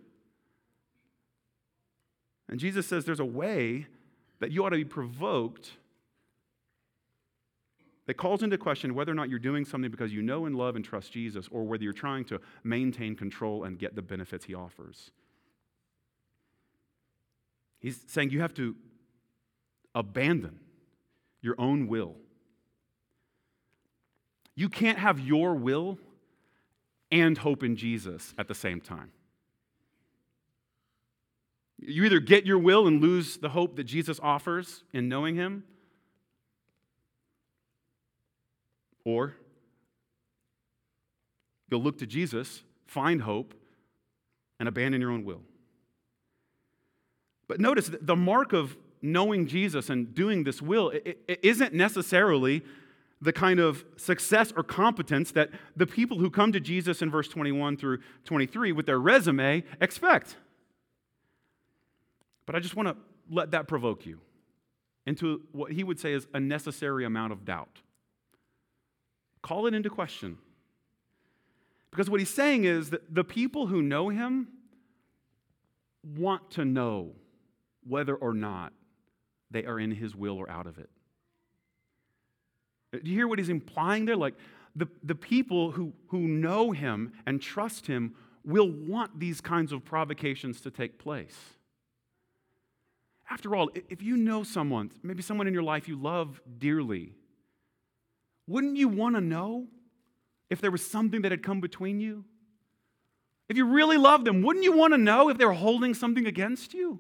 And 2.50 2.60
Jesus 2.60 2.86
says 2.88 3.06
there's 3.06 3.20
a 3.20 3.26
way 3.26 3.88
that 4.40 4.52
you 4.52 4.64
ought 4.64 4.70
to 4.70 4.76
be 4.76 4.86
provoked 4.86 5.72
that 8.06 8.16
calls 8.16 8.44
into 8.44 8.58
question 8.58 8.94
whether 8.94 9.12
or 9.12 9.16
not 9.16 9.30
you're 9.30 9.40
doing 9.40 9.64
something 9.66 9.90
because 9.90 10.14
you 10.14 10.22
know 10.22 10.46
and 10.46 10.56
love 10.56 10.76
and 10.76 10.84
trust 10.84 11.12
Jesus 11.12 11.48
or 11.52 11.64
whether 11.64 11.84
you're 11.84 11.94
trying 11.94 12.26
to 12.26 12.40
maintain 12.64 13.16
control 13.16 13.64
and 13.64 13.80
get 13.80 13.96
the 13.96 14.02
benefits 14.02 14.46
he 14.46 14.54
offers. 14.54 15.12
He's 17.80 18.04
saying 18.08 18.30
you 18.30 18.42
have 18.42 18.54
to 18.56 18.76
abandon 19.96 20.60
your 21.42 21.56
own 21.58 21.88
will. 21.88 22.16
You 24.56 24.70
can't 24.70 25.00
have 25.00 25.20
your 25.20 25.56
will 25.56 25.98
and 27.14 27.38
hope 27.38 27.64
in 27.64 27.76
Jesus 27.76 28.34
at 28.40 28.48
the 28.48 28.56
same 28.56 28.82
time. 28.82 29.12
You 31.78 32.04
either 32.06 32.20
get 32.20 32.46
your 32.46 32.58
will 32.58 32.88
and 32.88 33.02
lose 33.02 33.38
the 33.38 33.50
hope 33.50 33.76
that 33.76 33.84
Jesus 33.84 34.20
offers 34.22 34.84
in 34.94 35.08
knowing 35.08 35.36
Him, 35.36 35.64
or 39.06 39.36
you'll 41.70 41.84
look 41.84 42.00
to 42.00 42.08
Jesus, 42.08 42.64
find 42.88 43.22
hope, 43.22 43.54
and 44.60 44.68
abandon 44.68 45.00
your 45.00 45.12
own 45.12 45.24
will. 45.24 45.42
But 47.48 47.60
notice 47.60 47.92
the 48.02 48.16
mark 48.16 48.54
of 48.54 48.76
knowing 49.04 49.46
Jesus 49.46 49.90
and 49.90 50.16
doing 50.16 50.46
this 50.46 50.62
will 50.62 50.90
it 50.90 51.40
isn't 51.44 51.74
necessarily 51.74 52.64
the 53.24 53.34
kind 53.34 53.60
of 53.60 53.86
success 53.96 54.52
or 54.56 54.64
competence 54.64 55.32
that 55.32 55.50
the 55.76 55.88
people 55.88 56.20
who 56.20 56.30
come 56.30 56.52
to 56.52 56.60
Jesus 56.60 57.02
in 57.02 57.10
verse 57.10 57.28
21 57.28 57.78
through 57.78 58.00
23 58.26 58.74
with 58.74 58.86
their 58.86 59.00
resume 59.00 59.64
expect. 59.80 60.36
But 62.46 62.56
I 62.56 62.60
just 62.60 62.76
want 62.76 62.90
to 62.90 62.98
let 63.30 63.52
that 63.52 63.68
provoke 63.68 64.06
you 64.06 64.20
into 65.06 65.42
what 65.54 65.72
he 65.72 65.84
would 65.84 66.00
say 66.00 66.12
is 66.12 66.28
a 66.34 66.40
necessary 66.40 67.06
amount 67.06 67.32
of 67.32 67.46
doubt. 67.46 67.82
Call 69.42 69.68
it 69.68 69.74
into 69.74 69.90
question. 69.90 70.38
Because 71.92 72.10
what 72.10 72.20
he's 72.20 72.34
saying 72.34 72.66
is 72.66 72.90
that 72.90 73.14
the 73.14 73.24
people 73.24 73.68
who 73.68 73.82
know 73.82 74.10
him 74.10 74.48
want 76.18 76.52
to 76.52 76.66
know 76.66 77.12
whether 77.88 78.16
or 78.16 78.34
not 78.34 78.74
they 79.52 79.66
are 79.66 79.80
in 79.80 79.92
his 79.92 80.16
will 80.16 80.38
or 80.38 80.50
out 80.50 80.68
of 80.68 80.78
it. 80.78 80.90
Do 83.02 83.10
you 83.10 83.16
hear 83.16 83.28
what 83.28 83.40
he's 83.40 83.50
implying 83.50 84.06
there? 84.06 84.16
Like 84.16 84.36
the, 84.76 84.88
the 85.04 85.16
people 85.16 85.72
who, 85.72 85.94
who 86.08 86.20
know 86.20 86.72
him 86.72 87.14
and 87.26 87.42
trust 87.42 87.88
him 87.88 88.16
will 88.46 88.70
want 88.70 89.20
these 89.20 89.42
kinds 89.42 89.72
of 89.72 89.84
provocations 89.84 90.62
to 90.62 90.72
take 90.72 91.00
place. 91.00 91.38
After 93.30 93.56
all, 93.56 93.72
if 93.90 94.02
you 94.02 94.18
know 94.18 94.44
someone, 94.44 94.92
maybe 95.02 95.24
someone 95.24 95.48
in 95.48 95.54
your 95.54 95.64
life 95.64 95.88
you 95.88 95.96
love 95.96 96.42
dearly, 96.60 97.14
wouldn't 98.48 98.76
you 98.76 98.90
want 98.90 99.16
to 99.16 99.22
know 99.22 99.68
if 100.50 100.62
there 100.62 100.72
was 100.72 100.86
something 100.86 101.22
that 101.22 101.32
had 101.32 101.42
come 101.42 101.62
between 101.62 102.00
you? 102.00 102.26
If 103.50 103.58
you 103.58 103.66
really 103.66 103.98
loved 103.98 104.26
them, 104.26 104.42
wouldn't 104.42 104.64
you 104.64 104.76
want 104.76 104.94
to 104.94 104.98
know 104.98 105.30
if 105.30 105.38
they 105.38 105.46
were 105.46 105.54
holding 105.54 105.94
something 105.94 106.28
against 106.28 106.74
you? 106.74 107.00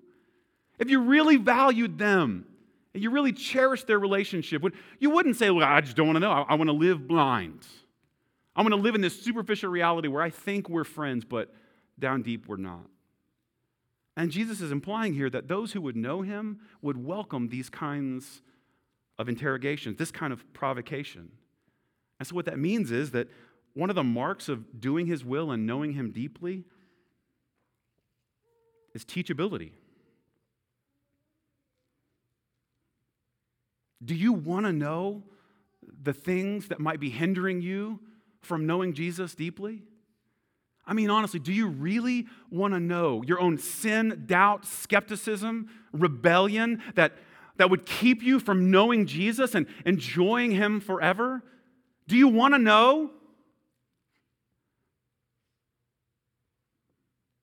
If 0.80 0.90
you 0.90 1.02
really 1.02 1.38
valued 1.38 1.98
them, 1.98 2.46
you 2.94 3.10
really 3.10 3.34
cherish 3.34 3.84
their 3.86 4.00
relationship, 4.00 4.64
you 5.00 5.10
wouldn't 5.10 5.36
say, 5.36 5.50
Well, 5.50 5.66
I 5.66 5.82
just 5.82 5.96
don't 5.96 6.08
want 6.08 6.18
to 6.18 6.20
know. 6.22 6.32
I, 6.32 6.42
I 6.50 6.56
want 6.56 6.70
to 6.70 6.76
live 6.76 7.08
blind. 7.08 7.66
I 8.56 8.62
want 8.62 8.74
to 8.74 8.80
live 8.80 8.94
in 8.94 9.02
this 9.02 9.20
superficial 9.20 9.72
reality 9.72 10.08
where 10.08 10.22
I 10.22 10.30
think 10.30 10.70
we're 10.70 10.84
friends, 10.84 11.26
but 11.26 11.54
down 11.98 12.22
deep 12.22 12.48
we're 12.48 12.58
not. 12.58 12.88
And 14.16 14.30
Jesus 14.30 14.62
is 14.62 14.72
implying 14.72 15.14
here 15.14 15.30
that 15.32 15.48
those 15.48 15.74
who 15.74 15.82
would 15.82 15.96
know 15.96 16.22
him 16.22 16.60
would 16.84 17.04
welcome 17.04 17.50
these 17.50 17.70
kinds 17.70 18.42
of 19.18 19.28
interrogations, 19.28 19.98
this 19.98 20.12
kind 20.12 20.32
of 20.32 20.54
provocation. 20.54 21.32
And 22.20 22.28
so, 22.28 22.36
what 22.36 22.46
that 22.46 22.60
means 22.60 22.92
is 22.92 23.12
that 23.12 23.28
one 23.74 23.90
of 23.90 23.96
the 23.96 24.04
marks 24.04 24.50
of 24.50 24.80
doing 24.80 25.08
his 25.08 25.26
will 25.26 25.52
and 25.52 25.66
knowing 25.66 25.94
him 25.94 26.12
deeply 26.12 26.64
is 28.94 29.04
teachability. 29.04 29.72
Do 34.04 34.16
you 34.16 34.34
want 34.34 34.66
to 34.66 34.74
know 34.74 35.24
the 36.02 36.14
things 36.14 36.68
that 36.68 36.80
might 36.80 37.00
be 37.00 37.10
hindering 37.10 37.62
you 37.62 38.00
from 38.42 38.66
knowing 38.66 38.94
Jesus 38.94 39.36
deeply? 39.36 39.84
I 40.86 40.94
mean, 40.94 41.10
honestly, 41.10 41.40
do 41.40 41.54
you 41.54 41.68
really 41.68 42.28
want 42.52 42.74
to 42.74 42.80
know 42.80 43.24
your 43.26 43.40
own 43.40 43.58
sin, 43.58 44.24
doubt, 44.26 44.66
skepticism, 44.66 45.70
rebellion 45.94 46.82
that, 46.96 47.14
that 47.56 47.70
would 47.70 47.86
keep 47.86 48.22
you 48.22 48.40
from 48.40 48.70
knowing 48.70 49.06
Jesus 49.06 49.56
and 49.56 49.66
enjoying 49.86 50.52
Him 50.52 50.82
forever? 50.82 51.42
Do 52.08 52.18
you 52.18 52.28
want 52.28 52.54
to 52.54 52.58
know? 52.58 53.12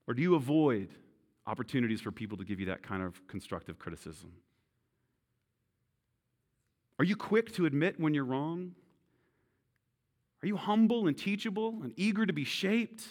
Or 0.07 0.13
do 0.13 0.21
you 0.21 0.35
avoid 0.35 0.89
opportunities 1.47 2.01
for 2.01 2.13
people 2.13 2.37
to 2.37 2.45
give 2.45 2.61
you 2.61 2.67
that 2.67 2.83
kind 2.83 3.03
of 3.03 3.27
constructive 3.27 3.79
criticism? 3.79 4.33
Are 7.01 7.05
you 7.05 7.17
quick 7.17 7.55
to 7.55 7.65
admit 7.65 7.99
when 7.99 8.13
you're 8.13 8.27
wrong? 8.27 8.75
Are 10.43 10.47
you 10.47 10.59
humble 10.59 11.09
and 11.09 11.17
teachable 11.17 11.81
and 11.83 11.95
eager 11.97 12.27
to 12.27 12.33
be 12.35 12.45
shaped? 12.45 13.03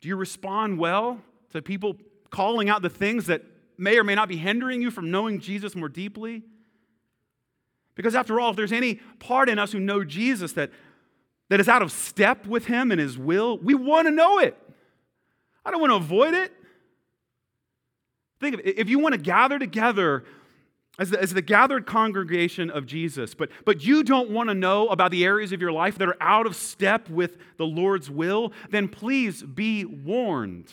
Do 0.00 0.08
you 0.08 0.16
respond 0.16 0.80
well 0.80 1.20
to 1.52 1.62
people 1.62 1.94
calling 2.30 2.68
out 2.68 2.82
the 2.82 2.90
things 2.90 3.26
that 3.26 3.42
may 3.78 3.96
or 3.96 4.02
may 4.02 4.16
not 4.16 4.28
be 4.28 4.36
hindering 4.36 4.82
you 4.82 4.90
from 4.90 5.12
knowing 5.12 5.38
Jesus 5.38 5.76
more 5.76 5.88
deeply? 5.88 6.42
Because 7.94 8.16
after 8.16 8.40
all, 8.40 8.50
if 8.50 8.56
there's 8.56 8.72
any 8.72 8.96
part 9.20 9.48
in 9.48 9.60
us 9.60 9.70
who 9.70 9.78
know 9.78 10.02
Jesus 10.02 10.54
that, 10.54 10.72
that 11.48 11.60
is 11.60 11.68
out 11.68 11.80
of 11.80 11.92
step 11.92 12.44
with 12.44 12.66
him 12.66 12.90
and 12.90 13.00
his 13.00 13.16
will, 13.16 13.56
we 13.58 13.76
want 13.76 14.08
to 14.08 14.10
know 14.10 14.40
it. 14.40 14.58
I 15.64 15.70
don't 15.70 15.80
want 15.80 15.92
to 15.92 15.98
avoid 15.98 16.34
it. 16.34 16.52
Think 18.40 18.54
of 18.54 18.60
it. 18.64 18.80
If 18.80 18.88
you 18.88 18.98
want 18.98 19.12
to 19.12 19.20
gather 19.20 19.60
together 19.60 20.24
as 20.98 21.10
the, 21.10 21.20
as 21.20 21.34
the 21.34 21.42
gathered 21.42 21.86
congregation 21.86 22.70
of 22.70 22.86
Jesus, 22.86 23.34
but, 23.34 23.50
but 23.64 23.84
you 23.84 24.04
don't 24.04 24.30
want 24.30 24.48
to 24.48 24.54
know 24.54 24.88
about 24.88 25.10
the 25.10 25.24
areas 25.24 25.52
of 25.52 25.60
your 25.60 25.72
life 25.72 25.98
that 25.98 26.08
are 26.08 26.16
out 26.20 26.46
of 26.46 26.54
step 26.54 27.08
with 27.10 27.36
the 27.56 27.66
Lord's 27.66 28.08
will, 28.08 28.52
then 28.70 28.88
please 28.88 29.42
be 29.42 29.84
warned. 29.84 30.70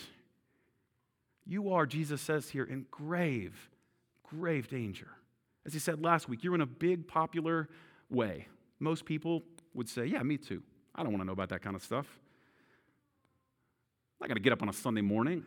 You 1.45 1.73
are, 1.73 1.87
Jesus 1.87 2.21
says 2.21 2.49
here, 2.49 2.63
in 2.63 2.85
grave, 2.91 3.69
grave 4.23 4.67
danger. 4.67 5.07
As 5.65 5.73
he 5.73 5.79
said 5.79 6.03
last 6.03 6.29
week, 6.29 6.43
you're 6.43 6.55
in 6.55 6.61
a 6.61 6.67
big, 6.67 7.07
popular 7.07 7.67
way. 8.09 8.47
Most 8.79 9.05
people 9.05 9.43
would 9.73 9.89
say, 9.89 10.05
Yeah, 10.05 10.21
me 10.23 10.37
too. 10.37 10.61
I 10.93 11.03
don't 11.03 11.11
want 11.11 11.21
to 11.21 11.25
know 11.25 11.33
about 11.33 11.49
that 11.49 11.61
kind 11.61 11.75
of 11.75 11.83
stuff. 11.83 12.07
I'm 14.19 14.25
not 14.25 14.27
going 14.29 14.37
to 14.37 14.43
get 14.43 14.53
up 14.53 14.61
on 14.61 14.69
a 14.69 14.73
Sunday 14.73 15.01
morning 15.01 15.43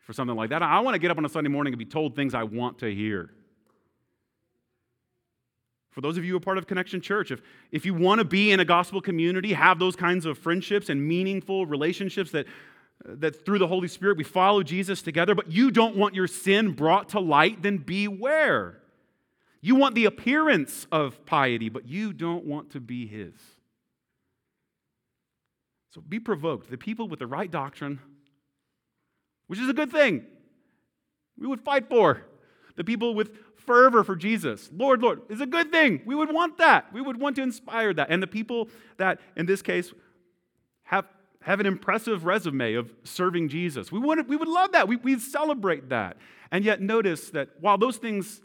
for 0.00 0.12
something 0.12 0.36
like 0.36 0.50
that. 0.50 0.62
I 0.62 0.80
want 0.80 0.94
to 0.94 0.98
get 0.98 1.10
up 1.10 1.18
on 1.18 1.24
a 1.24 1.28
Sunday 1.28 1.50
morning 1.50 1.72
and 1.72 1.78
be 1.78 1.84
told 1.84 2.16
things 2.16 2.34
I 2.34 2.44
want 2.44 2.78
to 2.78 2.94
hear. 2.94 3.30
For 5.90 6.00
those 6.00 6.16
of 6.16 6.24
you 6.24 6.32
who 6.32 6.36
are 6.36 6.40
part 6.40 6.58
of 6.58 6.66
Connection 6.66 7.00
Church, 7.00 7.30
if, 7.30 7.42
if 7.72 7.84
you 7.84 7.94
want 7.94 8.20
to 8.20 8.24
be 8.24 8.52
in 8.52 8.60
a 8.60 8.64
gospel 8.64 9.00
community, 9.00 9.52
have 9.52 9.78
those 9.78 9.96
kinds 9.96 10.24
of 10.24 10.38
friendships 10.38 10.88
and 10.88 11.06
meaningful 11.06 11.66
relationships 11.66 12.30
that, 12.30 12.46
that 13.04 13.44
through 13.44 13.58
the 13.58 13.66
Holy 13.66 13.88
Spirit 13.88 14.16
we 14.16 14.24
follow 14.24 14.62
Jesus 14.62 15.02
together, 15.02 15.34
but 15.34 15.50
you 15.50 15.70
don't 15.70 15.96
want 15.96 16.14
your 16.14 16.28
sin 16.28 16.72
brought 16.72 17.10
to 17.10 17.20
light, 17.20 17.62
then 17.62 17.78
beware. 17.78 18.80
You 19.60 19.74
want 19.74 19.94
the 19.94 20.06
appearance 20.06 20.86
of 20.92 21.26
piety, 21.26 21.68
but 21.68 21.86
you 21.86 22.12
don't 22.12 22.44
want 22.44 22.70
to 22.70 22.80
be 22.80 23.06
His. 23.06 23.34
So 25.90 26.00
be 26.00 26.20
provoked. 26.20 26.70
The 26.70 26.78
people 26.78 27.08
with 27.08 27.18
the 27.18 27.26
right 27.26 27.50
doctrine, 27.50 27.98
which 29.48 29.58
is 29.58 29.68
a 29.68 29.74
good 29.74 29.90
thing, 29.90 30.24
we 31.36 31.48
would 31.48 31.60
fight 31.60 31.88
for. 31.88 32.22
The 32.76 32.84
people 32.84 33.14
with 33.14 33.32
fervor 33.70 34.02
for 34.02 34.16
Jesus, 34.16 34.68
Lord, 34.76 35.00
Lord, 35.00 35.22
is 35.28 35.40
a 35.40 35.46
good 35.46 35.70
thing. 35.70 36.02
We 36.04 36.16
would 36.16 36.32
want 36.32 36.58
that. 36.58 36.92
We 36.92 37.00
would 37.00 37.20
want 37.20 37.36
to 37.36 37.42
inspire 37.42 37.94
that. 37.94 38.08
And 38.10 38.20
the 38.20 38.26
people 38.26 38.68
that, 38.96 39.20
in 39.36 39.46
this 39.46 39.62
case, 39.62 39.92
have, 40.82 41.06
have 41.42 41.60
an 41.60 41.66
impressive 41.66 42.24
resume 42.24 42.74
of 42.74 42.92
serving 43.04 43.48
Jesus, 43.48 43.92
we, 43.92 44.00
would, 44.00 44.28
we 44.28 44.34
would 44.34 44.48
love 44.48 44.72
that. 44.72 44.88
We, 44.88 44.96
we'd 44.96 45.20
celebrate 45.20 45.90
that. 45.90 46.16
And 46.50 46.64
yet, 46.64 46.80
notice 46.80 47.30
that 47.30 47.50
while 47.60 47.78
those 47.78 47.96
things 47.96 48.40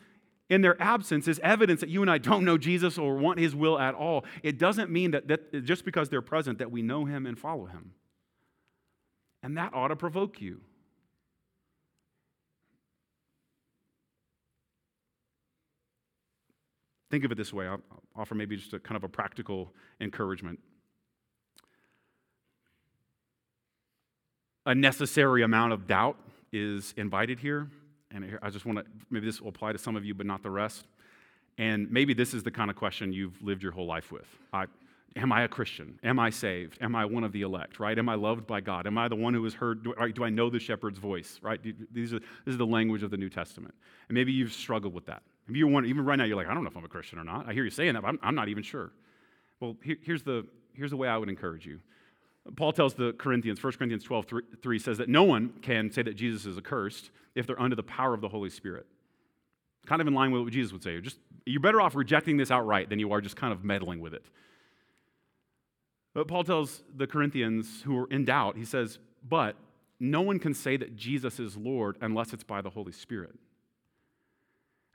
in 0.48 0.62
their 0.62 0.80
absence 0.80 1.28
is 1.28 1.40
evidence 1.40 1.80
that 1.80 1.90
you 1.90 2.04
and 2.04 2.12
I 2.12 2.20
don't 2.20 2.46
know 2.46 2.60
Jesus 2.60 3.00
or 3.00 3.16
want 3.16 3.40
his 3.40 3.56
will 3.56 3.80
at 3.80 3.96
all, 3.96 4.26
it 4.44 4.60
doesn't 4.60 4.92
mean 4.92 5.10
that, 5.10 5.28
that 5.28 5.64
just 5.66 5.86
because 5.86 6.10
they're 6.10 6.22
present 6.22 6.60
that 6.60 6.70
we 6.70 6.84
know 6.84 7.06
him 7.06 7.26
and 7.26 7.36
follow 7.36 7.66
him. 7.66 7.94
And 9.42 9.58
that 9.58 9.74
ought 9.74 9.88
to 9.88 9.96
provoke 9.96 10.40
you. 10.40 10.62
Think 17.16 17.24
of 17.24 17.32
it 17.32 17.36
this 17.36 17.54
way. 17.54 17.66
I'll 17.66 17.80
offer 18.14 18.36
maybe 18.36 18.58
just 18.58 18.74
a 18.74 18.80
kind 18.80 18.98
of 18.98 19.06
a 19.06 19.08
practical 19.08 19.72
encouragement. 20.02 20.60
A 24.66 24.76
necessary 24.76 25.44
amount 25.44 25.72
of 25.72 25.88
doubt 25.88 26.18
is 26.52 26.94
invited 26.98 27.40
here. 27.40 27.70
And 28.12 28.38
I 28.42 28.50
just 28.50 28.66
want 28.66 28.80
to, 28.80 28.86
maybe 29.10 29.26
this 29.26 29.40
will 29.40 29.48
apply 29.48 29.72
to 29.72 29.78
some 29.78 29.96
of 29.96 30.04
you, 30.04 30.14
but 30.14 30.26
not 30.26 30.44
the 30.44 30.50
rest. 30.50 30.88
And 31.58 31.90
maybe 31.90 32.14
this 32.14 32.34
is 32.34 32.44
the 32.44 32.52
kind 32.52 32.70
of 32.70 32.76
question 32.76 33.14
you've 33.14 33.42
lived 33.42 33.64
your 33.64 33.72
whole 33.72 33.88
life 33.88 34.12
with. 34.12 34.28
I, 34.52 34.66
am 35.16 35.32
I 35.32 35.44
a 35.44 35.48
Christian? 35.48 35.98
Am 36.04 36.20
I 36.20 36.32
saved? 36.32 36.78
Am 36.82 36.98
I 36.98 37.06
one 37.06 37.24
of 37.24 37.32
the 37.32 37.44
elect, 37.44 37.80
right? 37.80 37.98
Am 37.98 38.10
I 38.10 38.16
loved 38.16 38.46
by 38.46 38.60
God? 38.60 38.88
Am 38.88 38.98
I 38.98 39.08
the 39.08 39.16
one 39.16 39.34
who 39.34 39.46
has 39.46 39.54
heard, 39.54 39.86
do, 39.86 39.96
do 40.14 40.26
I 40.26 40.30
know 40.30 40.50
the 40.50 40.60
shepherd's 40.60 41.00
voice, 41.00 41.40
right? 41.42 41.62
These 41.94 42.14
are, 42.14 42.20
this 42.20 42.52
is 42.52 42.58
the 42.58 42.66
language 42.66 43.04
of 43.04 43.10
the 43.10 43.18
New 43.18 43.30
Testament. 43.30 43.74
And 44.10 44.16
maybe 44.18 44.34
you've 44.34 44.52
struggled 44.52 44.94
with 44.94 45.06
that. 45.06 45.24
Maybe 45.48 45.60
you 45.60 45.68
want, 45.68 45.86
even 45.86 46.06
right 46.06 46.16
now, 46.16 46.24
you're 46.24 46.38
like, 46.38 46.48
I 46.48 46.54
don't 46.54 46.64
know 46.64 46.70
if 46.70 46.78
I'm 46.78 46.86
a 46.86 46.90
Christian 46.90 47.20
or 47.20 47.24
not. 47.24 47.48
I 47.48 47.54
hear 47.54 47.64
you 47.64 47.70
saying 47.70 47.94
that, 47.94 48.02
but 48.02 48.08
I'm, 48.08 48.20
I'm 48.24 48.36
not 48.36 48.50
even 48.50 48.64
sure. 48.64 48.92
Well, 49.60 49.76
here, 49.84 49.98
here's, 50.02 50.24
the, 50.24 50.46
here's 50.74 50.92
the 50.92 50.98
way 50.98 51.08
I 51.08 51.18
would 51.18 51.30
encourage 51.30 51.66
you. 51.66 51.80
Paul 52.56 52.74
tells 52.74 52.94
the 52.94 53.14
Corinthians, 53.14 53.64
1 53.64 53.74
Corinthians 53.74 54.04
12, 54.04 54.26
3, 54.26 54.42
3 54.62 54.80
says 54.80 54.98
that 55.00 55.10
no 55.10 55.24
one 55.24 55.54
can 55.62 55.92
say 55.92 56.04
that 56.04 56.16
Jesus 56.16 56.46
is 56.46 56.58
accursed 56.58 57.10
if 57.34 57.48
they're 57.48 57.60
under 57.60 57.76
the 57.76 57.84
power 57.84 58.14
of 58.14 58.22
the 58.22 58.30
Holy 58.30 58.50
Spirit. 58.50 58.86
Kind 59.86 60.02
of 60.02 60.08
in 60.08 60.14
line 60.14 60.32
with 60.32 60.44
what 60.44 60.54
Jesus 60.54 60.72
would 60.72 60.84
say. 60.84 60.92
You're, 60.92 61.02
just, 61.02 61.20
you're 61.46 61.62
better 61.62 61.82
off 61.82 61.96
rejecting 61.96 62.38
this 62.38 62.52
outright 62.52 62.90
than 62.90 63.00
you 63.00 63.12
are 63.14 63.22
just 63.22 63.36
kind 63.36 63.52
of 63.52 63.64
meddling 63.64 64.00
with 64.00 64.14
it. 64.14 64.26
But 66.14 66.28
Paul 66.28 66.44
tells 66.44 66.84
the 66.96 67.08
Corinthians 67.08 67.82
who 67.84 67.98
are 68.00 68.08
in 68.10 68.26
doubt, 68.26 68.58
he 68.58 68.66
says, 68.66 69.00
But 69.28 69.56
no 70.00 70.22
one 70.22 70.40
can 70.40 70.54
say 70.54 70.78
that 70.78 70.96
Jesus 70.96 71.40
is 71.40 71.58
Lord 71.58 71.98
unless 72.02 72.32
it's 72.34 72.44
by 72.44 72.62
the 72.62 72.70
Holy 72.70 72.92
Spirit. 72.92 73.36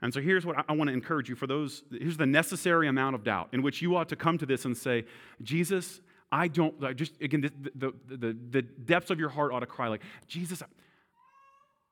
And 0.01 0.13
so 0.13 0.19
here's 0.19 0.45
what 0.45 0.65
I 0.67 0.73
want 0.73 0.87
to 0.89 0.93
encourage 0.93 1.29
you 1.29 1.35
for 1.35 1.45
those, 1.45 1.83
here's 1.91 2.17
the 2.17 2.25
necessary 2.25 2.87
amount 2.87 3.15
of 3.15 3.23
doubt 3.23 3.49
in 3.51 3.61
which 3.61 3.81
you 3.81 3.95
ought 3.95 4.09
to 4.09 4.15
come 4.15 4.37
to 4.39 4.45
this 4.45 4.65
and 4.65 4.75
say, 4.75 5.05
Jesus, 5.43 6.01
I 6.31 6.47
don't, 6.47 6.83
I 6.83 6.93
just, 6.93 7.21
again, 7.21 7.41
the, 7.41 7.51
the, 7.75 7.93
the, 8.07 8.37
the, 8.49 8.61
depths 8.61 9.11
of 9.11 9.19
your 9.19 9.29
heart 9.29 9.51
ought 9.51 9.59
to 9.59 9.65
cry 9.65 9.89
like, 9.89 10.01
Jesus, 10.27 10.63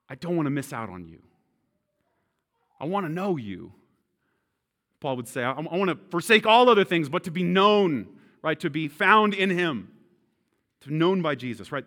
I 0.10 0.16
don't 0.16 0.36
want 0.36 0.48
to 0.48 0.52
miss 0.52 0.74
out 0.74 0.90
on 0.90 1.06
you. 1.06 1.20
I 2.80 2.86
want 2.86 3.06
to 3.06 3.12
know 3.12 3.38
you. 3.38 3.74
Paul 5.02 5.18
would 5.18 5.28
say, 5.28 5.44
I, 5.44 5.52
I 5.52 5.78
want 5.78 5.90
to 5.90 5.98
forsake 6.10 6.48
all 6.48 6.70
other 6.70 6.86
things, 6.86 7.10
but 7.10 7.26
to 7.26 7.32
be 7.32 7.44
known, 7.44 8.08
right? 8.42 8.60
To 8.62 8.70
be 8.70 8.88
found 8.88 9.34
in 9.34 9.50
him, 9.50 9.92
to 10.82 10.90
be 10.90 10.96
known 10.96 11.22
by 11.22 11.36
Jesus, 11.36 11.72
right? 11.72 11.86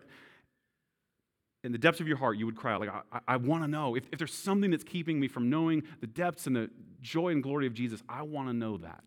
In 1.65 1.71
the 1.71 1.79
depths 1.79 2.01
of 2.01 2.09
your 2.09 2.17
heart, 2.17 2.37
you 2.39 2.47
would 2.47 2.57
cry 2.57 2.75
out, 2.75 2.81
like, 2.81 2.91
I, 3.13 3.21
I 3.29 3.37
want 3.37 3.63
to 3.63 3.69
know. 3.69 3.95
If, 3.95 4.05
if 4.11 4.19
there's 4.19 4.35
something 4.35 4.71
that's 4.71 4.83
keeping 4.83 5.21
me 5.21 5.29
from 5.29 5.49
knowing 5.49 5.85
the 6.01 6.09
depths 6.09 6.47
and 6.47 6.57
the 6.57 6.71
joy 7.01 7.29
and 7.29 7.43
glory 7.43 7.67
of 7.67 7.75
Jesus, 7.75 8.03
I 8.09 8.23
want 8.23 8.49
to 8.49 8.53
know 8.53 8.79
that. 8.79 9.05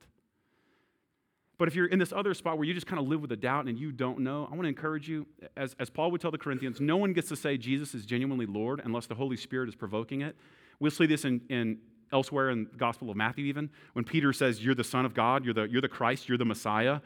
But 1.58 1.68
if 1.68 1.76
you're 1.76 1.88
in 1.88 2.00
this 2.00 2.12
other 2.12 2.34
spot 2.34 2.58
where 2.58 2.66
you 2.66 2.74
just 2.74 2.88
kind 2.88 3.00
of 3.00 3.08
live 3.08 3.22
with 3.22 3.32
a 3.32 3.38
doubt 3.38 3.68
and 3.68 3.78
you 3.78 3.92
don't 3.92 4.20
know, 4.20 4.48
I 4.52 4.56
want 4.56 4.64
to 4.64 4.70
encourage 4.70 5.08
you, 5.08 5.26
as, 5.56 5.76
as 5.80 5.90
Paul 5.90 6.12
would 6.12 6.20
tell 6.20 6.32
the 6.32 6.38
Corinthians, 6.38 6.82
no 6.82 6.98
one 6.98 7.14
gets 7.14 7.30
to 7.30 7.36
say 7.36 7.58
Jesus 7.58 7.94
is 7.94 8.06
genuinely 8.06 8.46
Lord 8.46 8.82
unless 8.84 9.06
the 9.06 9.16
Holy 9.16 9.38
Spirit 9.38 9.70
is 9.70 9.76
provoking 9.76 10.22
it. 10.22 10.36
We'll 10.80 10.92
see 10.92 11.06
this 11.06 11.24
in, 11.24 11.42
in 11.50 11.80
elsewhere 12.12 12.50
in 12.50 12.66
the 12.66 12.78
Gospel 12.78 13.10
of 13.10 13.16
Matthew, 13.16 13.46
even. 13.46 13.70
When 13.94 14.04
Peter 14.04 14.34
says, 14.34 14.64
You're 14.64 14.76
the 14.76 14.84
Son 14.84 15.06
of 15.06 15.14
God, 15.14 15.46
you're 15.46 15.54
the, 15.54 15.64
you're 15.64 15.82
the 15.82 15.88
Christ, 15.88 16.28
you're 16.28 16.38
the 16.38 16.46
Messiah. 16.46 17.00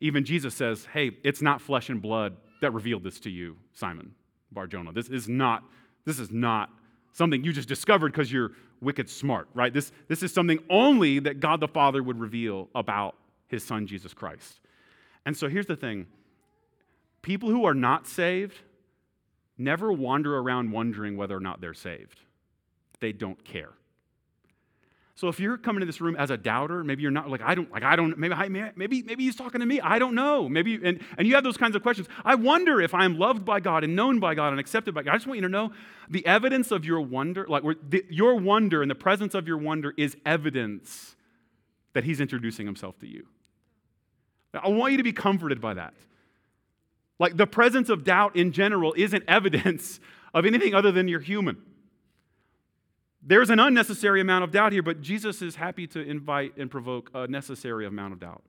Even 0.00 0.24
Jesus 0.24 0.54
says, 0.54 0.86
Hey, 0.92 1.12
it's 1.24 1.40
not 1.40 1.62
flesh 1.62 1.88
and 1.88 2.02
blood 2.02 2.36
that 2.60 2.72
revealed 2.72 3.02
this 3.02 3.18
to 3.20 3.30
you, 3.30 3.56
Simon 3.72 4.14
Bar 4.52 4.66
Jonah. 4.66 4.92
This 4.92 5.08
is 5.08 5.28
not, 5.28 5.64
this 6.04 6.18
is 6.18 6.30
not 6.30 6.70
something 7.12 7.42
you 7.44 7.52
just 7.52 7.68
discovered 7.68 8.12
because 8.12 8.30
you're 8.30 8.52
wicked 8.80 9.08
smart, 9.08 9.48
right? 9.54 9.72
This, 9.72 9.92
this 10.08 10.22
is 10.22 10.32
something 10.32 10.58
only 10.68 11.18
that 11.20 11.40
God 11.40 11.60
the 11.60 11.68
Father 11.68 12.02
would 12.02 12.20
reveal 12.20 12.68
about 12.74 13.16
his 13.48 13.64
son, 13.64 13.86
Jesus 13.86 14.12
Christ. 14.12 14.60
And 15.24 15.36
so 15.36 15.48
here's 15.48 15.66
the 15.66 15.76
thing 15.76 16.06
people 17.22 17.50
who 17.50 17.64
are 17.64 17.74
not 17.74 18.06
saved 18.06 18.58
never 19.58 19.92
wander 19.92 20.36
around 20.38 20.70
wondering 20.70 21.16
whether 21.16 21.36
or 21.36 21.40
not 21.40 21.60
they're 21.60 21.74
saved, 21.74 22.20
they 23.00 23.12
don't 23.12 23.44
care. 23.44 23.72
So 25.16 25.28
if 25.28 25.40
you're 25.40 25.56
coming 25.56 25.80
to 25.80 25.86
this 25.86 26.02
room 26.02 26.14
as 26.16 26.30
a 26.30 26.36
doubter, 26.36 26.84
maybe 26.84 27.00
you're 27.00 27.10
not 27.10 27.30
like 27.30 27.40
I 27.40 27.54
don't 27.54 27.72
like 27.72 27.82
I 27.82 27.96
don't 27.96 28.18
maybe 28.18 28.34
maybe 28.76 29.02
maybe 29.02 29.24
he's 29.24 29.34
talking 29.34 29.60
to 29.60 29.66
me. 29.66 29.80
I 29.80 29.98
don't 29.98 30.14
know. 30.14 30.46
Maybe 30.46 30.74
and, 30.74 31.00
and 31.16 31.26
you 31.26 31.34
have 31.36 31.42
those 31.42 31.56
kinds 31.56 31.74
of 31.74 31.82
questions. 31.82 32.06
I 32.22 32.34
wonder 32.34 32.82
if 32.82 32.92
I'm 32.92 33.18
loved 33.18 33.42
by 33.42 33.60
God 33.60 33.82
and 33.82 33.96
known 33.96 34.20
by 34.20 34.34
God 34.34 34.50
and 34.50 34.60
accepted 34.60 34.94
by 34.94 35.02
God. 35.02 35.12
I 35.12 35.14
just 35.14 35.26
want 35.26 35.38
you 35.38 35.42
to 35.42 35.48
know 35.48 35.72
the 36.10 36.24
evidence 36.26 36.70
of 36.70 36.84
your 36.84 37.00
wonder, 37.00 37.46
like 37.48 37.62
the, 37.88 38.04
your 38.10 38.34
wonder 38.36 38.82
and 38.82 38.90
the 38.90 38.94
presence 38.94 39.34
of 39.34 39.48
your 39.48 39.56
wonder 39.56 39.94
is 39.96 40.18
evidence 40.26 41.16
that 41.94 42.04
he's 42.04 42.20
introducing 42.20 42.66
himself 42.66 42.98
to 43.00 43.08
you. 43.08 43.26
I 44.52 44.68
want 44.68 44.92
you 44.92 44.98
to 44.98 45.02
be 45.02 45.14
comforted 45.14 45.62
by 45.62 45.74
that. 45.74 45.94
Like 47.18 47.38
the 47.38 47.46
presence 47.46 47.88
of 47.88 48.04
doubt 48.04 48.36
in 48.36 48.52
general 48.52 48.92
isn't 48.98 49.24
evidence 49.26 49.98
of 50.34 50.44
anything 50.44 50.74
other 50.74 50.92
than 50.92 51.08
you're 51.08 51.20
human. 51.20 51.56
There's 53.28 53.50
an 53.50 53.58
unnecessary 53.58 54.20
amount 54.20 54.44
of 54.44 54.52
doubt 54.52 54.70
here, 54.70 54.84
but 54.84 55.00
Jesus 55.00 55.42
is 55.42 55.56
happy 55.56 55.88
to 55.88 56.00
invite 56.00 56.56
and 56.56 56.70
provoke 56.70 57.10
a 57.12 57.26
necessary 57.26 57.84
amount 57.84 58.12
of 58.12 58.20
doubt 58.20 58.44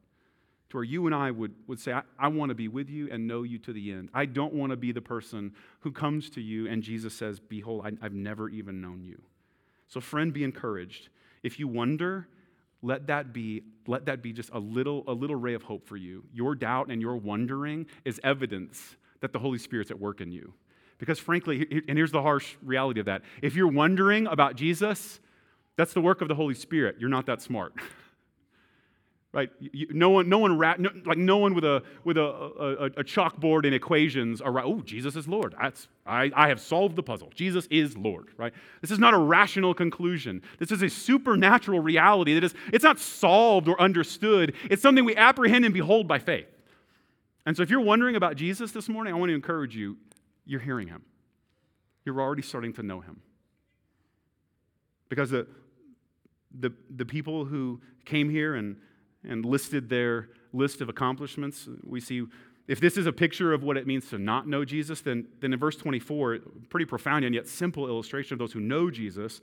to 0.70 0.78
where 0.78 0.84
you 0.84 1.08
and 1.08 1.16
I 1.16 1.32
would, 1.32 1.56
would 1.66 1.80
say, 1.80 1.94
I, 1.94 2.04
I 2.20 2.28
want 2.28 2.50
to 2.50 2.56
be 2.56 2.68
with 2.68 2.88
you 2.88 3.10
and 3.12 3.26
know 3.26 3.42
you 3.42 3.58
to 3.60 3.74
the 3.74 3.92
end. 3.92 4.10
I 4.14 4.26
don't 4.26 4.54
want 4.54 4.70
to 4.70 4.76
be 4.76 4.92
the 4.92 5.02
person 5.02 5.54
who 5.80 5.92
comes 5.92 6.30
to 6.32 6.42
you 6.42 6.68
and 6.68 6.84
Jesus 6.84 7.16
says, 7.16 7.40
Behold, 7.40 7.88
I, 7.88 8.06
I've 8.06 8.14
never 8.14 8.50
even 8.50 8.80
known 8.80 9.04
you. 9.04 9.20
So, 9.88 10.00
friend, 10.00 10.32
be 10.32 10.44
encouraged. 10.44 11.10
If 11.42 11.58
you 11.58 11.68
wonder, 11.68 12.28
let 12.84 13.08
that 13.08 13.34
be 13.34 13.64
let 13.88 14.06
that 14.06 14.22
be 14.22 14.32
just 14.32 14.52
a 14.52 14.60
little 14.60 15.04
a 15.08 15.14
little 15.14 15.36
ray 15.36 15.56
of 15.56 15.64
hope 15.64 15.88
for 15.88 15.98
you 15.98 16.24
your 16.32 16.54
doubt 16.54 16.92
and 16.92 17.02
your 17.02 17.16
wondering 17.16 17.88
is 18.06 18.20
evidence 18.24 18.96
that 19.20 19.34
the 19.34 19.40
holy 19.40 19.58
spirit's 19.58 19.90
at 19.90 20.00
work 20.00 20.22
in 20.22 20.32
you 20.32 20.54
Because 20.98 21.20
frankly, 21.20 21.84
and 21.88 21.98
here's 21.98 22.12
the 22.12 22.22
harsh 22.22 22.56
reality 22.64 23.00
of 23.00 23.06
that 23.06 23.22
if 23.42 23.56
you're 23.56 23.68
wondering 23.68 24.28
about 24.28 24.56
Jesus, 24.56 25.20
that's 25.76 25.94
the 25.94 26.02
work 26.02 26.22
of 26.22 26.28
the 26.28 26.36
Holy 26.36 26.56
Spirit. 26.56 26.98
You're 27.00 27.10
not 27.10 27.28
that 27.28 27.42
smart. 27.42 27.74
right? 29.38 29.52
You, 29.60 29.88
no 29.92 30.10
one, 30.10 30.28
no 30.28 30.40
one, 30.40 30.58
no, 30.58 30.90
like 31.06 31.20
no 31.20 31.38
one 31.38 31.54
with 31.54 31.64
a 31.64 31.84
with 32.04 32.18
a, 32.18 32.24
a, 32.24 32.86
a 32.86 33.04
chalkboard 33.04 33.66
and 33.66 33.76
equations 33.76 34.42
are 34.42 34.52
right. 34.52 34.66
Oh, 34.66 34.82
Jesus 34.82 35.16
is 35.16 35.28
Lord. 35.28 35.54
That's 35.62 35.88
I, 36.08 36.32
I 36.36 36.48
have 36.48 36.60
solved 36.60 36.96
the 36.96 37.04
puzzle. 37.04 37.30
Jesus 37.36 37.68
is 37.70 37.96
Lord. 37.96 38.30
Right? 38.38 38.54
This 38.82 38.90
is 38.90 38.98
not 38.98 39.14
a 39.14 39.18
rational 39.18 39.76
conclusion. 39.76 40.42
This 40.58 40.72
is 40.72 40.82
a 40.82 40.90
supernatural 40.90 41.80
reality 41.80 42.34
that 42.34 42.44
is. 42.44 42.56
It's 42.74 42.84
not 42.84 42.98
solved 42.98 43.68
or 43.68 43.80
understood. 43.80 44.56
It's 44.72 44.82
something 44.82 45.06
we 45.06 45.16
apprehend 45.16 45.66
and 45.66 45.74
behold 45.74 46.08
by 46.08 46.18
faith. 46.18 46.48
And 47.46 47.56
so, 47.56 47.62
if 47.62 47.70
you're 47.70 47.82
wondering 47.82 48.16
about 48.16 48.36
Jesus 48.36 48.72
this 48.72 48.90
morning, 48.90 49.14
I 49.14 49.18
want 49.18 49.30
to 49.30 49.36
encourage 49.36 49.76
you. 49.76 49.98
You're 50.48 50.62
hearing 50.62 50.88
him. 50.88 51.04
You're 52.06 52.20
already 52.20 52.42
starting 52.42 52.74
to 52.74 52.84
know 52.84 53.02
him. 53.02 53.22
Because 55.10 55.30
the 55.30 55.48
the, 56.60 56.72
the 56.90 57.06
people 57.06 57.46
who 57.46 57.82
came 58.06 58.30
here 58.30 58.56
and 58.56 58.78
and 59.24 59.46
listed 59.46 59.90
their 59.90 60.30
list 60.54 60.82
of 60.82 60.90
accomplishments. 60.90 61.68
We 61.84 62.00
see 62.00 62.24
if 62.68 62.80
this 62.80 62.98
is 62.98 63.06
a 63.06 63.14
picture 63.14 63.54
of 63.54 63.64
what 63.64 63.78
it 63.78 63.88
means 63.88 64.10
to 64.10 64.18
not 64.18 64.48
know 64.48 64.66
Jesus, 64.66 65.02
then, 65.02 65.28
then 65.40 65.54
in 65.54 65.60
verse 65.60 65.78
24, 65.78 66.40
pretty 66.70 66.86
profound 66.86 67.24
and 67.24 67.34
yet 67.34 67.48
simple 67.48 67.88
illustration 67.88 68.34
of 68.34 68.40
those 68.40 68.52
who 68.52 68.60
know 68.60 68.92
Jesus 68.92 69.42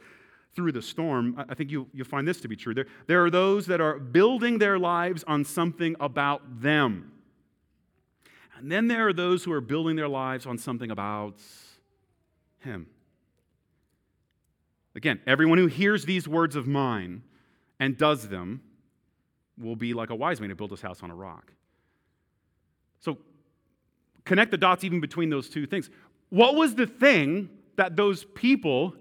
through 0.54 0.72
the 0.72 0.82
storm, 0.82 1.42
I 1.48 1.54
think 1.54 1.70
you, 1.70 1.88
you'll 1.92 2.06
find 2.06 2.28
this 2.28 2.40
to 2.42 2.48
be 2.48 2.54
true. 2.54 2.74
There, 2.74 2.86
there 3.06 3.24
are 3.24 3.30
those 3.30 3.66
that 3.66 3.80
are 3.80 3.98
building 3.98 4.58
their 4.58 4.78
lives 4.78 5.24
on 5.26 5.44
something 5.44 5.96
about 5.98 6.60
them. 6.60 7.10
And 8.64 8.72
then 8.72 8.88
there 8.88 9.06
are 9.06 9.12
those 9.12 9.44
who 9.44 9.52
are 9.52 9.60
building 9.60 9.94
their 9.94 10.08
lives 10.08 10.46
on 10.46 10.56
something 10.56 10.90
about 10.90 11.34
Him. 12.60 12.86
Again, 14.96 15.20
everyone 15.26 15.58
who 15.58 15.66
hears 15.66 16.06
these 16.06 16.26
words 16.26 16.56
of 16.56 16.66
mine 16.66 17.24
and 17.78 17.98
does 17.98 18.26
them 18.30 18.62
will 19.58 19.76
be 19.76 19.92
like 19.92 20.08
a 20.08 20.14
wise 20.14 20.40
man 20.40 20.48
who 20.48 20.56
built 20.56 20.70
his 20.70 20.80
house 20.80 21.02
on 21.02 21.10
a 21.10 21.14
rock. 21.14 21.52
So 23.00 23.18
connect 24.24 24.50
the 24.50 24.56
dots 24.56 24.82
even 24.82 24.98
between 24.98 25.28
those 25.28 25.50
two 25.50 25.66
things. 25.66 25.90
What 26.30 26.54
was 26.54 26.74
the 26.74 26.86
thing 26.86 27.50
that 27.76 27.96
those 27.96 28.24
people 28.24 28.94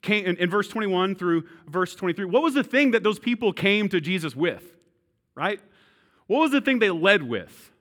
came 0.00 0.26
in, 0.26 0.36
in, 0.36 0.48
verse 0.48 0.68
21 0.68 1.16
through 1.16 1.42
verse 1.66 1.96
23? 1.96 2.26
What 2.26 2.44
was 2.44 2.54
the 2.54 2.62
thing 2.62 2.92
that 2.92 3.02
those 3.02 3.18
people 3.18 3.52
came 3.52 3.88
to 3.88 4.00
Jesus 4.00 4.36
with? 4.36 4.76
Right? 5.34 5.58
What 6.28 6.38
was 6.38 6.52
the 6.52 6.60
thing 6.60 6.78
they 6.78 6.90
led 6.90 7.24
with? 7.24 7.71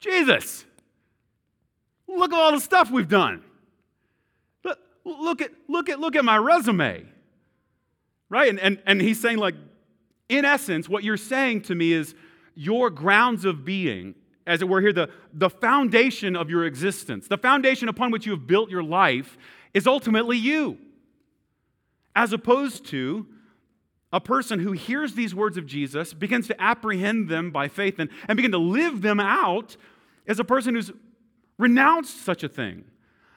Jesus. 0.00 0.64
Look 2.08 2.32
at 2.32 2.38
all 2.38 2.52
the 2.52 2.60
stuff 2.60 2.90
we've 2.90 3.08
done. 3.08 3.42
Look, 4.64 4.78
look 5.04 5.42
at 5.42 5.50
look 5.68 5.88
at 5.88 6.00
look 6.00 6.16
at 6.16 6.24
my 6.24 6.36
resume. 6.36 7.06
Right? 8.28 8.50
And, 8.50 8.58
and, 8.58 8.82
and 8.86 9.00
he's 9.00 9.20
saying, 9.20 9.38
like, 9.38 9.54
in 10.28 10.44
essence, 10.44 10.88
what 10.88 11.04
you're 11.04 11.16
saying 11.16 11.62
to 11.62 11.74
me 11.74 11.92
is 11.92 12.14
your 12.56 12.90
grounds 12.90 13.44
of 13.44 13.64
being, 13.64 14.16
as 14.46 14.62
it 14.62 14.68
were 14.68 14.80
here, 14.80 14.92
the, 14.92 15.10
the 15.32 15.48
foundation 15.48 16.34
of 16.34 16.50
your 16.50 16.64
existence, 16.64 17.28
the 17.28 17.38
foundation 17.38 17.88
upon 17.88 18.10
which 18.10 18.26
you 18.26 18.32
have 18.32 18.46
built 18.46 18.68
your 18.68 18.82
life, 18.82 19.38
is 19.74 19.86
ultimately 19.86 20.36
you. 20.36 20.78
As 22.16 22.32
opposed 22.32 22.86
to 22.86 23.26
a 24.16 24.20
person 24.20 24.58
who 24.58 24.72
hears 24.72 25.12
these 25.12 25.34
words 25.34 25.58
of 25.58 25.66
Jesus, 25.66 26.14
begins 26.14 26.46
to 26.46 26.58
apprehend 26.58 27.28
them 27.28 27.50
by 27.50 27.68
faith, 27.68 27.98
and, 27.98 28.08
and 28.26 28.36
begin 28.36 28.50
to 28.50 28.58
live 28.58 29.02
them 29.02 29.20
out 29.20 29.76
as 30.26 30.40
a 30.40 30.44
person 30.44 30.74
who's 30.74 30.90
renounced 31.58 32.24
such 32.24 32.42
a 32.42 32.48
thing. 32.48 32.84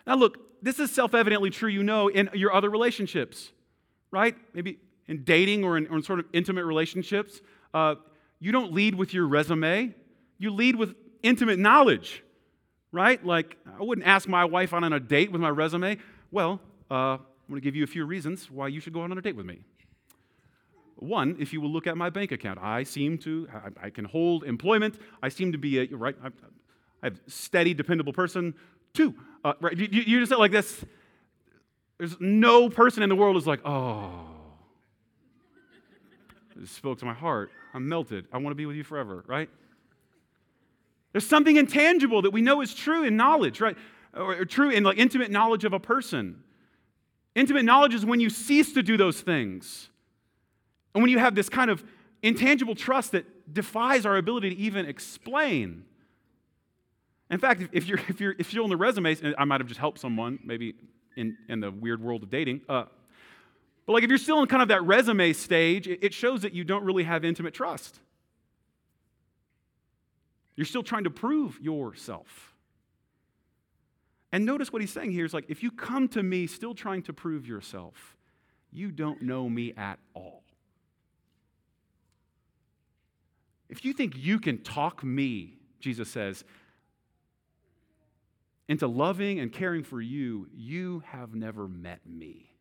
Now, 0.08 0.16
look, 0.16 0.64
this 0.64 0.80
is 0.80 0.90
self 0.90 1.14
evidently 1.14 1.50
true, 1.50 1.68
you 1.68 1.84
know, 1.84 2.08
in 2.08 2.30
your 2.34 2.54
other 2.54 2.70
relationships, 2.70 3.52
right? 4.10 4.38
Maybe 4.54 4.80
in 5.06 5.26
dating 5.26 5.66
or 5.66 5.78
in, 5.78 5.86
or 5.88 5.98
in 5.98 6.04
sort 6.04 6.20
of 6.20 6.28
intimate 6.32 6.64
relationships, 6.64 7.42
uh, 7.74 7.96
you 8.40 8.54
don't 8.54 8.72
lead 8.72 8.96
with 8.96 9.14
your 9.14 9.28
resume, 9.28 9.94
you 10.38 10.50
lead 10.50 10.78
with 10.78 10.96
intimate 11.24 11.60
knowledge, 11.60 12.24
right? 12.94 13.24
Like, 13.26 13.58
I 13.78 13.84
wouldn't 13.84 14.08
ask 14.08 14.30
my 14.30 14.46
wife 14.46 14.72
on 14.72 14.86
a 14.94 15.00
date 15.00 15.30
with 15.30 15.42
my 15.42 15.50
resume. 15.50 15.98
Well, 16.32 16.62
uh, 16.90 16.94
I'm 16.94 17.20
going 17.50 17.60
to 17.60 17.66
give 17.66 17.76
you 17.76 17.84
a 17.84 17.88
few 17.88 18.06
reasons 18.06 18.50
why 18.50 18.70
you 18.70 18.80
should 18.80 18.94
go 18.94 19.04
out 19.04 19.12
on 19.12 19.18
a 19.18 19.22
date 19.22 19.36
with 19.36 19.46
me. 19.46 19.60
One, 21.00 21.38
if 21.40 21.54
you 21.54 21.62
will 21.62 21.72
look 21.72 21.88
at 21.88 21.96
my 21.96 22.10
bank 22.10 22.32
account, 22.34 22.60
I 22.62 22.84
seem 22.84 23.18
to, 23.20 23.48
I, 23.54 23.88
I 23.88 23.90
can 23.90 24.04
hold 24.04 24.44
employment. 24.44 25.00
I 25.24 25.30
seem 25.30 25.54
to 25.54 25.58
be 25.58 25.80
a, 25.80 25.86
right, 25.96 26.16
I, 26.22 26.30
have 27.04 27.22
steady, 27.28 27.74
dependable 27.74 28.12
person. 28.12 28.54
Two, 28.94 29.16
uh, 29.46 29.54
right, 29.62 29.78
you, 29.78 29.88
you 29.90 30.20
just 30.20 30.30
said 30.30 30.40
like 30.40 30.52
this. 30.52 30.84
There's 31.98 32.18
no 32.20 32.70
person 32.70 33.02
in 33.02 33.10
the 33.10 33.16
world 33.16 33.38
is 33.38 33.48
like, 33.48 33.62
oh, 33.66 34.26
it 36.62 36.68
spoke 36.68 37.00
to 37.00 37.06
my 37.06 37.14
heart. 37.14 37.50
I'm 37.74 37.88
melted. 37.88 38.26
I 38.34 38.38
want 38.38 38.52
to 38.52 38.56
be 38.56 38.66
with 38.66 38.76
you 38.76 38.84
forever, 38.84 39.24
right? 39.28 39.50
There's 41.14 41.26
something 41.26 41.56
intangible 41.56 42.24
that 42.24 42.32
we 42.32 42.42
know 42.42 42.62
is 42.62 42.74
true 42.74 43.04
in 43.04 43.16
knowledge, 43.16 43.62
right? 43.62 43.78
Or, 44.14 44.42
or 44.42 44.46
true 44.46 44.70
in 44.70 44.84
like 44.84 44.98
intimate 44.98 45.32
knowledge 45.32 45.64
of 45.64 45.72
a 45.72 45.80
person. 45.80 46.44
Intimate 47.36 47.64
knowledge 47.64 47.94
is 47.94 48.06
when 48.06 48.20
you 48.20 48.30
cease 48.30 48.74
to 48.74 48.84
do 48.84 48.98
those 48.98 49.22
things. 49.22 49.90
And 51.00 51.04
when 51.06 51.12
you 51.12 51.20
have 51.20 51.34
this 51.34 51.48
kind 51.48 51.72
of 51.72 51.82
intangible 52.22 52.76
trust 52.76 53.14
that 53.14 53.54
defies 53.54 54.06
our 54.06 54.18
ability 54.18 54.50
to 54.50 54.56
even 54.58 54.86
explain. 54.86 55.86
In 57.32 57.40
fact, 57.40 57.70
if 57.72 57.88
you're, 57.88 58.02
if 58.10 58.20
you're, 58.20 58.36
if 58.38 58.54
you're 58.54 58.66
on 58.66 58.70
the 58.70 58.76
resumes, 58.76 59.22
I 59.38 59.46
might 59.46 59.62
have 59.62 59.68
just 59.70 59.80
helped 59.80 60.00
someone, 60.00 60.40
maybe 60.44 60.76
in, 61.16 61.38
in 61.48 61.62
the 61.62 61.72
weird 61.72 62.04
world 62.04 62.22
of 62.24 62.30
dating. 62.30 62.64
Uh, 62.68 62.84
but 63.86 63.94
like 63.94 64.04
if 64.04 64.10
you're 64.10 64.18
still 64.18 64.42
in 64.42 64.48
kind 64.48 64.62
of 64.62 64.68
that 64.68 64.84
resume 64.84 65.32
stage, 65.32 65.88
it 65.88 66.14
shows 66.14 66.42
that 66.42 66.52
you 66.52 66.66
don't 66.66 66.84
really 66.84 67.04
have 67.04 67.24
intimate 67.24 67.54
trust. 67.54 67.98
You're 70.58 70.66
still 70.66 70.84
trying 70.84 71.06
to 71.06 71.10
prove 71.10 71.62
yourself. 71.62 72.54
And 74.34 74.46
notice 74.46 74.74
what 74.74 74.82
he's 74.82 74.92
saying 74.92 75.12
here 75.14 75.24
is 75.24 75.34
like, 75.34 75.46
if 75.48 75.64
you 75.64 75.72
come 75.72 76.10
to 76.10 76.22
me 76.22 76.46
still 76.46 76.76
trying 76.76 77.04
to 77.04 77.14
prove 77.14 77.48
yourself, 77.48 78.18
you 78.70 78.92
don't 78.92 79.22
know 79.22 79.48
me 79.48 79.74
at 79.78 79.98
all. 80.14 80.44
If 83.70 83.86
you 83.86 83.94
think 83.94 84.18
you 84.18 84.40
can 84.40 84.60
talk 84.60 85.04
me, 85.04 85.58
Jesus 85.80 86.10
says, 86.10 86.44
into 88.68 88.88
loving 88.88 89.40
and 89.40 89.52
caring 89.52 89.84
for 89.84 90.02
you, 90.02 90.48
you 90.54 91.04
have 91.08 91.34
never 91.34 91.68
met 91.68 92.02
me. 92.06 92.52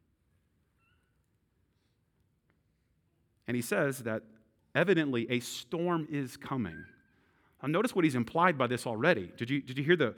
And 3.46 3.54
he 3.54 3.62
says 3.62 4.00
that 4.00 4.22
evidently 4.74 5.26
a 5.30 5.40
storm 5.40 6.06
is 6.10 6.36
coming. 6.36 6.84
Now, 7.62 7.68
notice 7.68 7.94
what 7.94 8.04
he's 8.04 8.14
implied 8.14 8.56
by 8.56 8.66
this 8.66 8.86
already. 8.86 9.32
Did 9.36 9.50
you, 9.50 9.60
did 9.62 9.78
you 9.78 9.84
hear 9.84 9.96
the, 9.96 10.14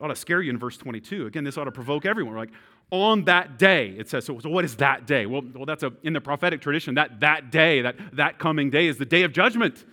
ought 0.00 0.08
to 0.08 0.16
scare 0.16 0.42
you 0.42 0.50
in 0.50 0.58
verse 0.58 0.76
22. 0.76 1.26
Again, 1.26 1.44
this 1.44 1.56
ought 1.56 1.64
to 1.64 1.72
provoke 1.72 2.04
everyone. 2.04 2.34
We're 2.34 2.40
like, 2.40 2.52
on 2.90 3.24
that 3.24 3.58
day, 3.58 3.94
it 3.96 4.08
says, 4.08 4.24
so, 4.24 4.38
so 4.38 4.50
what 4.50 4.64
is 4.64 4.76
that 4.76 5.06
day? 5.06 5.26
Well, 5.26 5.42
well, 5.54 5.64
that's 5.64 5.82
a, 5.82 5.92
in 6.02 6.12
the 6.12 6.20
prophetic 6.20 6.60
tradition, 6.60 6.94
that 6.96 7.20
that 7.20 7.50
day, 7.50 7.82
that, 7.82 7.96
that 8.12 8.38
coming 8.38 8.70
day 8.70 8.86
is 8.86 8.98
the 8.98 9.06
day 9.06 9.22
of 9.22 9.32
judgment. 9.32 9.84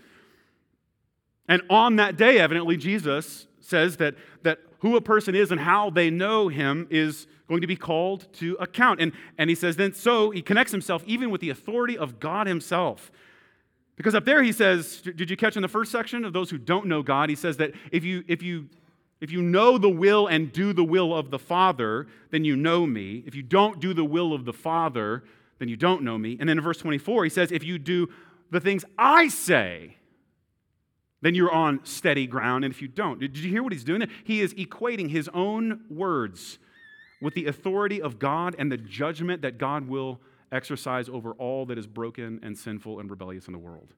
And 1.52 1.64
on 1.70 1.98
that 1.98 2.16
day, 2.16 2.40
evidently, 2.40 2.78
Jesus 2.78 3.46
says 3.60 3.98
that, 3.98 4.16
that 4.44 4.60
who 4.80 4.96
a 4.96 5.02
person 5.02 5.36
is 5.36 5.52
and 5.52 5.60
how 5.60 5.90
they 5.90 6.10
know 6.10 6.48
him 6.48 6.88
is 6.90 7.28
going 7.50 7.60
to 7.60 7.68
be 7.68 7.76
called 7.76 8.32
to 8.36 8.56
account. 8.62 9.02
And, 9.02 9.12
and 9.38 9.50
he 9.50 9.56
says, 9.58 9.76
then 9.76 9.94
so 9.94 10.30
he 10.30 10.42
connects 10.42 10.72
himself 10.72 11.04
even 11.06 11.30
with 11.30 11.42
the 11.42 11.50
authority 11.50 11.98
of 11.98 12.22
God 12.22 12.48
himself. 12.48 13.12
Because 13.98 14.16
up 14.16 14.24
there 14.24 14.42
he 14.42 14.54
says, 14.54 15.02
did 15.02 15.30
you 15.30 15.36
catch 15.36 15.58
in 15.58 15.62
the 15.62 15.68
first 15.68 15.92
section 15.92 16.24
of 16.24 16.32
those 16.32 16.50
who 16.50 16.58
don't 16.58 16.86
know 16.86 17.04
God? 17.04 17.28
He 17.28 17.36
says 17.36 17.58
that 17.58 17.74
if 17.92 18.06
you, 18.06 18.24
if 18.30 18.42
you, 18.42 18.70
if 19.20 19.30
you 19.30 19.42
know 19.42 19.78
the 19.78 19.90
will 19.90 20.28
and 20.28 20.54
do 20.54 20.72
the 20.72 20.86
will 20.86 21.14
of 21.14 21.32
the 21.32 21.40
Father, 21.40 22.08
then 22.30 22.46
you 22.46 22.56
know 22.56 22.86
me. 22.86 23.26
If 23.28 23.36
you 23.36 23.44
don't 23.44 23.82
do 23.82 23.94
the 23.94 24.06
will 24.06 24.32
of 24.32 24.46
the 24.46 24.54
Father, 24.54 25.26
then 25.60 25.68
you 25.68 25.76
don't 25.76 26.02
know 26.04 26.18
me. 26.18 26.38
And 26.40 26.48
then 26.48 26.60
in 26.60 26.64
verse 26.64 26.78
24, 26.78 27.26
he 27.26 27.30
says, 27.30 27.52
if 27.52 27.62
you 27.62 27.78
do 27.78 28.08
the 28.52 28.62
things 28.62 28.86
I 28.98 29.28
say, 29.28 29.98
then 31.22 31.36
you're 31.36 31.52
on 31.52 31.80
steady 31.84 32.28
ground. 32.28 32.66
And 32.66 32.74
if 32.74 32.82
you 32.82 32.88
don't, 32.88 33.20
did 33.20 33.38
you 33.38 33.50
hear 33.50 33.64
what 33.64 33.72
he's 33.72 33.84
doing? 33.84 34.08
He 34.24 34.42
is 34.42 34.54
equating 34.56 35.10
his 35.10 35.30
own 35.34 35.82
words 35.90 36.58
with 37.22 37.36
the 37.36 37.46
authority 37.46 38.02
of 38.02 38.20
God 38.20 38.56
and 38.58 38.72
the 38.72 38.78
judgment 38.78 39.44
that 39.44 39.58
God 39.58 39.88
will 39.88 40.20
exercise 40.52 41.08
over 41.08 41.32
all 41.34 41.66
that 41.68 41.78
is 41.78 41.88
broken 41.88 42.40
and 42.44 42.58
sinful 42.58 43.00
and 43.00 43.10
rebellious 43.10 43.48
in 43.48 43.54
the 43.54 43.60
world. 43.60 43.94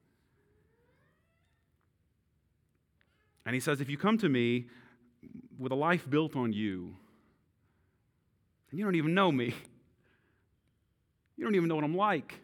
And 3.46 3.54
he 3.54 3.60
says, 3.60 3.80
if 3.80 3.90
you 3.90 3.96
come 3.96 4.18
to 4.18 4.28
me 4.28 4.66
with 5.58 5.72
a 5.72 5.76
life 5.76 6.08
built 6.08 6.36
on 6.36 6.52
you, 6.52 6.94
and 8.70 8.78
you 8.78 8.84
don't 8.84 8.94
even 8.94 9.14
know 9.14 9.32
me, 9.32 9.54
you 11.36 11.44
don't 11.44 11.54
even 11.54 11.68
know 11.68 11.74
what 11.74 11.84
I'm 11.84 11.96
like. 11.96 12.34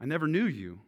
I 0.00 0.06
never 0.06 0.26
knew 0.26 0.46
you. 0.46 0.80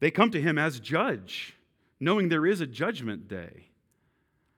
They 0.00 0.10
come 0.10 0.30
to 0.30 0.40
him 0.40 0.58
as 0.58 0.80
judge, 0.80 1.54
knowing 1.98 2.28
there 2.28 2.46
is 2.46 2.60
a 2.60 2.66
judgment 2.66 3.28
day. 3.28 3.68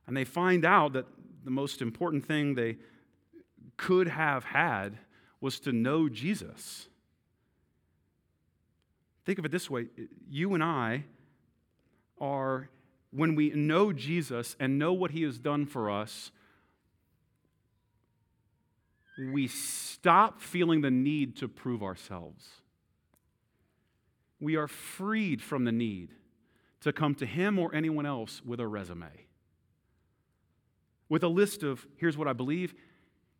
And 0.07 0.17
they 0.17 0.25
find 0.25 0.65
out 0.65 0.93
that 0.95 1.07
the 1.45 1.51
most 1.51 1.81
important 1.81 2.27
thing 2.27 2.55
they 2.55 2.77
could 3.77 4.09
have 4.09 4.45
had 4.45 4.99
was 5.41 5.61
to 5.61 5.73
know 5.73 6.09
Jesus. 6.09 6.89
Think 9.25 9.39
of 9.39 9.45
it 9.45 9.53
this 9.53 9.71
way 9.71 9.87
you 10.29 10.55
and 10.55 10.63
I 10.63 11.05
are, 12.21 12.69
when 13.11 13.35
we 13.35 13.51
know 13.51 13.93
Jesus 13.93 14.57
and 14.61 14.79
know 14.79 14.93
what 14.93 15.13
he 15.13 15.23
has 15.23 15.39
done 15.39 15.65
for 15.67 15.91
us, 15.91 16.31
we 19.33 19.47
stop 19.49 20.41
feeling 20.41 20.81
the 20.81 20.91
need 20.91 21.37
to 21.37 21.49
prove 21.49 21.83
ourselves. 21.83 22.49
We 24.41 24.57
are 24.57 24.69
freed 24.69 25.43
from 25.43 25.65
the 25.65 25.73
need 25.73 26.11
to 26.81 26.93
come 26.93 27.15
to 27.17 27.27
him 27.27 27.59
or 27.59 27.75
anyone 27.75 28.07
else 28.07 28.43
with 28.45 28.59
a 28.59 28.67
resume. 28.67 29.11
With 31.09 31.23
a 31.23 31.29
list 31.29 31.63
of 31.63 31.87
here's 31.97 32.17
what 32.17 32.29
I 32.29 32.33
believe, 32.33 32.75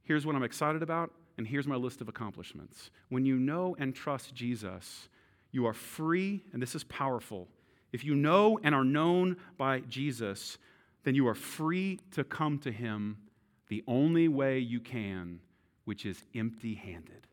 here's 0.03 0.27
what 0.27 0.37
I'm 0.37 0.43
excited 0.43 0.83
about, 0.83 1.11
and 1.39 1.47
here's 1.47 1.67
my 1.67 1.77
list 1.77 2.01
of 2.01 2.09
accomplishments. 2.09 2.91
When 3.09 3.25
you 3.25 3.37
know 3.37 3.77
and 3.79 3.95
trust 3.95 4.35
Jesus, 4.35 5.09
you 5.53 5.67
are 5.67 5.73
free, 5.73 6.45
and 6.53 6.61
this 6.61 6.75
is 6.75 6.85
powerful. 6.85 7.49
If 7.93 8.05
you 8.05 8.15
know 8.15 8.59
and 8.63 8.75
are 8.75 8.85
known 8.85 9.37
by 9.57 9.81
Jesus, 9.81 10.59
then 11.05 11.15
you 11.15 11.27
are 11.29 11.35
free 11.35 11.99
to 12.13 12.25
come 12.25 12.59
to 12.59 12.71
him 12.71 13.17
the 13.69 13.83
only 13.87 14.29
way 14.29 14.59
you 14.59 14.81
can, 14.81 15.41
which 15.85 16.05
is 16.05 16.23
empty 16.35 16.75
handed. 16.75 17.27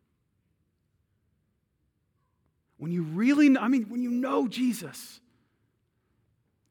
When 2.77 2.91
you 2.91 3.03
really, 3.03 3.57
I 3.57 3.67
mean, 3.67 3.85
when 3.89 4.01
you 4.01 4.11
know 4.11 4.47
Jesus, 4.47 5.19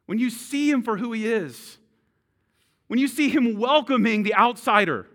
when 0.07 0.19
you 0.19 0.31
see 0.31 0.71
him 0.71 0.83
for 0.83 0.97
who 0.97 1.13
he 1.13 1.27
is, 1.27 1.79
when 2.87 3.01
you 3.01 3.09
see 3.09 3.29
him 3.29 3.59
welcoming 3.59 4.23
the 4.23 4.35
outsider, 4.35 5.07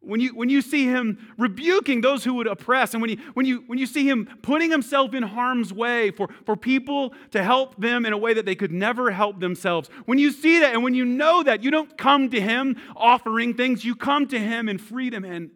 when 0.00 0.20
you, 0.20 0.34
when 0.34 0.48
you 0.48 0.62
see 0.62 0.84
him 0.84 1.34
rebuking 1.36 2.00
those 2.00 2.22
who 2.22 2.34
would 2.34 2.46
oppress, 2.46 2.94
and 2.94 3.02
when 3.02 3.10
you, 3.10 3.16
when, 3.34 3.44
you, 3.44 3.64
when 3.66 3.78
you 3.78 3.86
see 3.86 4.08
him 4.08 4.28
putting 4.40 4.70
himself 4.70 5.12
in 5.14 5.22
harm's 5.24 5.72
way 5.72 6.12
for, 6.12 6.28
for 6.44 6.56
people 6.56 7.12
to 7.32 7.42
help 7.42 7.78
them 7.80 8.06
in 8.06 8.12
a 8.12 8.18
way 8.18 8.32
that 8.32 8.46
they 8.46 8.54
could 8.54 8.70
never 8.70 9.10
help 9.10 9.40
themselves, 9.40 9.90
when 10.06 10.18
you 10.18 10.30
see 10.30 10.60
that 10.60 10.72
and 10.72 10.84
when 10.84 10.94
you 10.94 11.04
know 11.04 11.42
that, 11.42 11.64
you 11.64 11.70
don't 11.72 11.98
come 11.98 12.30
to 12.30 12.40
him 12.40 12.76
offering 12.94 13.52
things, 13.54 13.84
you 13.84 13.96
come 13.96 14.28
to 14.28 14.38
him 14.38 14.68
in 14.68 14.78
freedom 14.78 15.24
and 15.24 15.50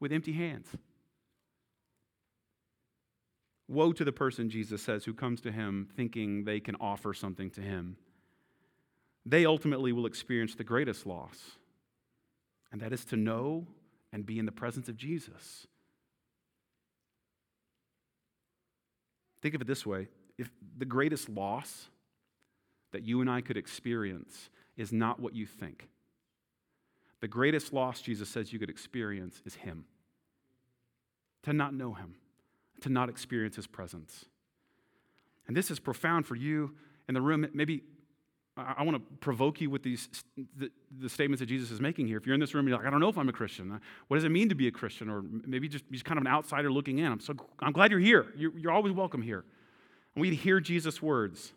with 0.00 0.12
empty 0.12 0.32
hands. 0.32 0.66
Woe 3.74 3.92
to 3.92 4.04
the 4.04 4.12
person, 4.12 4.48
Jesus 4.48 4.82
says, 4.82 5.04
who 5.04 5.12
comes 5.12 5.40
to 5.42 5.52
him 5.52 5.88
thinking 5.96 6.44
they 6.44 6.60
can 6.60 6.76
offer 6.80 7.12
something 7.12 7.50
to 7.50 7.60
him. 7.60 7.96
They 9.26 9.44
ultimately 9.44 9.92
will 9.92 10.06
experience 10.06 10.54
the 10.54 10.64
greatest 10.64 11.06
loss, 11.06 11.52
and 12.70 12.80
that 12.80 12.92
is 12.92 13.04
to 13.06 13.16
know 13.16 13.66
and 14.12 14.24
be 14.24 14.38
in 14.38 14.46
the 14.46 14.52
presence 14.52 14.88
of 14.88 14.96
Jesus. 14.96 15.66
Think 19.42 19.54
of 19.54 19.60
it 19.60 19.66
this 19.66 19.84
way 19.84 20.08
if 20.38 20.50
the 20.78 20.84
greatest 20.84 21.28
loss 21.28 21.88
that 22.92 23.02
you 23.02 23.20
and 23.20 23.30
I 23.30 23.40
could 23.40 23.56
experience 23.56 24.50
is 24.76 24.92
not 24.92 25.20
what 25.20 25.34
you 25.34 25.46
think, 25.46 25.88
the 27.20 27.28
greatest 27.28 27.72
loss 27.72 28.00
Jesus 28.02 28.28
says 28.28 28.52
you 28.52 28.58
could 28.58 28.70
experience 28.70 29.42
is 29.44 29.54
Him. 29.54 29.86
To 31.44 31.52
not 31.52 31.74
know 31.74 31.94
Him, 31.94 32.14
to 32.80 32.88
not 32.88 33.08
experience 33.08 33.56
His 33.56 33.66
presence. 33.66 34.26
And 35.46 35.56
this 35.56 35.70
is 35.70 35.78
profound 35.78 36.26
for 36.26 36.36
you 36.36 36.74
in 37.08 37.14
the 37.14 37.20
room. 37.20 37.46
Maybe 37.52 37.82
I, 38.56 38.84
want 38.84 38.96
to 38.96 39.16
provoke 39.16 39.60
you 39.60 39.68
with 39.68 39.82
these 39.82 40.08
the, 40.56 40.70
the, 41.00 41.08
statements 41.08 41.40
that 41.40 41.46
Jesus 41.46 41.72
is 41.72 41.80
making 41.80 42.06
here. 42.06 42.18
If 42.18 42.26
you're 42.26 42.34
in 42.34 42.40
this 42.40 42.54
room, 42.54 42.68
you're 42.68 42.76
like, 42.76 42.86
I 42.86 42.90
don't 42.90 43.00
know 43.00 43.08
if 43.08 43.18
I'm 43.18 43.28
a 43.28 43.32
Christian. 43.32 43.72
Uh, 43.72 43.78
what 44.06 44.16
does 44.16 44.24
it 44.24 44.28
mean 44.28 44.48
to 44.48 44.54
be 44.54 44.68
a 44.68 44.70
Christian? 44.70 45.10
Or 45.10 45.22
maybe 45.22 45.68
just 45.68 45.84
just 45.90 46.04
kind 46.04 46.18
of 46.18 46.22
an 46.22 46.32
outsider 46.32 46.70
looking 46.70 46.98
in. 46.98 47.10
I'm 47.10 47.20
so 47.20 47.34
I'm 47.58 47.72
glad 47.72 47.90
you're 47.90 48.00
here. 48.00 48.32
You're, 48.36 48.56
you're 48.56 48.72
always 48.72 48.92
welcome 48.92 49.22
here. 49.22 49.44
And 50.14 50.22
we 50.22 50.34
hear 50.34 50.60
Jesus' 50.60 51.02
words. 51.02 51.52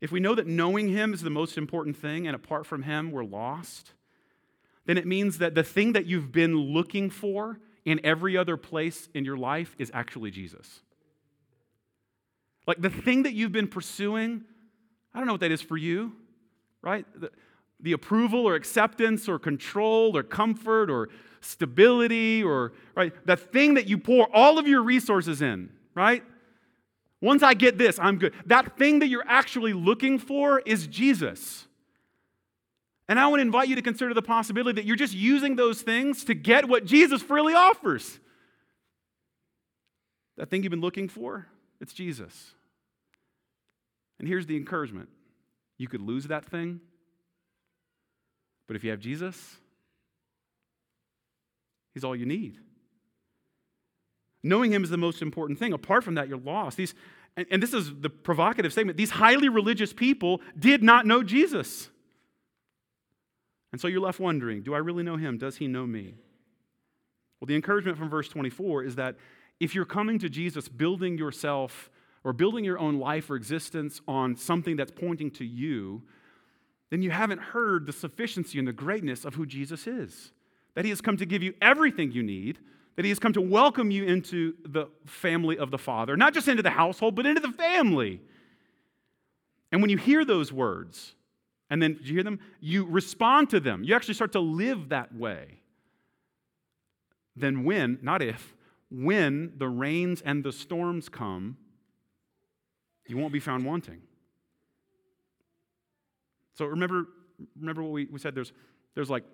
If 0.00 0.10
we 0.10 0.20
know 0.20 0.34
that 0.34 0.46
knowing 0.46 0.88
Him 0.88 1.12
is 1.12 1.20
the 1.20 1.30
most 1.30 1.58
important 1.58 1.96
thing, 1.96 2.26
and 2.26 2.34
apart 2.34 2.66
from 2.66 2.82
Him, 2.82 3.10
we're 3.10 3.24
lost, 3.24 3.92
then 4.86 4.96
it 4.96 5.06
means 5.06 5.38
that 5.38 5.54
the 5.54 5.62
thing 5.62 5.92
that 5.92 6.06
you've 6.06 6.32
been 6.32 6.56
looking 6.56 7.10
for 7.10 7.58
in 7.84 8.00
every 8.04 8.36
other 8.36 8.56
place 8.56 9.08
in 9.14 9.24
your 9.24 9.36
life 9.36 9.74
is 9.78 9.90
actually 9.94 10.30
Jesus. 10.30 10.80
Like 12.66 12.80
the 12.80 12.90
thing 12.90 13.24
that 13.24 13.34
you've 13.34 13.52
been 13.52 13.68
pursuing 13.68 14.44
I 15.14 15.18
don't 15.18 15.26
know 15.28 15.34
what 15.34 15.40
that 15.42 15.52
is 15.52 15.62
for 15.62 15.76
you, 15.76 16.12
right? 16.82 17.06
The, 17.18 17.30
the 17.80 17.92
approval 17.92 18.46
or 18.48 18.56
acceptance 18.56 19.28
or 19.28 19.38
control 19.38 20.16
or 20.16 20.22
comfort 20.22 20.90
or 20.90 21.08
stability 21.40 22.42
or, 22.42 22.72
right? 22.96 23.12
The 23.24 23.36
thing 23.36 23.74
that 23.74 23.86
you 23.86 23.96
pour 23.96 24.28
all 24.34 24.58
of 24.58 24.66
your 24.66 24.82
resources 24.82 25.40
in, 25.40 25.70
right? 25.94 26.24
Once 27.20 27.42
I 27.42 27.54
get 27.54 27.78
this, 27.78 27.98
I'm 28.00 28.18
good. 28.18 28.34
That 28.46 28.76
thing 28.76 28.98
that 28.98 29.06
you're 29.06 29.26
actually 29.26 29.72
looking 29.72 30.18
for 30.18 30.60
is 30.60 30.88
Jesus. 30.88 31.66
And 33.08 33.18
I 33.18 33.26
want 33.26 33.40
to 33.40 33.42
invite 33.42 33.68
you 33.68 33.76
to 33.76 33.82
consider 33.82 34.14
the 34.14 34.22
possibility 34.22 34.80
that 34.80 34.86
you're 34.86 34.96
just 34.96 35.14
using 35.14 35.56
those 35.56 35.82
things 35.82 36.24
to 36.24 36.34
get 36.34 36.68
what 36.68 36.84
Jesus 36.84 37.22
freely 37.22 37.54
offers. 37.54 38.18
That 40.36 40.50
thing 40.50 40.62
you've 40.62 40.70
been 40.70 40.80
looking 40.80 41.08
for, 41.08 41.46
it's 41.80 41.92
Jesus. 41.92 42.52
And 44.18 44.26
here's 44.26 44.46
the 44.46 44.56
encouragement 44.56 45.08
you 45.76 45.88
could 45.88 46.00
lose 46.00 46.26
that 46.28 46.44
thing, 46.44 46.80
but 48.66 48.76
if 48.76 48.84
you 48.84 48.90
have 48.90 49.00
Jesus, 49.00 49.56
He's 51.92 52.04
all 52.04 52.16
you 52.16 52.26
need. 52.26 52.58
Knowing 54.42 54.72
Him 54.72 54.82
is 54.82 54.90
the 54.90 54.96
most 54.96 55.22
important 55.22 55.58
thing. 55.58 55.72
Apart 55.72 56.04
from 56.04 56.14
that, 56.14 56.28
you're 56.28 56.38
lost. 56.38 56.76
These, 56.76 56.94
and, 57.36 57.46
and 57.50 57.62
this 57.62 57.72
is 57.74 57.92
the 58.00 58.10
provocative 58.10 58.72
statement 58.72 58.96
these 58.96 59.10
highly 59.10 59.48
religious 59.48 59.92
people 59.92 60.40
did 60.58 60.82
not 60.82 61.06
know 61.06 61.22
Jesus. 61.22 61.90
And 63.74 63.80
so 63.80 63.88
you're 63.88 64.00
left 64.00 64.20
wondering 64.20 64.62
do 64.62 64.72
I 64.72 64.78
really 64.78 65.02
know 65.02 65.16
Him? 65.16 65.36
Does 65.36 65.56
He 65.56 65.66
know 65.66 65.84
me? 65.84 66.14
Well, 67.40 67.46
the 67.46 67.56
encouragement 67.56 67.98
from 67.98 68.08
verse 68.08 68.28
24 68.28 68.84
is 68.84 68.94
that 68.94 69.16
if 69.58 69.74
you're 69.74 69.84
coming 69.84 70.20
to 70.20 70.28
Jesus 70.28 70.68
building 70.68 71.18
yourself 71.18 71.90
or 72.22 72.32
building 72.32 72.64
your 72.64 72.78
own 72.78 73.00
life 73.00 73.28
or 73.28 73.34
existence 73.34 74.00
on 74.06 74.36
something 74.36 74.76
that's 74.76 74.92
pointing 74.92 75.28
to 75.32 75.44
you, 75.44 76.02
then 76.90 77.02
you 77.02 77.10
haven't 77.10 77.40
heard 77.40 77.86
the 77.86 77.92
sufficiency 77.92 78.60
and 78.60 78.68
the 78.68 78.72
greatness 78.72 79.24
of 79.24 79.34
who 79.34 79.44
Jesus 79.44 79.88
is. 79.88 80.30
That 80.76 80.84
he 80.84 80.90
has 80.90 81.00
come 81.00 81.16
to 81.16 81.26
give 81.26 81.42
you 81.42 81.54
everything 81.60 82.12
you 82.12 82.22
need, 82.22 82.60
that 82.94 83.04
he 83.04 83.08
has 83.08 83.18
come 83.18 83.32
to 83.32 83.40
welcome 83.40 83.90
you 83.90 84.04
into 84.04 84.54
the 84.64 84.86
family 85.04 85.58
of 85.58 85.72
the 85.72 85.78
Father, 85.78 86.16
not 86.16 86.32
just 86.32 86.46
into 86.46 86.62
the 86.62 86.70
household, 86.70 87.16
but 87.16 87.26
into 87.26 87.40
the 87.40 87.50
family. 87.50 88.20
And 89.72 89.80
when 89.80 89.90
you 89.90 89.98
hear 89.98 90.24
those 90.24 90.52
words, 90.52 91.16
and 91.74 91.82
then 91.82 91.98
you 92.04 92.14
hear 92.14 92.22
them, 92.22 92.38
you 92.60 92.84
respond 92.84 93.50
to 93.50 93.58
them. 93.58 93.82
You 93.82 93.96
actually 93.96 94.14
start 94.14 94.30
to 94.34 94.38
live 94.38 94.90
that 94.90 95.12
way. 95.12 95.58
Then, 97.34 97.64
when, 97.64 97.98
not 98.00 98.22
if, 98.22 98.54
when 98.92 99.54
the 99.56 99.66
rains 99.66 100.22
and 100.24 100.44
the 100.44 100.52
storms 100.52 101.08
come, 101.08 101.56
you 103.08 103.16
won't 103.16 103.32
be 103.32 103.40
found 103.40 103.64
wanting. 103.64 104.02
So 106.56 106.66
remember, 106.66 107.08
remember 107.58 107.82
what 107.82 107.90
we, 107.90 108.04
we 108.04 108.20
said? 108.20 108.36
There's, 108.36 108.52
there's 108.94 109.10
like, 109.10 109.24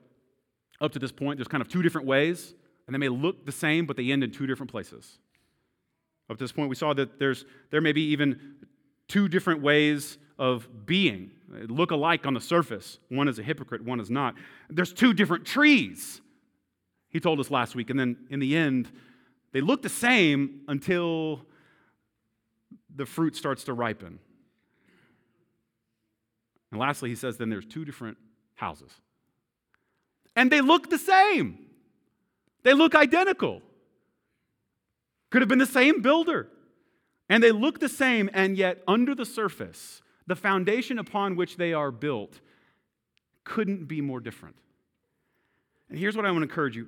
up 0.80 0.92
to 0.92 0.98
this 0.98 1.12
point, 1.12 1.36
there's 1.36 1.46
kind 1.46 1.60
of 1.60 1.68
two 1.68 1.82
different 1.82 2.06
ways, 2.06 2.54
and 2.86 2.94
they 2.94 2.98
may 2.98 3.10
look 3.10 3.44
the 3.44 3.52
same, 3.52 3.84
but 3.84 3.98
they 3.98 4.10
end 4.10 4.24
in 4.24 4.32
two 4.32 4.46
different 4.46 4.72
places. 4.72 5.18
Up 6.30 6.38
to 6.38 6.44
this 6.44 6.52
point, 6.52 6.70
we 6.70 6.74
saw 6.74 6.94
that 6.94 7.18
there's, 7.18 7.44
there 7.70 7.82
may 7.82 7.92
be 7.92 8.04
even 8.04 8.54
two 9.08 9.28
different 9.28 9.60
ways 9.60 10.16
of 10.40 10.86
being, 10.86 11.30
they 11.48 11.66
look 11.66 11.90
alike 11.90 12.26
on 12.26 12.32
the 12.32 12.40
surface. 12.40 12.98
One 13.10 13.28
is 13.28 13.38
a 13.38 13.42
hypocrite, 13.42 13.84
one 13.84 14.00
is 14.00 14.10
not. 14.10 14.34
There's 14.70 14.92
two 14.92 15.12
different 15.12 15.44
trees, 15.44 16.20
he 17.10 17.20
told 17.20 17.38
us 17.38 17.50
last 17.50 17.74
week, 17.74 17.90
and 17.90 18.00
then 18.00 18.16
in 18.30 18.40
the 18.40 18.56
end, 18.56 18.90
they 19.52 19.60
look 19.60 19.82
the 19.82 19.88
same 19.90 20.62
until 20.66 21.42
the 22.96 23.04
fruit 23.04 23.36
starts 23.36 23.64
to 23.64 23.74
ripen. 23.74 24.18
And 26.70 26.80
lastly, 26.80 27.10
he 27.10 27.16
says, 27.16 27.36
then 27.36 27.50
there's 27.50 27.66
two 27.66 27.84
different 27.84 28.16
houses. 28.54 28.92
And 30.36 30.50
they 30.50 30.60
look 30.60 30.88
the 30.88 30.98
same, 30.98 31.58
they 32.62 32.72
look 32.72 32.94
identical. 32.94 33.62
Could 35.30 35.42
have 35.42 35.48
been 35.48 35.58
the 35.58 35.66
same 35.66 36.02
builder. 36.02 36.48
And 37.28 37.40
they 37.40 37.52
look 37.52 37.78
the 37.78 37.88
same, 37.88 38.28
and 38.32 38.56
yet 38.56 38.82
under 38.88 39.14
the 39.14 39.24
surface, 39.24 40.02
the 40.30 40.36
foundation 40.36 41.00
upon 41.00 41.34
which 41.34 41.56
they 41.56 41.72
are 41.72 41.90
built 41.90 42.38
couldn't 43.42 43.86
be 43.86 44.00
more 44.00 44.20
different. 44.20 44.54
And 45.88 45.98
here's 45.98 46.16
what 46.16 46.24
I 46.24 46.30
want 46.30 46.42
to 46.42 46.48
encourage 46.48 46.76
you. 46.76 46.86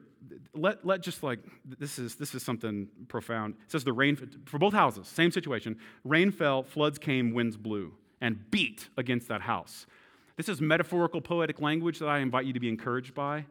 Let, 0.54 0.86
let 0.86 1.02
just 1.02 1.24
like, 1.24 1.40
this 1.64 1.98
is, 1.98 2.14
this 2.14 2.36
is 2.36 2.44
something 2.44 2.86
profound. 3.08 3.56
It 3.64 3.72
says 3.72 3.82
the 3.82 3.92
rain, 3.92 4.16
for 4.46 4.58
both 4.58 4.72
houses, 4.72 5.08
same 5.08 5.32
situation. 5.32 5.76
Rain 6.04 6.30
fell, 6.30 6.62
floods 6.62 7.00
came, 7.00 7.34
winds 7.34 7.56
blew, 7.56 7.94
and 8.20 8.48
beat 8.52 8.88
against 8.96 9.26
that 9.26 9.40
house. 9.40 9.86
This 10.36 10.48
is 10.48 10.60
metaphorical, 10.60 11.20
poetic 11.20 11.60
language 11.60 11.98
that 11.98 12.06
I 12.06 12.20
invite 12.20 12.46
you 12.46 12.52
to 12.52 12.60
be 12.60 12.68
encouraged 12.68 13.12
by. 13.12 13.46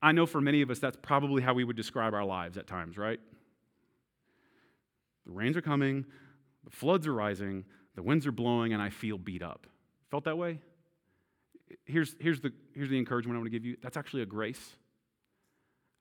I 0.00 0.12
know 0.12 0.26
for 0.26 0.40
many 0.40 0.62
of 0.62 0.70
us, 0.70 0.78
that's 0.78 0.96
probably 1.02 1.42
how 1.42 1.54
we 1.54 1.64
would 1.64 1.74
describe 1.74 2.14
our 2.14 2.24
lives 2.24 2.56
at 2.56 2.68
times, 2.68 2.96
right? 2.96 3.18
The 5.26 5.32
rains 5.32 5.56
are 5.56 5.60
coming, 5.60 6.06
the 6.62 6.70
floods 6.70 7.08
are 7.08 7.14
rising, 7.14 7.64
the 7.98 8.02
winds 8.04 8.28
are 8.28 8.32
blowing, 8.32 8.72
and 8.72 8.80
I 8.80 8.90
feel 8.90 9.18
beat 9.18 9.42
up. 9.42 9.66
Felt 10.08 10.22
that 10.26 10.38
way? 10.38 10.60
Here's, 11.84 12.14
here's, 12.20 12.40
the, 12.40 12.52
here's 12.72 12.88
the 12.88 12.96
encouragement 12.96 13.34
I 13.34 13.40
want 13.40 13.50
to 13.50 13.58
give 13.58 13.64
you 13.64 13.76
that's 13.82 13.96
actually 13.96 14.22
a 14.22 14.26
grace. 14.26 14.76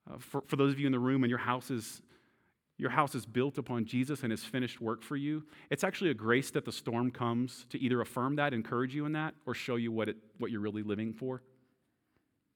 Uh, 0.07 0.19
for, 0.19 0.43
for 0.45 0.57
those 0.57 0.71
of 0.71 0.79
you 0.79 0.85
in 0.85 0.91
the 0.91 0.99
room 0.99 1.23
and 1.23 1.29
your 1.31 1.39
house 1.39 1.71
is 1.71 2.03
your 2.77 2.91
house 2.91 3.15
is 3.15 3.25
built 3.25 3.57
upon 3.57 3.85
Jesus 3.85 4.21
and 4.21 4.29
his 4.29 4.43
finished 4.43 4.79
work 4.79 5.01
for 5.01 5.15
you, 5.15 5.43
it's 5.71 5.83
actually 5.83 6.11
a 6.11 6.13
grace 6.13 6.51
that 6.51 6.65
the 6.65 6.71
storm 6.71 7.09
comes 7.09 7.65
to 7.71 7.79
either 7.79 7.99
affirm 7.99 8.35
that, 8.35 8.53
encourage 8.53 8.93
you 8.93 9.07
in 9.07 9.13
that, 9.13 9.33
or 9.47 9.55
show 9.55 9.75
you 9.75 9.91
what, 9.91 10.07
it, 10.07 10.17
what 10.37 10.51
you're 10.51 10.61
really 10.61 10.83
living 10.83 11.13
for. 11.13 11.41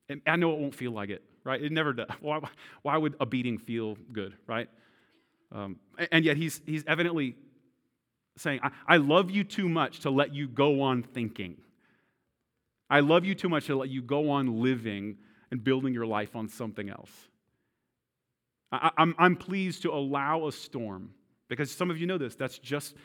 And 0.07 0.21
I 0.27 0.35
know 0.35 0.51
it 0.53 0.59
won't 0.59 0.75
feel 0.75 0.91
like 0.91 1.09
it, 1.09 1.23
right? 1.43 1.59
It 1.59 1.71
never 1.71 1.93
does. 1.93 2.09
Why, 2.21 2.41
why 2.83 2.95
would 2.95 3.15
a 3.19 3.25
beating 3.25 3.57
feel 3.57 3.97
good, 4.13 4.35
right? 4.45 4.69
Um, 5.51 5.77
and 6.11 6.23
yet 6.23 6.37
he's, 6.37 6.61
he's 6.67 6.83
evidently 6.85 7.35
saying, 8.37 8.59
I, 8.63 8.71
I 8.87 8.97
love 8.97 9.29
you 9.31 9.43
too 9.43 9.69
much 9.69 10.01
to 10.01 10.09
let 10.09 10.33
you 10.33 10.47
go 10.47 10.81
on 10.81 11.03
thinking. 11.03 11.57
I 12.89 12.99
love 12.99 13.25
you 13.25 13.35
too 13.35 13.49
much 13.49 13.67
to 13.67 13.75
let 13.75 13.89
you 13.89 14.01
go 14.01 14.31
on 14.31 14.61
living 14.61 15.17
and 15.49 15.63
building 15.63 15.93
your 15.93 16.05
life 16.05 16.35
on 16.35 16.47
something 16.47 16.89
else. 16.89 17.11
I, 18.71 18.91
I'm, 18.97 19.15
I'm 19.17 19.35
pleased 19.35 19.83
to 19.83 19.91
allow 19.91 20.47
a 20.47 20.51
storm 20.51 21.13
because 21.47 21.71
some 21.71 21.91
of 21.91 21.99
you 21.99 22.07
know 22.07 22.17
this. 22.17 22.35
That's 22.35 22.57
just, 22.59 22.95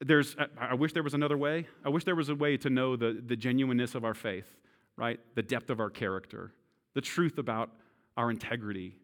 there's, 0.00 0.36
I 0.58 0.74
wish 0.74 0.92
there 0.92 1.02
was 1.02 1.14
another 1.14 1.38
way. 1.38 1.66
I 1.84 1.88
wish 1.88 2.04
there 2.04 2.14
was 2.14 2.28
a 2.28 2.34
way 2.34 2.56
to 2.58 2.70
know 2.70 2.96
the, 2.96 3.22
the 3.26 3.36
genuineness 3.36 3.94
of 3.94 4.04
our 4.04 4.14
faith, 4.14 4.46
right? 4.96 5.20
The 5.34 5.42
depth 5.42 5.70
of 5.70 5.80
our 5.80 5.90
character, 5.90 6.52
the 6.94 7.00
truth 7.00 7.38
about 7.38 7.70
our 8.16 8.30
integrity, 8.30 8.96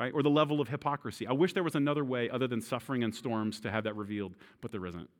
right? 0.00 0.12
Or 0.14 0.22
the 0.22 0.30
level 0.30 0.62
of 0.62 0.68
hypocrisy. 0.68 1.26
I 1.26 1.32
wish 1.32 1.52
there 1.52 1.62
was 1.62 1.74
another 1.74 2.04
way 2.04 2.30
other 2.30 2.48
than 2.48 2.62
suffering 2.62 3.04
and 3.04 3.14
storms 3.14 3.60
to 3.60 3.70
have 3.70 3.84
that 3.84 3.94
revealed, 3.96 4.34
but 4.62 4.72
there 4.72 4.86
isn't. 4.86 5.10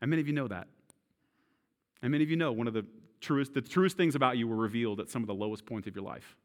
And 0.00 0.10
many 0.10 0.20
of 0.20 0.26
you 0.26 0.34
know 0.34 0.48
that. 0.48 0.66
And 2.02 2.10
many 2.10 2.24
of 2.24 2.28
you 2.28 2.36
know 2.36 2.50
one 2.50 2.66
of 2.66 2.74
the 2.74 2.84
truest, 3.20 3.54
the 3.54 3.62
truest 3.62 3.96
things 3.96 4.16
about 4.16 4.38
you 4.38 4.48
were 4.48 4.56
revealed 4.56 4.98
at 4.98 5.08
some 5.08 5.22
of 5.22 5.28
the 5.28 5.34
lowest 5.34 5.64
points 5.64 5.86
of 5.86 5.94
your 5.94 6.04
life. 6.04 6.36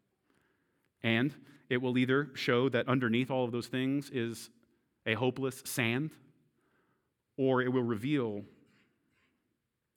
And 1.02 1.34
it 1.68 1.82
will 1.82 1.98
either 1.98 2.30
show 2.36 2.70
that 2.70 2.88
underneath 2.88 3.32
all 3.32 3.44
of 3.44 3.52
those 3.52 3.68
things 3.68 4.12
is 4.12 4.52
a 5.08 5.16
hopeless 5.16 5.64
sand, 5.66 6.12
or 7.38 7.64
it 7.64 7.74
will 7.74 7.82
reveal 7.82 8.44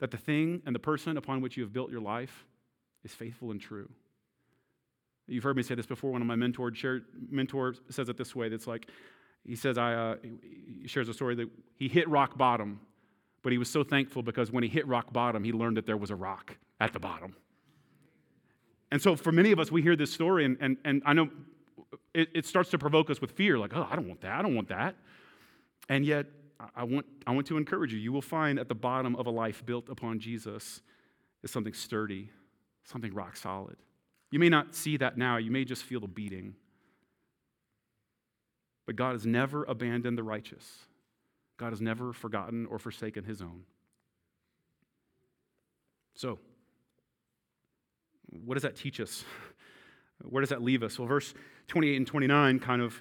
that 0.00 0.10
the 0.10 0.16
thing 0.16 0.62
and 0.64 0.74
the 0.74 0.80
person 0.80 1.18
upon 1.18 1.42
which 1.42 1.58
you 1.58 1.62
have 1.62 1.74
built 1.74 1.90
your 1.90 2.00
life 2.00 2.46
is 3.04 3.12
faithful 3.12 3.50
and 3.50 3.60
true. 3.60 3.90
You've 5.26 5.44
heard 5.44 5.56
me 5.56 5.62
say 5.62 5.74
this 5.74 5.86
before. 5.86 6.12
One 6.12 6.20
of 6.20 6.26
my 6.26 6.36
mentors 6.36 7.02
mentor 7.30 7.74
says 7.88 8.08
it 8.08 8.16
this 8.16 8.36
way. 8.36 8.48
That's 8.48 8.66
like, 8.66 8.88
he 9.44 9.56
says, 9.56 9.78
I, 9.78 9.94
uh, 9.94 10.16
he 10.80 10.88
shares 10.88 11.08
a 11.08 11.14
story 11.14 11.34
that 11.36 11.48
he 11.76 11.88
hit 11.88 12.08
rock 12.08 12.36
bottom, 12.36 12.80
but 13.42 13.52
he 13.52 13.58
was 13.58 13.70
so 13.70 13.84
thankful 13.84 14.22
because 14.22 14.50
when 14.50 14.62
he 14.62 14.68
hit 14.68 14.86
rock 14.86 15.12
bottom, 15.12 15.44
he 15.44 15.52
learned 15.52 15.76
that 15.76 15.86
there 15.86 15.96
was 15.96 16.10
a 16.10 16.16
rock 16.16 16.56
at 16.80 16.92
the 16.92 17.00
bottom. 17.00 17.36
And 18.90 19.00
so 19.02 19.16
for 19.16 19.32
many 19.32 19.52
of 19.52 19.58
us, 19.58 19.72
we 19.72 19.82
hear 19.82 19.96
this 19.96 20.12
story, 20.12 20.44
and, 20.44 20.56
and, 20.60 20.76
and 20.84 21.02
I 21.04 21.14
know 21.14 21.28
it, 22.14 22.28
it 22.34 22.46
starts 22.46 22.70
to 22.70 22.78
provoke 22.78 23.10
us 23.10 23.20
with 23.20 23.32
fear, 23.32 23.58
like, 23.58 23.72
oh, 23.74 23.86
I 23.90 23.96
don't 23.96 24.08
want 24.08 24.20
that, 24.20 24.32
I 24.32 24.42
don't 24.42 24.54
want 24.54 24.68
that. 24.68 24.94
And 25.88 26.06
yet, 26.06 26.26
I 26.74 26.84
want, 26.84 27.04
I 27.26 27.32
want 27.32 27.46
to 27.48 27.56
encourage 27.56 27.92
you. 27.92 27.98
You 27.98 28.12
will 28.12 28.22
find 28.22 28.58
at 28.58 28.68
the 28.68 28.74
bottom 28.74 29.16
of 29.16 29.26
a 29.26 29.30
life 29.30 29.64
built 29.66 29.88
upon 29.88 30.20
Jesus 30.20 30.80
is 31.42 31.50
something 31.50 31.74
sturdy, 31.74 32.30
something 32.84 33.12
rock 33.12 33.36
solid. 33.36 33.76
You 34.34 34.40
may 34.40 34.48
not 34.48 34.74
see 34.74 34.96
that 34.96 35.16
now, 35.16 35.36
you 35.36 35.52
may 35.52 35.64
just 35.64 35.84
feel 35.84 36.00
the 36.00 36.08
beating. 36.08 36.56
But 38.84 38.96
God 38.96 39.12
has 39.12 39.24
never 39.24 39.62
abandoned 39.62 40.18
the 40.18 40.24
righteous, 40.24 40.80
God 41.56 41.70
has 41.70 41.80
never 41.80 42.12
forgotten 42.12 42.66
or 42.66 42.80
forsaken 42.80 43.22
his 43.22 43.40
own. 43.40 43.62
So, 46.16 46.40
what 48.44 48.54
does 48.54 48.64
that 48.64 48.74
teach 48.74 48.98
us? 48.98 49.22
Where 50.28 50.40
does 50.40 50.50
that 50.50 50.64
leave 50.64 50.82
us? 50.82 50.98
Well, 50.98 51.06
verse 51.06 51.32
28 51.68 51.96
and 51.96 52.06
29 52.08 52.58
kind 52.58 52.82
of 52.82 53.00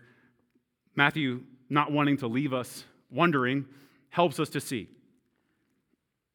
Matthew 0.96 1.42
not 1.68 1.92
wanting 1.92 2.18
to 2.18 2.28
leave 2.28 2.54
us 2.54 2.84
wondering 3.10 3.66
helps 4.10 4.40
us 4.40 4.50
to 4.50 4.62
see. 4.62 4.88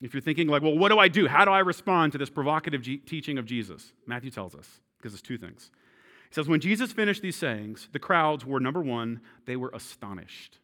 If 0.00 0.12
you're 0.12 0.20
thinking, 0.20 0.48
like, 0.48 0.62
well, 0.62 0.76
what 0.76 0.88
do 0.88 0.98
I 0.98 1.06
do? 1.06 1.28
How 1.28 1.44
do 1.44 1.52
I 1.52 1.60
respond 1.60 2.10
to 2.12 2.18
this 2.18 2.30
provocative 2.30 2.82
teaching 2.82 3.38
of 3.38 3.46
Jesus? 3.46 3.92
Matthew 4.04 4.32
tells 4.32 4.56
us, 4.56 4.80
because 4.98 5.14
it's 5.14 5.22
two 5.22 5.38
things. 5.38 5.70
He 6.28 6.34
says, 6.34 6.48
when 6.48 6.60
Jesus 6.60 6.92
finished 6.92 7.22
these 7.22 7.36
sayings, 7.36 7.88
the 7.92 7.98
crowds 7.98 8.44
were, 8.44 8.60
number 8.60 8.82
one, 8.82 9.20
they 9.46 9.56
were 9.56 9.70
astonished. 9.72 10.58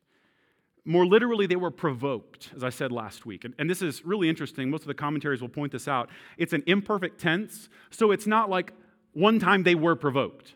More 0.85 1.07
literally, 1.07 1.47
they 1.47 1.57
were 1.57 1.71
provoked, 1.71 2.51
as 2.55 2.63
I 2.63 2.69
said 2.69 2.93
last 2.93 3.25
week. 3.25 3.45
And, 3.45 3.55
and, 3.59 3.71
this 3.71 3.81
is 3.81 4.05
really 4.05 4.29
interesting. 4.29 4.69
Most 4.69 4.83
of 4.83 4.89
the 4.89 4.95
commentaries 4.95 5.41
will 5.41 5.49
point 5.49 5.73
this 5.73 5.89
out. 5.89 6.11
It's 6.37 6.53
an 6.53 6.63
imperfect 6.67 7.19
tense, 7.19 7.71
so 7.91 8.11
it's 8.11 8.27
not 8.27 8.51
like 8.51 8.73
one 9.15 9.39
time 9.39 9.63
they 9.63 9.75
were 9.75 9.97
provoked. 9.97 10.53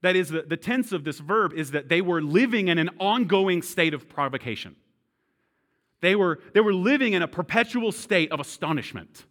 That 0.00 0.16
is, 0.16 0.30
the, 0.30 0.42
the 0.42 0.56
tense 0.56 0.92
of 0.92 1.04
this 1.04 1.18
verb 1.18 1.52
is 1.52 1.72
that 1.72 1.90
they 1.90 2.00
were 2.00 2.22
living 2.22 2.68
in 2.68 2.78
an 2.78 2.90
ongoing 2.98 3.60
state 3.60 3.92
of 3.92 4.08
provocation. 4.08 4.76
They 6.00 6.16
were, 6.16 6.40
they 6.54 6.60
were 6.60 6.74
living 6.74 7.12
in 7.12 7.22
a 7.22 7.28
perpetual 7.28 7.92
state 7.92 8.32
of 8.32 8.40
astonishment. 8.40 9.24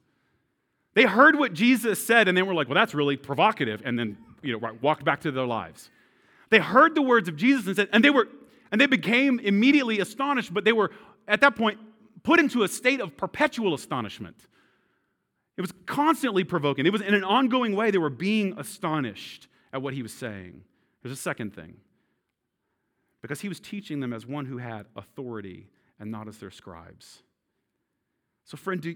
They 0.93 1.03
heard 1.03 1.37
what 1.37 1.53
Jesus 1.53 2.05
said 2.05 2.27
and 2.27 2.37
they 2.37 2.43
were 2.43 2.53
like, 2.53 2.67
well, 2.67 2.75
that's 2.75 2.93
really 2.93 3.17
provocative, 3.17 3.81
and 3.83 3.97
then 3.97 4.17
you 4.41 4.53
know, 4.59 4.71
walked 4.81 5.03
back 5.03 5.21
to 5.21 5.31
their 5.31 5.45
lives. 5.45 5.89
They 6.49 6.59
heard 6.59 6.93
the 6.93 7.01
words 7.01 7.27
of 7.27 7.35
Jesus 7.35 7.65
and 7.67 7.75
said, 7.75 7.89
and 7.91 8.03
they 8.03 8.09
were, 8.09 8.27
and 8.71 8.79
they 8.79 8.85
became 8.85 9.39
immediately 9.39 9.99
astonished, 9.99 10.53
but 10.53 10.65
they 10.65 10.73
were 10.73 10.91
at 11.27 11.41
that 11.41 11.55
point 11.55 11.79
put 12.23 12.39
into 12.39 12.63
a 12.63 12.67
state 12.67 13.01
of 13.01 13.17
perpetual 13.17 13.73
astonishment. 13.73 14.35
It 15.57 15.61
was 15.61 15.73
constantly 15.85 16.43
provoking. 16.43 16.85
It 16.85 16.91
was 16.91 17.01
in 17.01 17.13
an 17.13 17.23
ongoing 17.23 17.75
way 17.75 17.91
they 17.91 17.97
were 17.97 18.09
being 18.09 18.57
astonished 18.57 19.47
at 19.71 19.81
what 19.81 19.93
he 19.93 20.01
was 20.01 20.13
saying. 20.13 20.63
There's 21.01 21.13
a 21.13 21.21
second 21.21 21.53
thing. 21.53 21.75
Because 23.21 23.41
he 23.41 23.49
was 23.49 23.59
teaching 23.59 23.99
them 23.99 24.13
as 24.13 24.25
one 24.25 24.45
who 24.45 24.57
had 24.57 24.85
authority 24.95 25.67
and 25.99 26.11
not 26.11 26.27
as 26.27 26.37
their 26.37 26.51
scribes. 26.51 27.21
So, 28.45 28.57
friend, 28.57 28.81
do, 28.81 28.95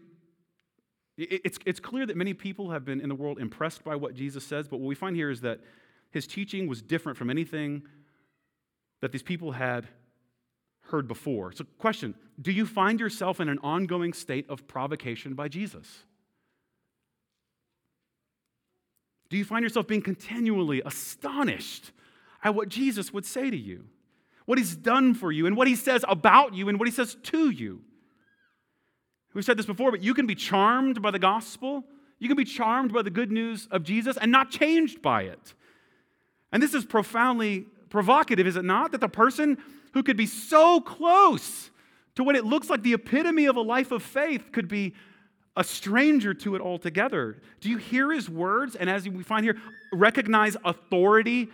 it's, 1.18 1.58
it's 1.66 1.80
clear 1.80 2.06
that 2.06 2.16
many 2.16 2.34
people 2.34 2.72
have 2.72 2.86
been 2.86 3.02
in 3.02 3.10
the 3.10 3.16
world 3.16 3.40
impressed 3.40 3.84
by 3.84 3.96
what 3.96 4.14
Jesus 4.14 4.46
says, 4.46 4.68
but 4.68 4.80
what 4.80 4.88
we 4.88 4.96
find 4.96 5.16
here 5.16 5.32
is 5.32 5.42
that 5.42 5.60
his 6.12 6.28
teaching 6.28 6.68
was 6.68 6.82
different 6.82 7.18
from 7.18 7.30
anything 7.30 7.84
that 9.02 9.12
these 9.12 9.24
people 9.24 9.52
had 9.52 9.88
heard 10.84 11.08
before. 11.08 11.52
So, 11.52 11.66
question 11.80 12.16
Do 12.40 12.52
you 12.52 12.66
find 12.66 13.00
yourself 13.00 13.40
in 13.40 13.50
an 13.50 13.60
ongoing 13.60 14.14
state 14.14 14.46
of 14.50 14.68
provocation 14.68 15.34
by 15.34 15.48
Jesus? 15.48 16.04
Do 19.30 19.38
you 19.38 19.44
find 19.44 19.64
yourself 19.64 19.88
being 19.88 20.02
continually 20.02 20.82
astonished 20.86 21.92
at 22.44 22.56
what 22.56 22.70
Jesus 22.70 23.12
would 23.12 23.26
say 23.26 23.50
to 23.50 23.58
you, 23.58 23.86
what 24.46 24.58
he's 24.58 24.76
done 24.76 25.14
for 25.14 25.32
you, 25.32 25.48
and 25.48 25.58
what 25.58 25.68
he 25.68 25.76
says 25.76 26.06
about 26.08 26.54
you, 26.54 26.70
and 26.70 26.80
what 26.80 26.88
he 26.88 26.94
says 26.94 27.18
to 27.24 27.50
you? 27.50 27.82
We've 29.38 29.46
said 29.46 29.56
this 29.56 29.68
before, 29.68 29.92
but 29.92 30.02
you 30.02 30.16
can 30.16 30.26
be 30.26 30.34
charmed 30.34 31.00
by 31.00 31.12
the 31.12 31.20
gospel. 31.20 31.84
You 32.18 32.28
can 32.28 32.36
be 32.36 32.44
charmed 32.44 32.92
by 32.92 33.04
the 33.04 33.12
good 33.12 33.32
news 33.32 33.68
of 33.70 33.84
Jesus 33.84 34.18
and 34.18 34.32
not 34.32 34.50
changed 34.50 35.04
by 35.04 35.26
it. 35.26 35.54
And 36.52 36.64
this 36.64 36.74
is 36.74 36.86
profoundly 36.86 37.68
provocative, 37.92 38.48
is 38.48 38.56
it 38.56 38.66
not? 38.66 38.94
That 38.94 39.00
the 39.00 39.08
person 39.08 39.60
who 39.94 40.02
could 40.02 40.18
be 40.18 40.26
so 40.26 40.82
close 40.82 41.70
to 42.16 42.24
what 42.24 42.36
it 42.36 42.46
looks 42.46 42.68
like 42.68 42.82
the 42.82 42.96
epitome 42.96 43.46
of 43.46 43.58
a 43.58 43.62
life 43.62 43.92
of 43.92 44.02
faith 44.02 44.52
could 44.52 44.68
be 44.68 44.96
a 45.56 45.64
stranger 45.64 46.34
to 46.34 46.56
it 46.56 46.62
altogether. 46.64 47.38
Do 47.62 47.70
you 47.70 47.78
hear 47.78 48.12
his 48.12 48.28
words? 48.28 48.76
And 48.76 48.90
as 48.90 49.08
we 49.08 49.22
find 49.22 49.46
here, 49.46 49.58
recognize 49.94 50.58
authority 50.66 51.50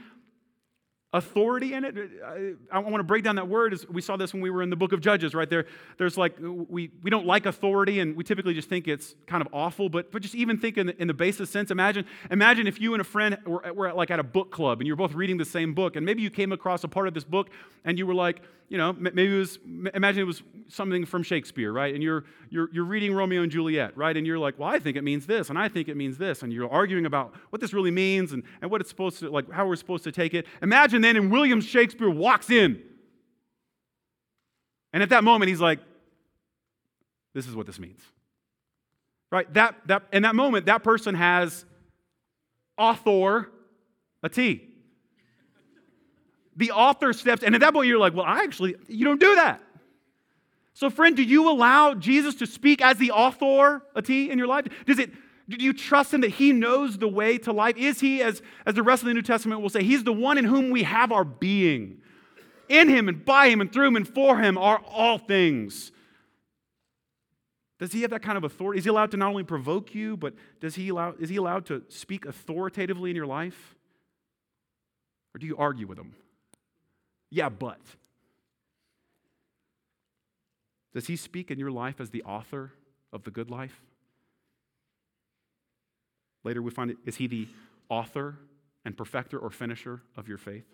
authority 1.13 1.73
in 1.73 1.85
it. 1.85 1.95
I, 2.25 2.53
I 2.71 2.79
want 2.79 2.97
to 2.97 3.03
break 3.03 3.23
down 3.23 3.35
that 3.35 3.47
word. 3.47 3.73
As 3.73 3.87
we 3.87 4.01
saw 4.01 4.17
this 4.17 4.33
when 4.33 4.41
we 4.41 4.49
were 4.49 4.63
in 4.63 4.69
the 4.71 4.75
book 4.75 4.93
of 4.93 4.99
Judges, 4.99 5.35
right 5.35 5.49
there. 5.49 5.65
There's 5.97 6.17
like, 6.17 6.35
we, 6.39 6.91
we 7.01 7.09
don't 7.09 7.27
like 7.27 7.45
authority 7.45 7.99
and 7.99 8.15
we 8.15 8.23
typically 8.23 8.53
just 8.53 8.67
think 8.67 8.87
it's 8.87 9.15
kind 9.27 9.41
of 9.41 9.47
awful, 9.53 9.89
but, 9.89 10.11
but 10.11 10.21
just 10.21 10.35
even 10.35 10.57
think 10.57 10.77
in 10.77 10.87
the, 10.87 11.01
in 11.01 11.07
the 11.07 11.13
basis 11.13 11.49
sense. 11.49 11.71
Imagine, 11.71 12.05
imagine 12.31 12.67
if 12.67 12.81
you 12.81 12.93
and 12.93 13.01
a 13.01 13.05
friend 13.05 13.37
were, 13.45 13.61
were 13.73 13.87
at, 13.87 13.95
like 13.95 14.11
at 14.11 14.19
a 14.19 14.23
book 14.23 14.51
club 14.51 14.79
and 14.79 14.87
you're 14.87 14.95
both 14.95 15.13
reading 15.13 15.37
the 15.37 15.45
same 15.45 15.73
book 15.73 15.95
and 15.95 16.05
maybe 16.05 16.21
you 16.21 16.29
came 16.29 16.51
across 16.51 16.83
a 16.83 16.87
part 16.87 17.07
of 17.07 17.13
this 17.13 17.23
book 17.23 17.49
and 17.85 17.97
you 17.99 18.07
were 18.07 18.15
like, 18.15 18.41
you 18.69 18.79
know, 18.79 18.91
maybe 18.93 19.35
it 19.35 19.37
was, 19.37 19.59
imagine 19.93 20.21
it 20.21 20.25
was 20.25 20.41
something 20.67 21.05
from 21.05 21.21
Shakespeare, 21.21 21.71
right? 21.71 21.93
And 21.93 22.01
you're, 22.01 22.23
you're, 22.49 22.69
you're 22.73 22.85
reading 22.85 23.13
Romeo 23.13 23.43
and 23.43 23.51
Juliet, 23.51 23.95
right? 23.95 24.17
And 24.17 24.25
you're 24.25 24.39
like, 24.39 24.57
well, 24.57 24.69
I 24.69 24.79
think 24.79 24.97
it 24.97 25.03
means 25.03 25.27
this, 25.27 25.51
and 25.51 25.59
I 25.59 25.67
think 25.67 25.89
it 25.89 25.95
means 25.95 26.17
this. 26.17 26.41
And 26.41 26.51
you're 26.51 26.71
arguing 26.71 27.05
about 27.05 27.35
what 27.51 27.61
this 27.61 27.71
really 27.71 27.91
means 27.91 28.31
and, 28.31 28.41
and 28.63 28.71
what 28.71 28.81
it's 28.81 28.89
supposed 28.89 29.19
to, 29.19 29.29
like, 29.29 29.51
how 29.51 29.67
we're 29.67 29.75
supposed 29.75 30.03
to 30.05 30.11
take 30.11 30.33
it. 30.33 30.47
Imagine 30.63 31.02
then, 31.03 31.15
and 31.15 31.31
William 31.31 31.61
Shakespeare 31.61 32.09
walks 32.09 32.49
in. 32.49 32.81
And 34.91 35.01
at 35.01 35.09
that 35.09 35.23
moment, 35.23 35.49
he's 35.49 35.61
like, 35.61 35.79
this 37.33 37.47
is 37.47 37.55
what 37.55 37.65
this 37.65 37.79
means. 37.79 38.01
Right? 39.31 39.51
That, 39.55 39.75
that, 39.87 40.03
in 40.13 40.23
that 40.23 40.35
moment, 40.35 40.67
that 40.67 40.83
person 40.83 41.15
has 41.15 41.65
author 42.77 43.49
a 44.21 44.29
T. 44.29 44.69
The 46.55 46.71
author 46.71 47.13
steps, 47.13 47.41
and 47.41 47.55
at 47.55 47.61
that 47.61 47.73
point, 47.73 47.87
you're 47.87 47.97
like, 47.97 48.13
well, 48.13 48.25
I 48.25 48.43
actually, 48.43 48.75
you 48.87 49.05
don't 49.05 49.19
do 49.19 49.35
that. 49.35 49.61
So, 50.75 50.89
friend, 50.89 51.15
do 51.15 51.23
you 51.23 51.49
allow 51.49 51.93
Jesus 51.95 52.35
to 52.35 52.47
speak 52.47 52.81
as 52.81 52.97
the 52.97 53.11
author 53.11 53.81
a 53.95 54.01
T 54.01 54.29
in 54.29 54.37
your 54.37 54.47
life? 54.47 54.65
Does 54.85 54.99
it, 54.99 55.11
do 55.49 55.63
you 55.63 55.73
trust 55.73 56.13
him 56.13 56.21
that 56.21 56.31
he 56.31 56.53
knows 56.53 56.97
the 56.97 57.07
way 57.07 57.37
to 57.39 57.51
life? 57.51 57.75
Is 57.77 57.99
he, 57.99 58.21
as, 58.21 58.41
as 58.65 58.75
the 58.75 58.83
rest 58.83 59.03
of 59.03 59.07
the 59.07 59.13
New 59.13 59.21
Testament 59.21 59.61
will 59.61 59.69
say, 59.69 59.83
he's 59.83 60.03
the 60.03 60.13
one 60.13 60.37
in 60.37 60.45
whom 60.45 60.69
we 60.69 60.83
have 60.83 61.11
our 61.11 61.25
being? 61.25 61.99
In 62.69 62.87
him 62.87 63.09
and 63.09 63.25
by 63.25 63.49
him 63.49 63.59
and 63.59 63.71
through 63.71 63.87
him 63.87 63.95
and 63.97 64.07
for 64.07 64.39
him 64.39 64.57
are 64.57 64.81
all 64.87 65.17
things. 65.17 65.91
Does 67.77 67.91
he 67.91 68.03
have 68.03 68.11
that 68.11 68.21
kind 68.21 68.37
of 68.37 68.45
authority? 68.45 68.79
Is 68.79 68.85
he 68.85 68.89
allowed 68.89 69.11
to 69.11 69.17
not 69.17 69.29
only 69.29 69.43
provoke 69.43 69.93
you, 69.93 70.15
but 70.15 70.33
does 70.61 70.75
he 70.75 70.87
allow, 70.89 71.13
is 71.19 71.29
he 71.29 71.35
allowed 71.35 71.65
to 71.65 71.83
speak 71.89 72.25
authoritatively 72.25 73.09
in 73.09 73.15
your 73.15 73.25
life? 73.25 73.75
Or 75.35 75.39
do 75.39 75.45
you 75.45 75.57
argue 75.57 75.87
with 75.87 75.97
him? 75.97 76.15
Yeah, 77.29 77.49
but. 77.49 77.81
Does 80.93 81.07
he 81.07 81.17
speak 81.17 81.51
in 81.51 81.59
your 81.59 81.71
life 81.71 81.99
as 81.99 82.11
the 82.11 82.23
author 82.23 82.71
of 83.11 83.23
the 83.23 83.31
good 83.31 83.49
life? 83.49 83.81
Later 86.43 86.61
we 86.61 86.71
find 86.71 86.91
it, 86.91 86.97
is 87.05 87.15
he 87.15 87.27
the 87.27 87.47
author 87.89 88.37
and 88.85 88.97
perfecter 88.97 89.37
or 89.37 89.49
finisher 89.49 90.01
of 90.17 90.27
your 90.27 90.37
faith? 90.37 90.65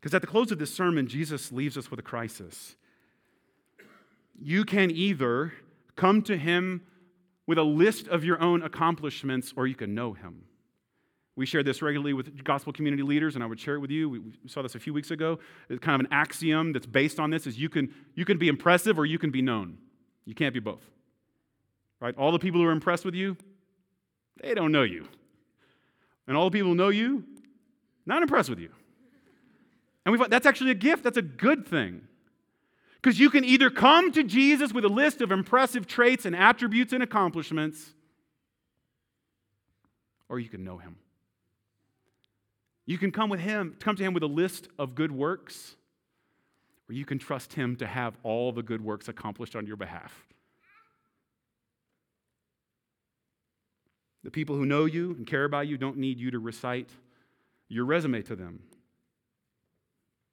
Because 0.00 0.14
at 0.14 0.20
the 0.20 0.26
close 0.26 0.52
of 0.52 0.58
this 0.58 0.72
sermon, 0.72 1.08
Jesus 1.08 1.50
leaves 1.50 1.76
us 1.76 1.90
with 1.90 1.98
a 1.98 2.02
crisis. 2.02 2.76
You 4.40 4.64
can 4.64 4.90
either 4.90 5.52
come 5.96 6.22
to 6.22 6.36
him 6.36 6.82
with 7.46 7.58
a 7.58 7.62
list 7.62 8.08
of 8.08 8.24
your 8.24 8.40
own 8.40 8.62
accomplishments, 8.62 9.52
or 9.56 9.66
you 9.66 9.74
can 9.74 9.94
know 9.94 10.12
him. 10.12 10.44
We 11.36 11.46
share 11.46 11.62
this 11.62 11.82
regularly 11.82 12.12
with 12.12 12.42
gospel 12.44 12.72
community 12.72 13.02
leaders, 13.02 13.34
and 13.34 13.44
I 13.44 13.46
would 13.46 13.60
share 13.60 13.74
it 13.74 13.80
with 13.80 13.90
you. 13.90 14.08
We, 14.08 14.20
saw 14.46 14.62
this 14.62 14.74
a 14.74 14.80
few 14.80 14.94
weeks 14.94 15.10
ago. 15.10 15.38
It's 15.68 15.80
kind 15.80 16.00
of 16.00 16.06
an 16.06 16.12
axiom 16.12 16.72
that's 16.72 16.86
based 16.86 17.20
on 17.20 17.30
this: 17.30 17.46
is 17.46 17.58
you 17.58 17.68
can 17.68 17.94
you 18.14 18.24
can 18.24 18.38
be 18.38 18.48
impressive 18.48 18.98
or 18.98 19.04
you 19.04 19.18
can 19.18 19.30
be 19.30 19.42
known. 19.42 19.78
You 20.24 20.34
can't 20.34 20.54
be 20.54 20.60
both. 20.60 20.82
Right? 22.00 22.16
All 22.16 22.32
the 22.32 22.38
people 22.38 22.60
who 22.60 22.66
are 22.66 22.72
impressed 22.72 23.04
with 23.04 23.14
you, 23.14 23.36
they 24.40 24.54
don't 24.54 24.72
know 24.72 24.82
you, 24.82 25.08
and 26.26 26.36
all 26.36 26.50
the 26.50 26.56
people 26.56 26.70
who 26.70 26.74
know 26.74 26.88
you, 26.88 27.24
not 28.04 28.22
impressed 28.22 28.50
with 28.50 28.58
you. 28.58 28.70
And 30.04 30.16
we 30.16 30.28
that's 30.28 30.46
actually 30.46 30.70
a 30.70 30.74
gift. 30.74 31.02
That's 31.02 31.16
a 31.16 31.22
good 31.22 31.66
thing. 31.66 32.02
Because 33.02 33.18
you 33.20 33.30
can 33.30 33.44
either 33.44 33.70
come 33.70 34.12
to 34.12 34.22
Jesus 34.22 34.72
with 34.72 34.84
a 34.84 34.88
list 34.88 35.20
of 35.20 35.30
impressive 35.30 35.86
traits 35.86 36.24
and 36.24 36.34
attributes 36.34 36.92
and 36.92 37.02
accomplishments, 37.02 37.94
or 40.28 40.38
you 40.40 40.48
can 40.48 40.64
know 40.64 40.78
him. 40.78 40.96
You 42.84 42.98
can 42.98 43.10
come 43.10 43.30
with 43.30 43.40
him, 43.40 43.76
come 43.80 43.96
to 43.96 44.02
him 44.02 44.14
with 44.14 44.22
a 44.22 44.28
list 44.28 44.68
of 44.78 44.94
good 44.94 45.10
works, 45.10 45.74
or 46.88 46.94
you 46.94 47.04
can 47.04 47.18
trust 47.18 47.52
him 47.52 47.76
to 47.76 47.86
have 47.86 48.16
all 48.22 48.52
the 48.52 48.62
good 48.62 48.80
works 48.80 49.08
accomplished 49.08 49.56
on 49.56 49.66
your 49.66 49.76
behalf. 49.76 50.26
The 54.26 54.32
people 54.32 54.56
who 54.56 54.66
know 54.66 54.86
you 54.86 55.12
and 55.12 55.24
care 55.24 55.44
about 55.44 55.68
you 55.68 55.78
don't 55.78 55.98
need 55.98 56.18
you 56.18 56.32
to 56.32 56.40
recite 56.40 56.90
your 57.68 57.84
resume 57.84 58.22
to 58.22 58.34
them. 58.34 58.58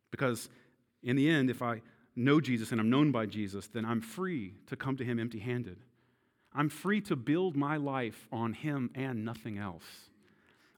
Because 0.09 0.49
in 1.03 1.15
the 1.15 1.29
end, 1.29 1.51
if 1.51 1.61
I 1.61 1.83
know 2.15 2.41
Jesus 2.41 2.71
and 2.71 2.81
I'm 2.81 2.89
known 2.89 3.11
by 3.11 3.27
Jesus, 3.27 3.67
then 3.67 3.85
I'm 3.85 4.01
free 4.01 4.55
to 4.65 4.75
come 4.75 4.97
to 4.97 5.05
him 5.05 5.19
empty 5.19 5.37
handed. 5.37 5.77
I'm 6.55 6.69
free 6.69 7.01
to 7.01 7.15
build 7.15 7.55
my 7.55 7.77
life 7.77 8.27
on 8.31 8.53
him 8.53 8.89
and 8.95 9.23
nothing 9.23 9.59
else. 9.59 9.85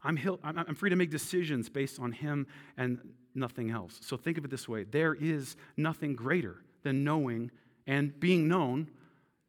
I'm, 0.03 0.19
I'm 0.43 0.75
free 0.75 0.89
to 0.89 0.97
make 0.97 1.09
decisions 1.09 1.69
based 1.69 2.01
on 2.01 2.11
Him 2.11 2.45
and 2.77 2.99
nothing 3.33 3.71
else. 3.71 3.97
So 4.01 4.17
think 4.17 4.37
of 4.37 4.45
it 4.45 4.51
this 4.51 4.69
way 4.69 4.83
there 4.83 5.15
is 5.15 5.55
nothing 5.77 6.15
greater 6.15 6.57
than 6.83 7.03
knowing 7.03 7.49
and 7.87 8.19
being 8.19 8.47
known 8.47 8.91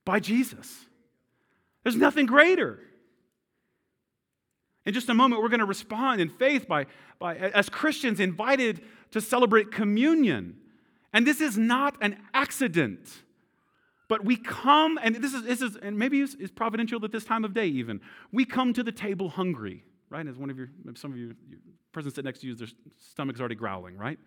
by 0.07 0.19
Jesus. 0.19 0.87
There's 1.83 1.97
nothing 1.97 2.25
greater. 2.25 2.81
In 4.87 4.95
just 4.95 5.09
a 5.09 5.15
moment, 5.15 5.43
we're 5.43 5.49
going 5.49 5.61
to 5.61 5.67
respond 5.67 6.21
in 6.21 6.29
faith 6.29 6.67
by, 6.67 6.87
by, 7.19 7.37
as 7.37 7.69
Christians, 7.69 8.21
invited 8.21 8.81
to 9.11 9.21
celebrate 9.21 9.71
communion. 9.71 10.57
And 11.13 11.27
this 11.27 11.41
is 11.41 11.59
not 11.59 11.97
an 12.01 12.17
accident. 12.33 13.09
But 14.09 14.25
we 14.25 14.37
come, 14.37 14.99
and 15.03 15.17
this 15.17 15.35
is, 15.35 15.43
this 15.43 15.61
is 15.61 15.77
and 15.77 15.99
maybe 15.99 16.21
it's, 16.21 16.35
it's 16.39 16.53
providential 16.53 17.05
at 17.05 17.13
this 17.13 17.25
time 17.25 17.45
of 17.45 17.53
day 17.53 17.67
even. 17.67 18.01
We 18.33 18.45
come 18.45 18.73
to 18.75 18.83
the 18.83 18.93
table 18.93 19.29
hungry 19.29 19.83
right? 20.11 20.27
As 20.27 20.37
one 20.37 20.51
of 20.51 20.59
your, 20.59 20.69
some 20.95 21.13
of 21.13 21.19
you, 21.19 21.35
your 21.49 21.59
person 21.93 22.11
sitting 22.11 22.25
next 22.25 22.41
to 22.41 22.47
you, 22.47 22.55
their 22.55 22.69
stomach's 23.11 23.41
already 23.41 23.55
growling, 23.55 23.97
right? 23.97 24.19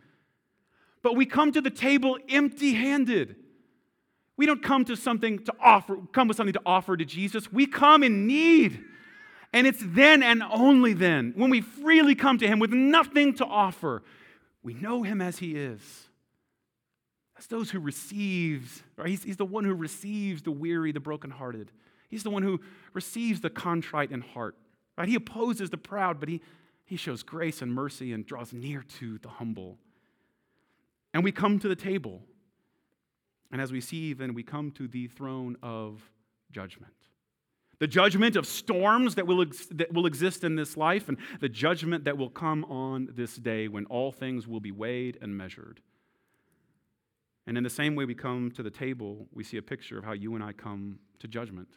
But 1.02 1.16
we 1.16 1.26
come 1.26 1.52
to 1.54 1.62
the 1.62 1.70
table 1.70 2.18
empty 2.28 2.74
handed. 2.74 3.36
We 4.38 4.46
don't 4.46 4.64
come 4.64 4.86
to 4.86 4.96
something 4.96 5.40
to 5.46 5.54
offer, 5.60 5.98
come 6.12 6.28
with 6.28 6.38
something 6.38 6.54
to 6.54 6.62
offer 6.66 6.98
to 6.98 7.06
Jesus. 7.06 7.52
We 7.52 7.66
come 7.66 8.04
in 8.04 8.28
need. 8.28 8.84
And 9.52 9.66
it's 9.66 9.82
then 9.84 10.22
and 10.22 10.44
only 10.44 10.94
then, 10.94 11.34
when 11.36 11.50
we 11.50 11.62
freely 11.62 12.16
come 12.16 12.38
to 12.38 12.48
Him 12.48 12.60
with 12.60 12.72
nothing 12.72 13.34
to 13.36 13.46
offer, 13.46 14.04
we 14.62 14.74
know 14.74 15.04
Him 15.04 15.22
as 15.22 15.40
He 15.40 15.56
is. 15.56 15.82
As 17.38 17.48
those 17.48 17.72
who 17.72 17.80
receives, 17.80 18.84
right? 18.98 19.08
He's, 19.08 19.24
he's 19.24 19.38
the 19.38 19.46
one 19.46 19.64
who 19.64 19.74
receives 19.74 20.44
the 20.44 20.52
weary, 20.52 20.92
the 20.92 21.00
brokenhearted. 21.00 21.72
He's 22.10 22.24
the 22.24 22.30
one 22.30 22.44
who 22.44 22.60
receives 22.94 23.42
the 23.42 23.50
contrite 23.50 24.12
in 24.12 24.22
heart. 24.22 24.56
Right? 24.98 25.08
He 25.08 25.16
opposes 25.16 25.70
the 25.70 25.78
proud, 25.78 26.20
but 26.20 26.28
he, 26.28 26.42
he 26.86 26.98
shows 26.98 27.24
grace 27.24 27.62
and 27.62 27.74
mercy 27.74 28.12
and 28.14 28.26
draws 28.26 28.52
near 28.52 28.84
to 29.00 29.18
the 29.20 29.30
humble. 29.30 29.78
And 31.14 31.24
we 31.24 31.32
come 31.32 31.60
to 31.60 31.68
the 31.68 31.76
table. 31.76 32.22
And 33.52 33.62
as 33.62 33.72
we 33.72 33.82
see, 33.82 34.14
then 34.14 34.34
we 34.34 34.44
come 34.44 34.72
to 34.72 34.88
the 34.88 35.08
throne 35.08 35.56
of 35.64 36.02
judgment. 36.52 36.94
The 37.80 37.88
judgment 37.88 38.36
of 38.36 38.46
storms 38.46 39.16
that 39.16 39.26
will, 39.26 39.42
ex- 39.42 39.68
that 39.72 39.94
will 39.94 40.06
exist 40.06 40.44
in 40.44 40.56
this 40.56 40.76
life, 40.76 41.08
and 41.08 41.18
the 41.40 41.50
judgment 41.50 42.04
that 42.04 42.18
will 42.18 42.30
come 42.30 42.66
on 42.66 43.10
this 43.16 43.36
day 43.36 43.68
when 43.68 43.86
all 43.86 44.12
things 44.12 44.48
will 44.48 44.60
be 44.60 44.72
weighed 44.72 45.18
and 45.22 45.38
measured. 45.38 45.82
And 47.48 47.58
in 47.58 47.64
the 47.64 47.70
same 47.70 47.96
way 47.96 48.06
we 48.06 48.16
come 48.16 48.52
to 48.52 48.62
the 48.62 48.70
table, 48.70 49.28
we 49.34 49.44
see 49.44 49.58
a 49.58 49.62
picture 49.62 49.98
of 49.98 50.04
how 50.04 50.12
you 50.12 50.36
and 50.36 50.44
I 50.44 50.52
come 50.52 51.00
to 51.20 51.28
judgment 51.28 51.70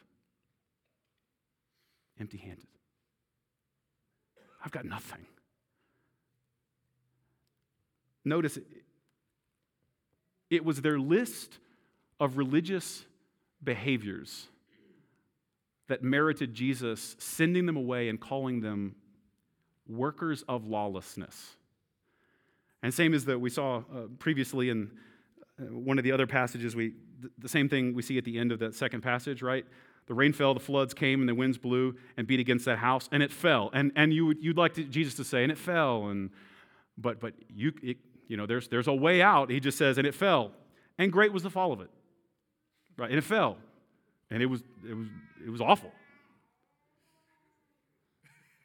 empty 2.19 2.37
handed. 2.37 2.67
I've 4.63 4.71
got 4.71 4.85
nothing. 4.85 5.25
Notice 8.23 8.59
it 10.49 10.63
was 10.63 10.81
their 10.81 10.99
list 10.99 11.57
of 12.19 12.37
religious 12.37 13.03
behaviors 13.63 14.47
that 15.87 16.03
merited 16.03 16.53
Jesus 16.53 17.15
sending 17.19 17.65
them 17.65 17.77
away 17.77 18.09
and 18.09 18.19
calling 18.19 18.61
them 18.61 18.95
workers 19.87 20.43
of 20.47 20.65
lawlessness. 20.65 21.55
And 22.81 22.93
same 22.93 23.13
as 23.13 23.25
that 23.25 23.39
we 23.39 23.49
saw 23.49 23.77
uh, 23.77 24.07
previously 24.19 24.69
in 24.69 24.91
uh, 25.59 25.63
one 25.65 25.97
of 25.97 26.03
the 26.03 26.11
other 26.11 26.27
passages, 26.27 26.75
we, 26.75 26.93
the 27.37 27.49
same 27.49 27.69
thing 27.69 27.93
we 27.93 28.01
see 28.01 28.17
at 28.17 28.25
the 28.25 28.37
end 28.37 28.51
of 28.51 28.59
that 28.59 28.75
second 28.75 29.01
passage, 29.01 29.41
right? 29.41 29.65
The 30.07 30.13
rain 30.13 30.33
fell, 30.33 30.53
the 30.53 30.59
floods 30.59 30.93
came, 30.93 31.21
and 31.21 31.29
the 31.29 31.35
winds 31.35 31.57
blew 31.57 31.95
and 32.17 32.27
beat 32.27 32.39
against 32.39 32.65
that 32.65 32.77
house, 32.77 33.07
and 33.11 33.23
it 33.23 33.31
fell. 33.31 33.69
And, 33.73 33.91
and 33.95 34.13
you, 34.13 34.33
you'd 34.39 34.57
like 34.57 34.73
to, 34.73 34.83
Jesus 34.83 35.15
to 35.15 35.23
say, 35.23 35.43
and 35.43 35.51
it 35.51 35.57
fell. 35.57 36.07
And, 36.07 36.31
but 36.97 37.21
but 37.21 37.33
you, 37.49 37.71
it, 37.81 37.97
you 38.27 38.35
know, 38.35 38.45
there's, 38.45 38.67
there's 38.67 38.87
a 38.87 38.93
way 38.93 39.21
out. 39.21 39.49
He 39.49 39.59
just 39.59 39.77
says, 39.77 39.97
and 39.97 40.05
it 40.05 40.13
fell. 40.13 40.51
And 40.97 41.11
great 41.11 41.31
was 41.31 41.43
the 41.43 41.49
fall 41.49 41.71
of 41.71 41.79
it. 41.79 41.89
Right? 42.97 43.09
And 43.09 43.17
it 43.17 43.23
fell. 43.23 43.57
And 44.33 44.41
it 44.41 44.47
was, 44.47 44.63
it 44.89 44.95
was, 44.95 45.07
it 45.45 45.49
was 45.51 45.61
awful. 45.61 45.91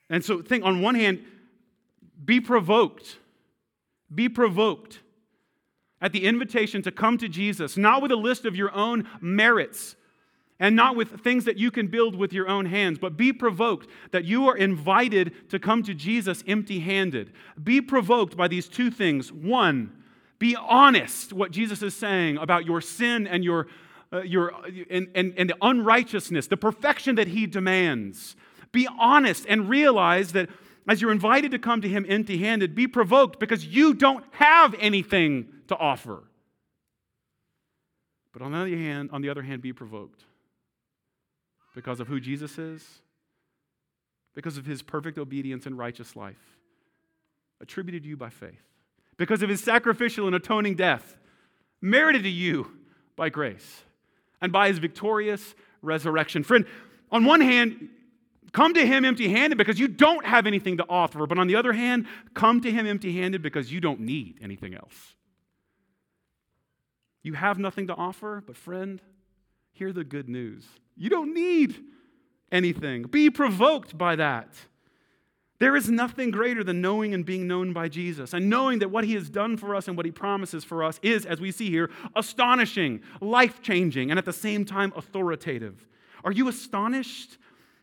And 0.08 0.24
so 0.24 0.40
think, 0.40 0.64
on 0.64 0.80
one 0.80 0.94
hand, 0.94 1.22
be 2.24 2.40
provoked. 2.40 3.18
Be 4.12 4.30
provoked 4.30 5.00
at 6.00 6.12
the 6.12 6.24
invitation 6.24 6.80
to 6.82 6.90
come 6.90 7.18
to 7.18 7.28
Jesus, 7.28 7.76
not 7.76 8.00
with 8.00 8.10
a 8.10 8.16
list 8.16 8.46
of 8.46 8.56
your 8.56 8.74
own 8.74 9.06
merits, 9.20 9.94
and 10.58 10.74
not 10.74 10.96
with 10.96 11.20
things 11.20 11.44
that 11.44 11.58
you 11.58 11.70
can 11.70 11.88
build 11.88 12.14
with 12.14 12.32
your 12.32 12.48
own 12.48 12.64
hands, 12.64 12.98
but 12.98 13.18
be 13.18 13.30
provoked 13.30 13.88
that 14.10 14.24
you 14.24 14.48
are 14.48 14.56
invited 14.56 15.50
to 15.50 15.58
come 15.58 15.82
to 15.82 15.92
Jesus 15.92 16.42
empty 16.46 16.80
handed. 16.80 17.30
Be 17.62 17.82
provoked 17.82 18.38
by 18.38 18.48
these 18.48 18.68
two 18.68 18.90
things. 18.90 19.30
One, 19.30 19.92
be 20.38 20.56
honest 20.56 21.34
what 21.34 21.50
Jesus 21.50 21.82
is 21.82 21.94
saying 21.94 22.38
about 22.38 22.64
your 22.64 22.80
sin 22.80 23.26
and 23.26 23.44
your, 23.44 23.66
uh, 24.12 24.22
your 24.22 24.52
and, 24.90 25.08
and, 25.14 25.34
and 25.36 25.50
the 25.50 25.56
unrighteousness, 25.60 26.46
the 26.46 26.56
perfection 26.56 27.16
that 27.16 27.28
he 27.28 27.46
demands. 27.46 28.36
Be 28.72 28.88
honest 28.98 29.46
and 29.48 29.68
realize 29.68 30.32
that 30.32 30.48
as 30.88 31.02
you're 31.02 31.12
invited 31.12 31.50
to 31.50 31.58
come 31.58 31.82
to 31.82 31.88
him 31.88 32.06
empty 32.08 32.38
handed, 32.38 32.74
be 32.74 32.86
provoked 32.86 33.38
because 33.38 33.66
you 33.66 33.92
don't 33.94 34.24
have 34.32 34.74
anything 34.78 35.48
to 35.68 35.76
offer. 35.76 36.22
But 38.32 38.42
on 38.42 38.52
the 38.52 38.58
other 38.58 38.68
hand, 38.70 39.10
on 39.12 39.20
the 39.20 39.28
other 39.28 39.42
hand, 39.42 39.62
be 39.62 39.72
provoked 39.72 40.24
Because 41.74 42.00
of 42.00 42.08
who 42.08 42.20
Jesus 42.20 42.58
is? 42.58 42.84
Because 44.34 44.56
of 44.56 44.64
his 44.64 44.82
perfect 44.82 45.18
obedience 45.18 45.66
and 45.66 45.76
righteous 45.76 46.16
life, 46.16 46.56
attributed 47.60 48.04
to 48.04 48.08
you 48.08 48.16
by 48.16 48.30
faith. 48.30 48.62
Because 49.16 49.42
of 49.42 49.48
his 49.48 49.62
sacrificial 49.62 50.26
and 50.26 50.36
atoning 50.36 50.76
death, 50.76 51.16
merited 51.82 52.22
to 52.22 52.28
you 52.28 52.70
by 53.16 53.28
grace. 53.28 53.82
And 54.40 54.52
by 54.52 54.68
his 54.68 54.78
victorious 54.78 55.54
resurrection. 55.82 56.44
Friend, 56.44 56.64
on 57.10 57.24
one 57.24 57.40
hand, 57.40 57.88
come 58.52 58.74
to 58.74 58.86
him 58.86 59.04
empty 59.04 59.28
handed 59.28 59.58
because 59.58 59.78
you 59.78 59.88
don't 59.88 60.24
have 60.24 60.46
anything 60.46 60.76
to 60.78 60.86
offer. 60.88 61.26
But 61.26 61.38
on 61.38 61.46
the 61.46 61.56
other 61.56 61.72
hand, 61.72 62.06
come 62.34 62.60
to 62.60 62.70
him 62.70 62.86
empty 62.86 63.12
handed 63.12 63.42
because 63.42 63.72
you 63.72 63.80
don't 63.80 64.00
need 64.00 64.38
anything 64.40 64.74
else. 64.74 65.14
You 67.22 67.34
have 67.34 67.58
nothing 67.58 67.88
to 67.88 67.94
offer, 67.94 68.42
but 68.46 68.56
friend, 68.56 69.02
hear 69.72 69.92
the 69.92 70.04
good 70.04 70.28
news. 70.28 70.64
You 70.96 71.10
don't 71.10 71.34
need 71.34 71.74
anything. 72.50 73.02
Be 73.02 73.30
provoked 73.30 73.98
by 73.98 74.16
that. 74.16 74.48
There 75.60 75.74
is 75.74 75.90
nothing 75.90 76.30
greater 76.30 76.62
than 76.62 76.80
knowing 76.80 77.14
and 77.14 77.24
being 77.24 77.48
known 77.48 77.72
by 77.72 77.88
Jesus 77.88 78.32
and 78.32 78.48
knowing 78.48 78.78
that 78.78 78.90
what 78.90 79.04
he 79.04 79.14
has 79.14 79.28
done 79.28 79.56
for 79.56 79.74
us 79.74 79.88
and 79.88 79.96
what 79.96 80.06
he 80.06 80.12
promises 80.12 80.62
for 80.62 80.84
us 80.84 81.00
is, 81.02 81.26
as 81.26 81.40
we 81.40 81.50
see 81.50 81.68
here, 81.68 81.90
astonishing, 82.14 83.00
life 83.20 83.60
changing, 83.60 84.10
and 84.10 84.18
at 84.18 84.24
the 84.24 84.32
same 84.32 84.64
time 84.64 84.92
authoritative. 84.94 85.86
Are 86.22 86.30
you 86.30 86.46
astonished? 86.48 87.38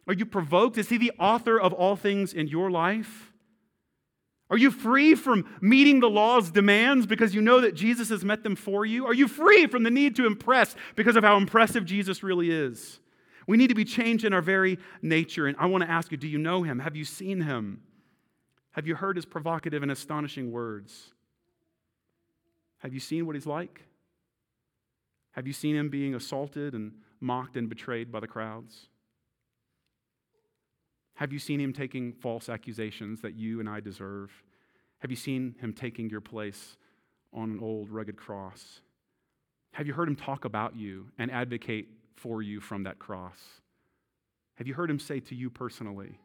Are 0.07 0.13
you 0.13 0.26
provoked? 0.26 0.78
Is 0.78 0.88
he 0.88 0.97
the 0.97 1.11
author 1.19 1.59
of 1.59 1.73
all 1.73 1.97
things 1.97 2.34
in 2.34 2.47
your 2.47 2.71
life? 2.71 3.34
Are 4.49 4.57
you 4.57 4.71
free 4.71 5.15
from 5.15 5.45
meeting 5.59 5.99
the 5.99 6.09
law's 6.09 6.51
demands 6.51 7.05
because 7.05 7.34
you 7.34 7.41
know 7.41 7.61
that 7.61 7.73
Jesus 7.73 8.09
has 8.09 8.23
met 8.23 8.43
them 8.43 8.55
for 8.55 8.86
you? 8.86 9.05
Are 9.05 9.13
you 9.13 9.28
free 9.28 9.65
from 9.67 9.84
the 9.84 9.89
need 9.89 10.15
to 10.17 10.28
impress 10.28 10.76
because 10.95 11.15
of 11.15 11.23
how 11.23 11.36
impressive 11.36 11.84
Jesus 11.84 12.21
really 12.23 12.51
is? 12.51 12.99
We 13.48 13.58
need 13.58 13.68
to 13.68 13.76
be 13.76 13.86
changed 13.86 14.26
in 14.26 14.34
our 14.34 14.41
very 14.41 14.80
nature. 15.02 15.48
And 15.48 15.56
I 15.60 15.68
want 15.68 15.84
to 15.84 15.89
ask 15.89 16.12
you 16.12 16.18
do 16.18 16.28
you 16.28 16.38
know 16.38 16.64
him? 16.64 16.80
Have 16.80 16.96
you 16.96 17.06
seen 17.06 17.41
him? 17.41 17.82
Have 18.72 18.88
you 18.88 18.96
heard 18.96 19.16
his 19.16 19.26
provocative 19.26 19.84
and 19.84 19.91
astonishing 19.91 20.52
words? 20.52 21.14
Have 22.80 22.93
you 22.93 23.00
seen 23.00 23.26
what 23.26 23.36
he's 23.36 23.46
like? 23.46 23.84
Have 25.32 25.48
you 25.48 25.54
seen 25.54 25.76
him 25.76 25.89
being 25.89 26.16
assaulted 26.16 26.74
and 26.74 26.93
mocked 27.20 27.58
and 27.58 27.70
betrayed 27.70 28.12
by 28.12 28.20
the 28.20 28.28
crowds? 28.28 28.88
Have 31.16 31.32
you 31.32 31.39
seen 31.39 31.60
him 31.60 31.72
taking 31.72 32.14
false 32.14 32.50
accusations 32.50 33.22
that 33.22 33.36
you 33.36 33.60
and 33.60 33.70
I 33.70 33.80
deserve? 33.80 34.32
Have 35.00 35.12
you 35.12 35.18
seen 35.18 35.56
him 35.60 35.74
taking 35.74 36.10
your 36.10 36.22
place 36.22 36.78
on 37.34 37.52
an 37.52 37.60
old 37.60 37.89
rugged 37.89 38.18
cross? 38.18 38.82
Have 39.72 39.88
you 39.88 39.93
heard 39.93 40.08
him 40.08 40.16
talk 40.16 40.46
about 40.46 40.76
you 40.76 41.08
and 41.18 41.32
advocate 41.32 41.88
for 42.16 42.41
you 42.41 42.59
from 42.59 42.84
that 42.84 42.99
cross? 42.99 43.38
Have 44.55 44.68
you 44.68 44.74
heard 44.74 44.89
him 44.89 44.99
say 44.99 45.20
to 45.20 45.36
you 45.36 45.49
personally, 45.49 46.20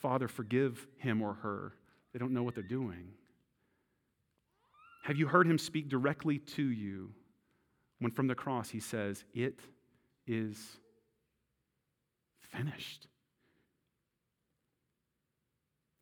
Father, 0.00 0.28
forgive 0.28 0.86
him 0.98 1.22
or 1.22 1.34
her? 1.34 1.72
They 2.12 2.18
don't 2.18 2.32
know 2.32 2.42
what 2.42 2.54
they're 2.54 2.62
doing. 2.62 3.12
Have 5.04 5.16
you 5.16 5.26
heard 5.26 5.46
him 5.46 5.58
speak 5.58 5.88
directly 5.88 6.38
to 6.38 6.62
you 6.62 7.10
when 7.98 8.10
from 8.10 8.26
the 8.26 8.34
cross 8.34 8.70
he 8.70 8.80
says, 8.80 9.24
It 9.34 9.60
is 10.26 10.78
finished? 12.40 13.06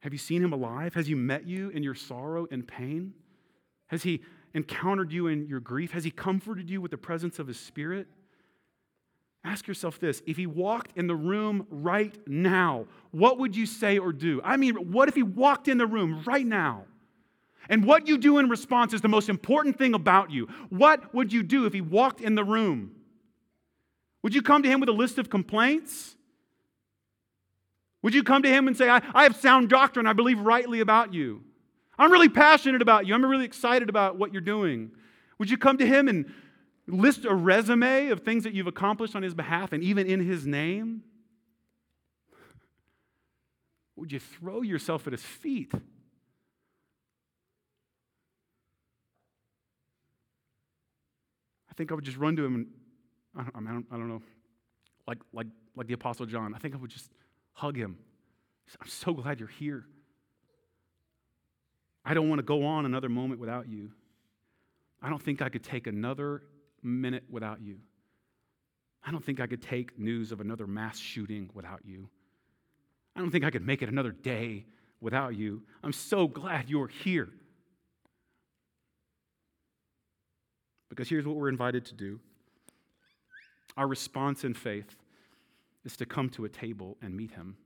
Have 0.00 0.12
you 0.12 0.18
seen 0.18 0.42
him 0.42 0.52
alive? 0.52 0.94
Has 0.94 1.06
he 1.06 1.14
met 1.14 1.46
you 1.46 1.70
in 1.70 1.82
your 1.82 1.94
sorrow 1.94 2.46
and 2.50 2.66
pain? 2.66 3.14
Has 3.86 4.02
he 4.02 4.20
encountered 4.52 5.12
you 5.12 5.28
in 5.28 5.46
your 5.46 5.60
grief? 5.60 5.92
Has 5.92 6.02
he 6.02 6.10
comforted 6.10 6.68
you 6.68 6.80
with 6.80 6.90
the 6.90 6.98
presence 6.98 7.38
of 7.38 7.46
his 7.46 7.58
spirit? 7.58 8.08
Ask 9.44 9.66
yourself 9.66 9.98
this 9.98 10.22
if 10.26 10.36
he 10.36 10.46
walked 10.46 10.96
in 10.96 11.06
the 11.06 11.16
room 11.16 11.66
right 11.70 12.16
now, 12.26 12.86
what 13.10 13.38
would 13.38 13.56
you 13.56 13.66
say 13.66 13.98
or 13.98 14.12
do? 14.12 14.40
I 14.44 14.56
mean, 14.56 14.92
what 14.92 15.08
if 15.08 15.14
he 15.14 15.22
walked 15.22 15.68
in 15.68 15.78
the 15.78 15.86
room 15.86 16.22
right 16.24 16.46
now? 16.46 16.84
And 17.68 17.84
what 17.84 18.08
you 18.08 18.18
do 18.18 18.38
in 18.38 18.48
response 18.48 18.92
is 18.92 19.00
the 19.00 19.08
most 19.08 19.28
important 19.28 19.78
thing 19.78 19.94
about 19.94 20.30
you. 20.30 20.48
What 20.68 21.14
would 21.14 21.32
you 21.32 21.42
do 21.42 21.66
if 21.66 21.72
he 21.72 21.80
walked 21.80 22.20
in 22.20 22.34
the 22.34 22.44
room? 22.44 22.92
Would 24.22 24.34
you 24.34 24.42
come 24.42 24.62
to 24.62 24.68
him 24.68 24.80
with 24.80 24.88
a 24.88 24.92
list 24.92 25.18
of 25.18 25.30
complaints? 25.30 26.16
Would 28.02 28.14
you 28.14 28.22
come 28.22 28.42
to 28.42 28.48
him 28.48 28.66
and 28.66 28.76
say, 28.76 28.88
I, 28.88 29.00
I 29.14 29.22
have 29.24 29.36
sound 29.36 29.68
doctrine, 29.68 30.06
I 30.06 30.12
believe 30.12 30.40
rightly 30.40 30.80
about 30.80 31.14
you? 31.14 31.42
I'm 31.98 32.10
really 32.10 32.28
passionate 32.28 32.82
about 32.82 33.06
you, 33.06 33.14
I'm 33.14 33.24
really 33.24 33.44
excited 33.44 33.88
about 33.88 34.16
what 34.16 34.32
you're 34.32 34.40
doing. 34.40 34.90
Would 35.38 35.50
you 35.50 35.56
come 35.56 35.78
to 35.78 35.86
him 35.86 36.08
and 36.08 36.32
list 36.86 37.24
a 37.24 37.34
resume 37.34 38.08
of 38.08 38.20
things 38.20 38.44
that 38.44 38.54
you've 38.54 38.66
accomplished 38.66 39.14
on 39.14 39.22
his 39.22 39.34
behalf 39.34 39.72
and 39.72 39.82
even 39.82 40.06
in 40.06 40.20
his 40.20 40.46
name? 40.46 41.02
Would 43.96 44.12
you 44.12 44.20
throw 44.20 44.62
yourself 44.62 45.06
at 45.06 45.12
his 45.12 45.22
feet? 45.22 45.72
I 51.70 51.74
think 51.74 51.90
I 51.90 51.94
would 51.94 52.04
just 52.04 52.18
run 52.18 52.36
to 52.36 52.44
him 52.44 52.54
and 52.54 52.66
I 53.34 53.42
don't, 53.42 53.68
I 53.68 53.72
don't, 53.72 53.86
I 53.92 53.96
don't 53.96 54.08
know, 54.08 54.22
like, 55.06 55.18
like, 55.32 55.46
like 55.74 55.86
the 55.86 55.94
Apostle 55.94 56.26
John. 56.26 56.54
I 56.54 56.58
think 56.58 56.74
I 56.74 56.78
would 56.78 56.90
just 56.90 57.10
Hug 57.54 57.76
him. 57.76 57.96
I'm 58.80 58.88
so 58.88 59.12
glad 59.12 59.38
you're 59.38 59.48
here. 59.48 59.84
I 62.04 62.14
don't 62.14 62.28
want 62.28 62.38
to 62.38 62.44
go 62.44 62.64
on 62.64 62.86
another 62.86 63.08
moment 63.08 63.40
without 63.40 63.68
you. 63.68 63.90
I 65.00 65.08
don't 65.08 65.22
think 65.22 65.42
I 65.42 65.48
could 65.48 65.62
take 65.62 65.86
another 65.86 66.42
minute 66.82 67.24
without 67.30 67.60
you. 67.60 67.78
I 69.04 69.10
don't 69.10 69.24
think 69.24 69.40
I 69.40 69.46
could 69.46 69.62
take 69.62 69.98
news 69.98 70.32
of 70.32 70.40
another 70.40 70.66
mass 70.66 70.98
shooting 70.98 71.50
without 71.54 71.80
you. 71.84 72.08
I 73.16 73.20
don't 73.20 73.30
think 73.30 73.44
I 73.44 73.50
could 73.50 73.66
make 73.66 73.82
it 73.82 73.88
another 73.88 74.12
day 74.12 74.64
without 75.00 75.36
you. 75.36 75.62
I'm 75.82 75.92
so 75.92 76.26
glad 76.26 76.70
you're 76.70 76.88
here. 76.88 77.28
Because 80.88 81.08
here's 81.08 81.26
what 81.26 81.36
we're 81.36 81.48
invited 81.48 81.84
to 81.86 81.94
do 81.94 82.20
our 83.76 83.88
response 83.88 84.44
in 84.44 84.52
faith 84.54 84.96
is 85.84 85.96
to 85.96 86.06
come 86.06 86.28
to 86.30 86.44
a 86.44 86.48
table 86.48 86.96
and 87.00 87.16
meet 87.16 87.32
him. 87.32 87.56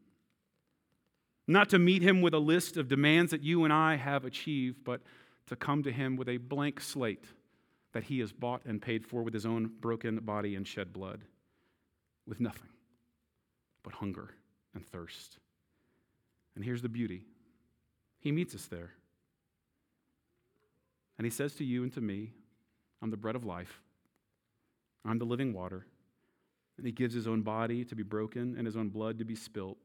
Not 1.49 1.69
to 1.71 1.79
meet 1.79 2.03
him 2.03 2.23
with 2.23 2.35
a 2.35 2.39
list 2.39 2.77
of 2.77 2.89
demands 2.89 3.31
that 3.33 3.43
you 3.43 3.65
and 3.65 3.73
I 3.73 3.97
have 3.97 4.25
achieved, 4.25 4.85
but 4.85 5.01
to 5.49 5.57
come 5.57 5.83
to 5.83 5.93
him 5.93 6.17
with 6.17 6.29
a 6.29 6.39
blank 6.39 6.81
slate 6.81 7.25
that 7.97 8.05
he 8.05 8.19
has 8.19 8.31
bought 8.31 8.61
and 8.67 8.83
paid 8.83 9.07
for 9.07 9.23
with 9.23 9.33
his 9.33 9.47
own 9.47 9.71
broken 9.81 10.19
body 10.19 10.55
and 10.55 10.69
shed 10.69 10.93
blood, 10.93 11.23
with 12.27 12.41
nothing 12.41 12.69
but 13.83 13.95
hunger 13.95 14.35
and 14.75 14.87
thirst. 14.87 15.39
And 16.55 16.63
here's 16.63 16.83
the 16.83 16.91
beauty 16.91 17.25
He 18.19 18.33
meets 18.33 18.55
us 18.55 18.67
there. 18.67 18.91
And 21.17 21.25
He 21.25 21.31
says 21.31 21.55
to 21.55 21.65
you 21.65 21.85
and 21.85 21.93
to 21.95 22.03
me, 22.03 22.35
I'm 23.01 23.09
the 23.09 23.17
bread 23.17 23.35
of 23.35 23.47
life, 23.47 23.81
I'm 25.03 25.19
the 25.19 25.25
living 25.25 25.55
water. 25.55 25.87
And 26.77 26.85
he 26.85 26.93
gives 26.93 27.15
his 27.15 27.27
own 27.27 27.41
body 27.41 27.83
to 27.87 27.95
be 27.95 28.03
broken 28.03 28.57
and 28.59 28.67
his 28.67 28.77
own 28.77 28.91
blood 28.91 29.19
to 29.21 29.25
be 29.25 29.35
spilt 29.35 29.79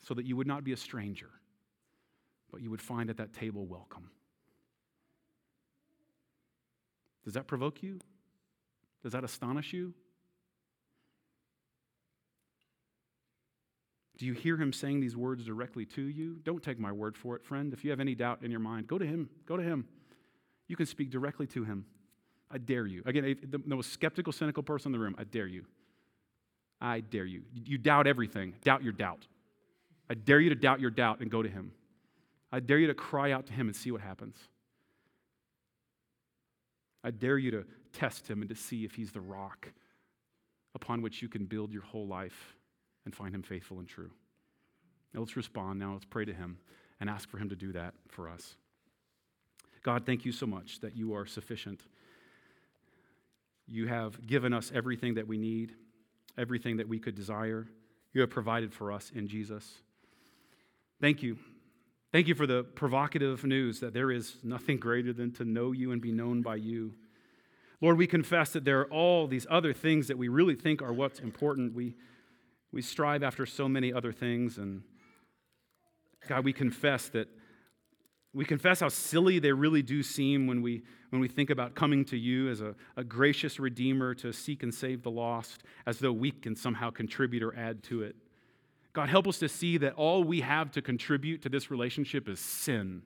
so 0.00 0.14
that 0.14 0.24
you 0.24 0.34
would 0.36 0.46
not 0.46 0.64
be 0.64 0.72
a 0.72 0.78
stranger, 0.78 1.28
but 2.50 2.62
you 2.62 2.70
would 2.70 2.80
find 2.80 3.10
at 3.10 3.18
that 3.18 3.34
table 3.34 3.66
welcome. 3.66 4.08
Does 7.24 7.34
that 7.34 7.46
provoke 7.46 7.82
you? 7.82 7.98
Does 9.02 9.12
that 9.12 9.24
astonish 9.24 9.72
you? 9.72 9.94
Do 14.16 14.26
you 14.26 14.32
hear 14.32 14.56
him 14.56 14.72
saying 14.72 15.00
these 15.00 15.16
words 15.16 15.44
directly 15.44 15.84
to 15.86 16.02
you? 16.02 16.36
Don't 16.44 16.62
take 16.62 16.78
my 16.78 16.92
word 16.92 17.16
for 17.16 17.34
it, 17.34 17.44
friend. 17.44 17.72
If 17.72 17.84
you 17.84 17.90
have 17.90 18.00
any 18.00 18.14
doubt 18.14 18.40
in 18.42 18.50
your 18.50 18.60
mind, 18.60 18.86
go 18.86 18.96
to 18.96 19.04
him. 19.04 19.28
Go 19.46 19.56
to 19.56 19.62
him. 19.62 19.86
You 20.68 20.76
can 20.76 20.86
speak 20.86 21.10
directly 21.10 21.46
to 21.48 21.64
him. 21.64 21.84
I 22.50 22.58
dare 22.58 22.86
you. 22.86 23.02
Again, 23.06 23.36
the 23.42 23.60
most 23.66 23.92
skeptical, 23.92 24.32
cynical 24.32 24.62
person 24.62 24.88
in 24.88 24.92
the 24.92 25.04
room, 25.04 25.16
I 25.18 25.24
dare 25.24 25.46
you. 25.46 25.64
I 26.80 27.00
dare 27.00 27.24
you. 27.24 27.42
You 27.52 27.78
doubt 27.78 28.06
everything. 28.06 28.54
Doubt 28.62 28.84
your 28.84 28.92
doubt. 28.92 29.26
I 30.08 30.14
dare 30.14 30.40
you 30.40 30.50
to 30.50 30.54
doubt 30.54 30.80
your 30.80 30.90
doubt 30.90 31.20
and 31.20 31.30
go 31.30 31.42
to 31.42 31.48
him. 31.48 31.72
I 32.52 32.60
dare 32.60 32.78
you 32.78 32.86
to 32.86 32.94
cry 32.94 33.32
out 33.32 33.46
to 33.46 33.52
him 33.52 33.66
and 33.66 33.74
see 33.74 33.90
what 33.90 34.00
happens. 34.00 34.36
I 37.04 37.10
dare 37.10 37.38
you 37.38 37.50
to 37.52 37.64
test 37.92 38.28
him 38.28 38.40
and 38.40 38.48
to 38.48 38.56
see 38.56 38.84
if 38.84 38.94
he's 38.94 39.12
the 39.12 39.20
rock 39.20 39.70
upon 40.74 41.02
which 41.02 41.22
you 41.22 41.28
can 41.28 41.44
build 41.44 41.70
your 41.70 41.82
whole 41.82 42.06
life 42.06 42.56
and 43.04 43.14
find 43.14 43.34
him 43.34 43.42
faithful 43.42 43.78
and 43.78 43.86
true. 43.86 44.10
Now 45.12 45.20
let's 45.20 45.36
respond. 45.36 45.78
Now 45.78 45.92
let's 45.92 46.06
pray 46.06 46.24
to 46.24 46.32
him 46.32 46.58
and 46.98 47.08
ask 47.08 47.28
for 47.28 47.38
him 47.38 47.50
to 47.50 47.56
do 47.56 47.72
that 47.72 47.94
for 48.08 48.28
us. 48.28 48.56
God, 49.82 50.06
thank 50.06 50.24
you 50.24 50.32
so 50.32 50.46
much 50.46 50.80
that 50.80 50.96
you 50.96 51.14
are 51.14 51.26
sufficient. 51.26 51.82
You 53.68 53.86
have 53.86 54.26
given 54.26 54.52
us 54.52 54.72
everything 54.74 55.14
that 55.14 55.28
we 55.28 55.36
need, 55.36 55.72
everything 56.38 56.78
that 56.78 56.88
we 56.88 56.98
could 56.98 57.14
desire. 57.14 57.66
You 58.14 58.22
have 58.22 58.30
provided 58.30 58.72
for 58.72 58.90
us 58.90 59.12
in 59.14 59.28
Jesus. 59.28 59.74
Thank 61.00 61.22
you. 61.22 61.36
Thank 62.14 62.28
you 62.28 62.36
for 62.36 62.46
the 62.46 62.62
provocative 62.62 63.42
news 63.42 63.80
that 63.80 63.92
there 63.92 64.12
is 64.12 64.36
nothing 64.44 64.76
greater 64.76 65.12
than 65.12 65.32
to 65.32 65.44
know 65.44 65.72
you 65.72 65.90
and 65.90 66.00
be 66.00 66.12
known 66.12 66.42
by 66.42 66.54
you. 66.54 66.94
Lord, 67.80 67.98
we 67.98 68.06
confess 68.06 68.52
that 68.52 68.64
there 68.64 68.78
are 68.82 68.92
all 68.92 69.26
these 69.26 69.48
other 69.50 69.72
things 69.72 70.06
that 70.06 70.16
we 70.16 70.28
really 70.28 70.54
think 70.54 70.80
are 70.80 70.92
what's 70.92 71.18
important. 71.18 71.74
We, 71.74 71.96
We 72.70 72.82
strive 72.82 73.24
after 73.24 73.46
so 73.46 73.68
many 73.68 73.92
other 73.92 74.12
things, 74.12 74.58
and 74.58 74.84
God, 76.28 76.44
we 76.44 76.52
confess 76.52 77.08
that 77.08 77.26
we 78.32 78.44
confess 78.44 78.78
how 78.78 78.90
silly 78.90 79.40
they 79.40 79.50
really 79.50 79.82
do 79.82 80.04
seem 80.04 80.46
when 80.46 80.62
we, 80.62 80.84
when 81.10 81.20
we 81.20 81.26
think 81.26 81.50
about 81.50 81.74
coming 81.74 82.04
to 82.04 82.16
you 82.16 82.48
as 82.48 82.60
a, 82.60 82.76
a 82.96 83.02
gracious 83.02 83.58
Redeemer 83.58 84.14
to 84.14 84.32
seek 84.32 84.62
and 84.62 84.72
save 84.72 85.02
the 85.02 85.10
lost, 85.10 85.64
as 85.84 85.98
though 85.98 86.12
we 86.12 86.30
can 86.30 86.54
somehow 86.54 86.90
contribute 86.90 87.42
or 87.42 87.56
add 87.56 87.82
to 87.84 88.02
it. 88.02 88.14
God, 88.94 89.08
help 89.08 89.26
us 89.26 89.38
to 89.40 89.48
see 89.48 89.76
that 89.78 89.94
all 89.94 90.22
we 90.22 90.40
have 90.40 90.70
to 90.70 90.80
contribute 90.80 91.42
to 91.42 91.48
this 91.48 91.70
relationship 91.70 92.28
is 92.28 92.38
sin. 92.38 93.02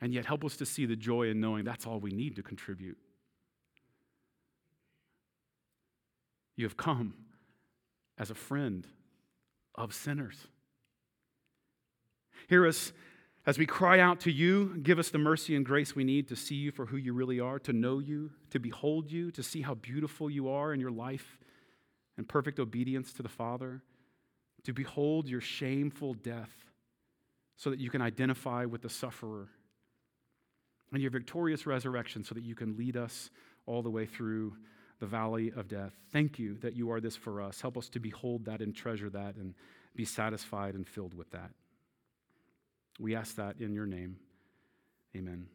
And 0.00 0.12
yet, 0.12 0.26
help 0.26 0.44
us 0.44 0.56
to 0.58 0.66
see 0.66 0.84
the 0.84 0.96
joy 0.96 1.30
in 1.30 1.40
knowing 1.40 1.64
that's 1.64 1.86
all 1.86 2.00
we 2.00 2.10
need 2.10 2.36
to 2.36 2.42
contribute. 2.42 2.98
You 6.56 6.64
have 6.64 6.76
come 6.76 7.14
as 8.18 8.30
a 8.30 8.34
friend 8.34 8.86
of 9.74 9.94
sinners. 9.94 10.48
Hear 12.48 12.66
us 12.66 12.92
as 13.46 13.58
we 13.58 13.66
cry 13.66 14.00
out 14.00 14.20
to 14.20 14.32
you. 14.32 14.76
Give 14.82 14.98
us 14.98 15.10
the 15.10 15.18
mercy 15.18 15.54
and 15.54 15.64
grace 15.64 15.94
we 15.94 16.04
need 16.04 16.28
to 16.28 16.36
see 16.36 16.56
you 16.56 16.72
for 16.72 16.86
who 16.86 16.96
you 16.96 17.12
really 17.12 17.40
are, 17.40 17.58
to 17.60 17.72
know 17.72 18.00
you, 18.00 18.32
to 18.50 18.58
behold 18.58 19.10
you, 19.10 19.30
to 19.30 19.42
see 19.42 19.62
how 19.62 19.74
beautiful 19.74 20.28
you 20.28 20.48
are 20.48 20.74
in 20.74 20.80
your 20.80 20.90
life 20.90 21.38
and 22.16 22.28
perfect 22.28 22.58
obedience 22.58 23.12
to 23.14 23.22
the 23.22 23.28
Father, 23.28 23.82
to 24.64 24.72
behold 24.72 25.28
your 25.28 25.40
shameful 25.40 26.14
death 26.14 26.50
so 27.56 27.70
that 27.70 27.78
you 27.78 27.88
can 27.88 28.02
identify 28.02 28.64
with 28.64 28.82
the 28.82 28.90
sufferer, 28.90 29.48
and 30.92 31.02
your 31.02 31.10
victorious 31.10 31.66
resurrection 31.66 32.22
so 32.22 32.34
that 32.34 32.44
you 32.44 32.54
can 32.54 32.76
lead 32.76 32.96
us 32.96 33.30
all 33.66 33.82
the 33.82 33.90
way 33.90 34.06
through 34.06 34.54
the 35.00 35.06
valley 35.06 35.52
of 35.56 35.68
death. 35.68 35.92
Thank 36.12 36.38
you 36.38 36.56
that 36.58 36.74
you 36.74 36.90
are 36.90 37.00
this 37.00 37.16
for 37.16 37.42
us. 37.42 37.60
Help 37.60 37.76
us 37.76 37.88
to 37.90 38.00
behold 38.00 38.44
that 38.44 38.60
and 38.60 38.74
treasure 38.74 39.10
that 39.10 39.36
and 39.36 39.54
be 39.94 40.04
satisfied 40.04 40.74
and 40.74 40.86
filled 40.86 41.12
with 41.12 41.30
that. 41.32 41.50
We 42.98 43.14
ask 43.14 43.36
that 43.36 43.60
in 43.60 43.74
your 43.74 43.86
name. 43.86 44.16
Amen. 45.16 45.46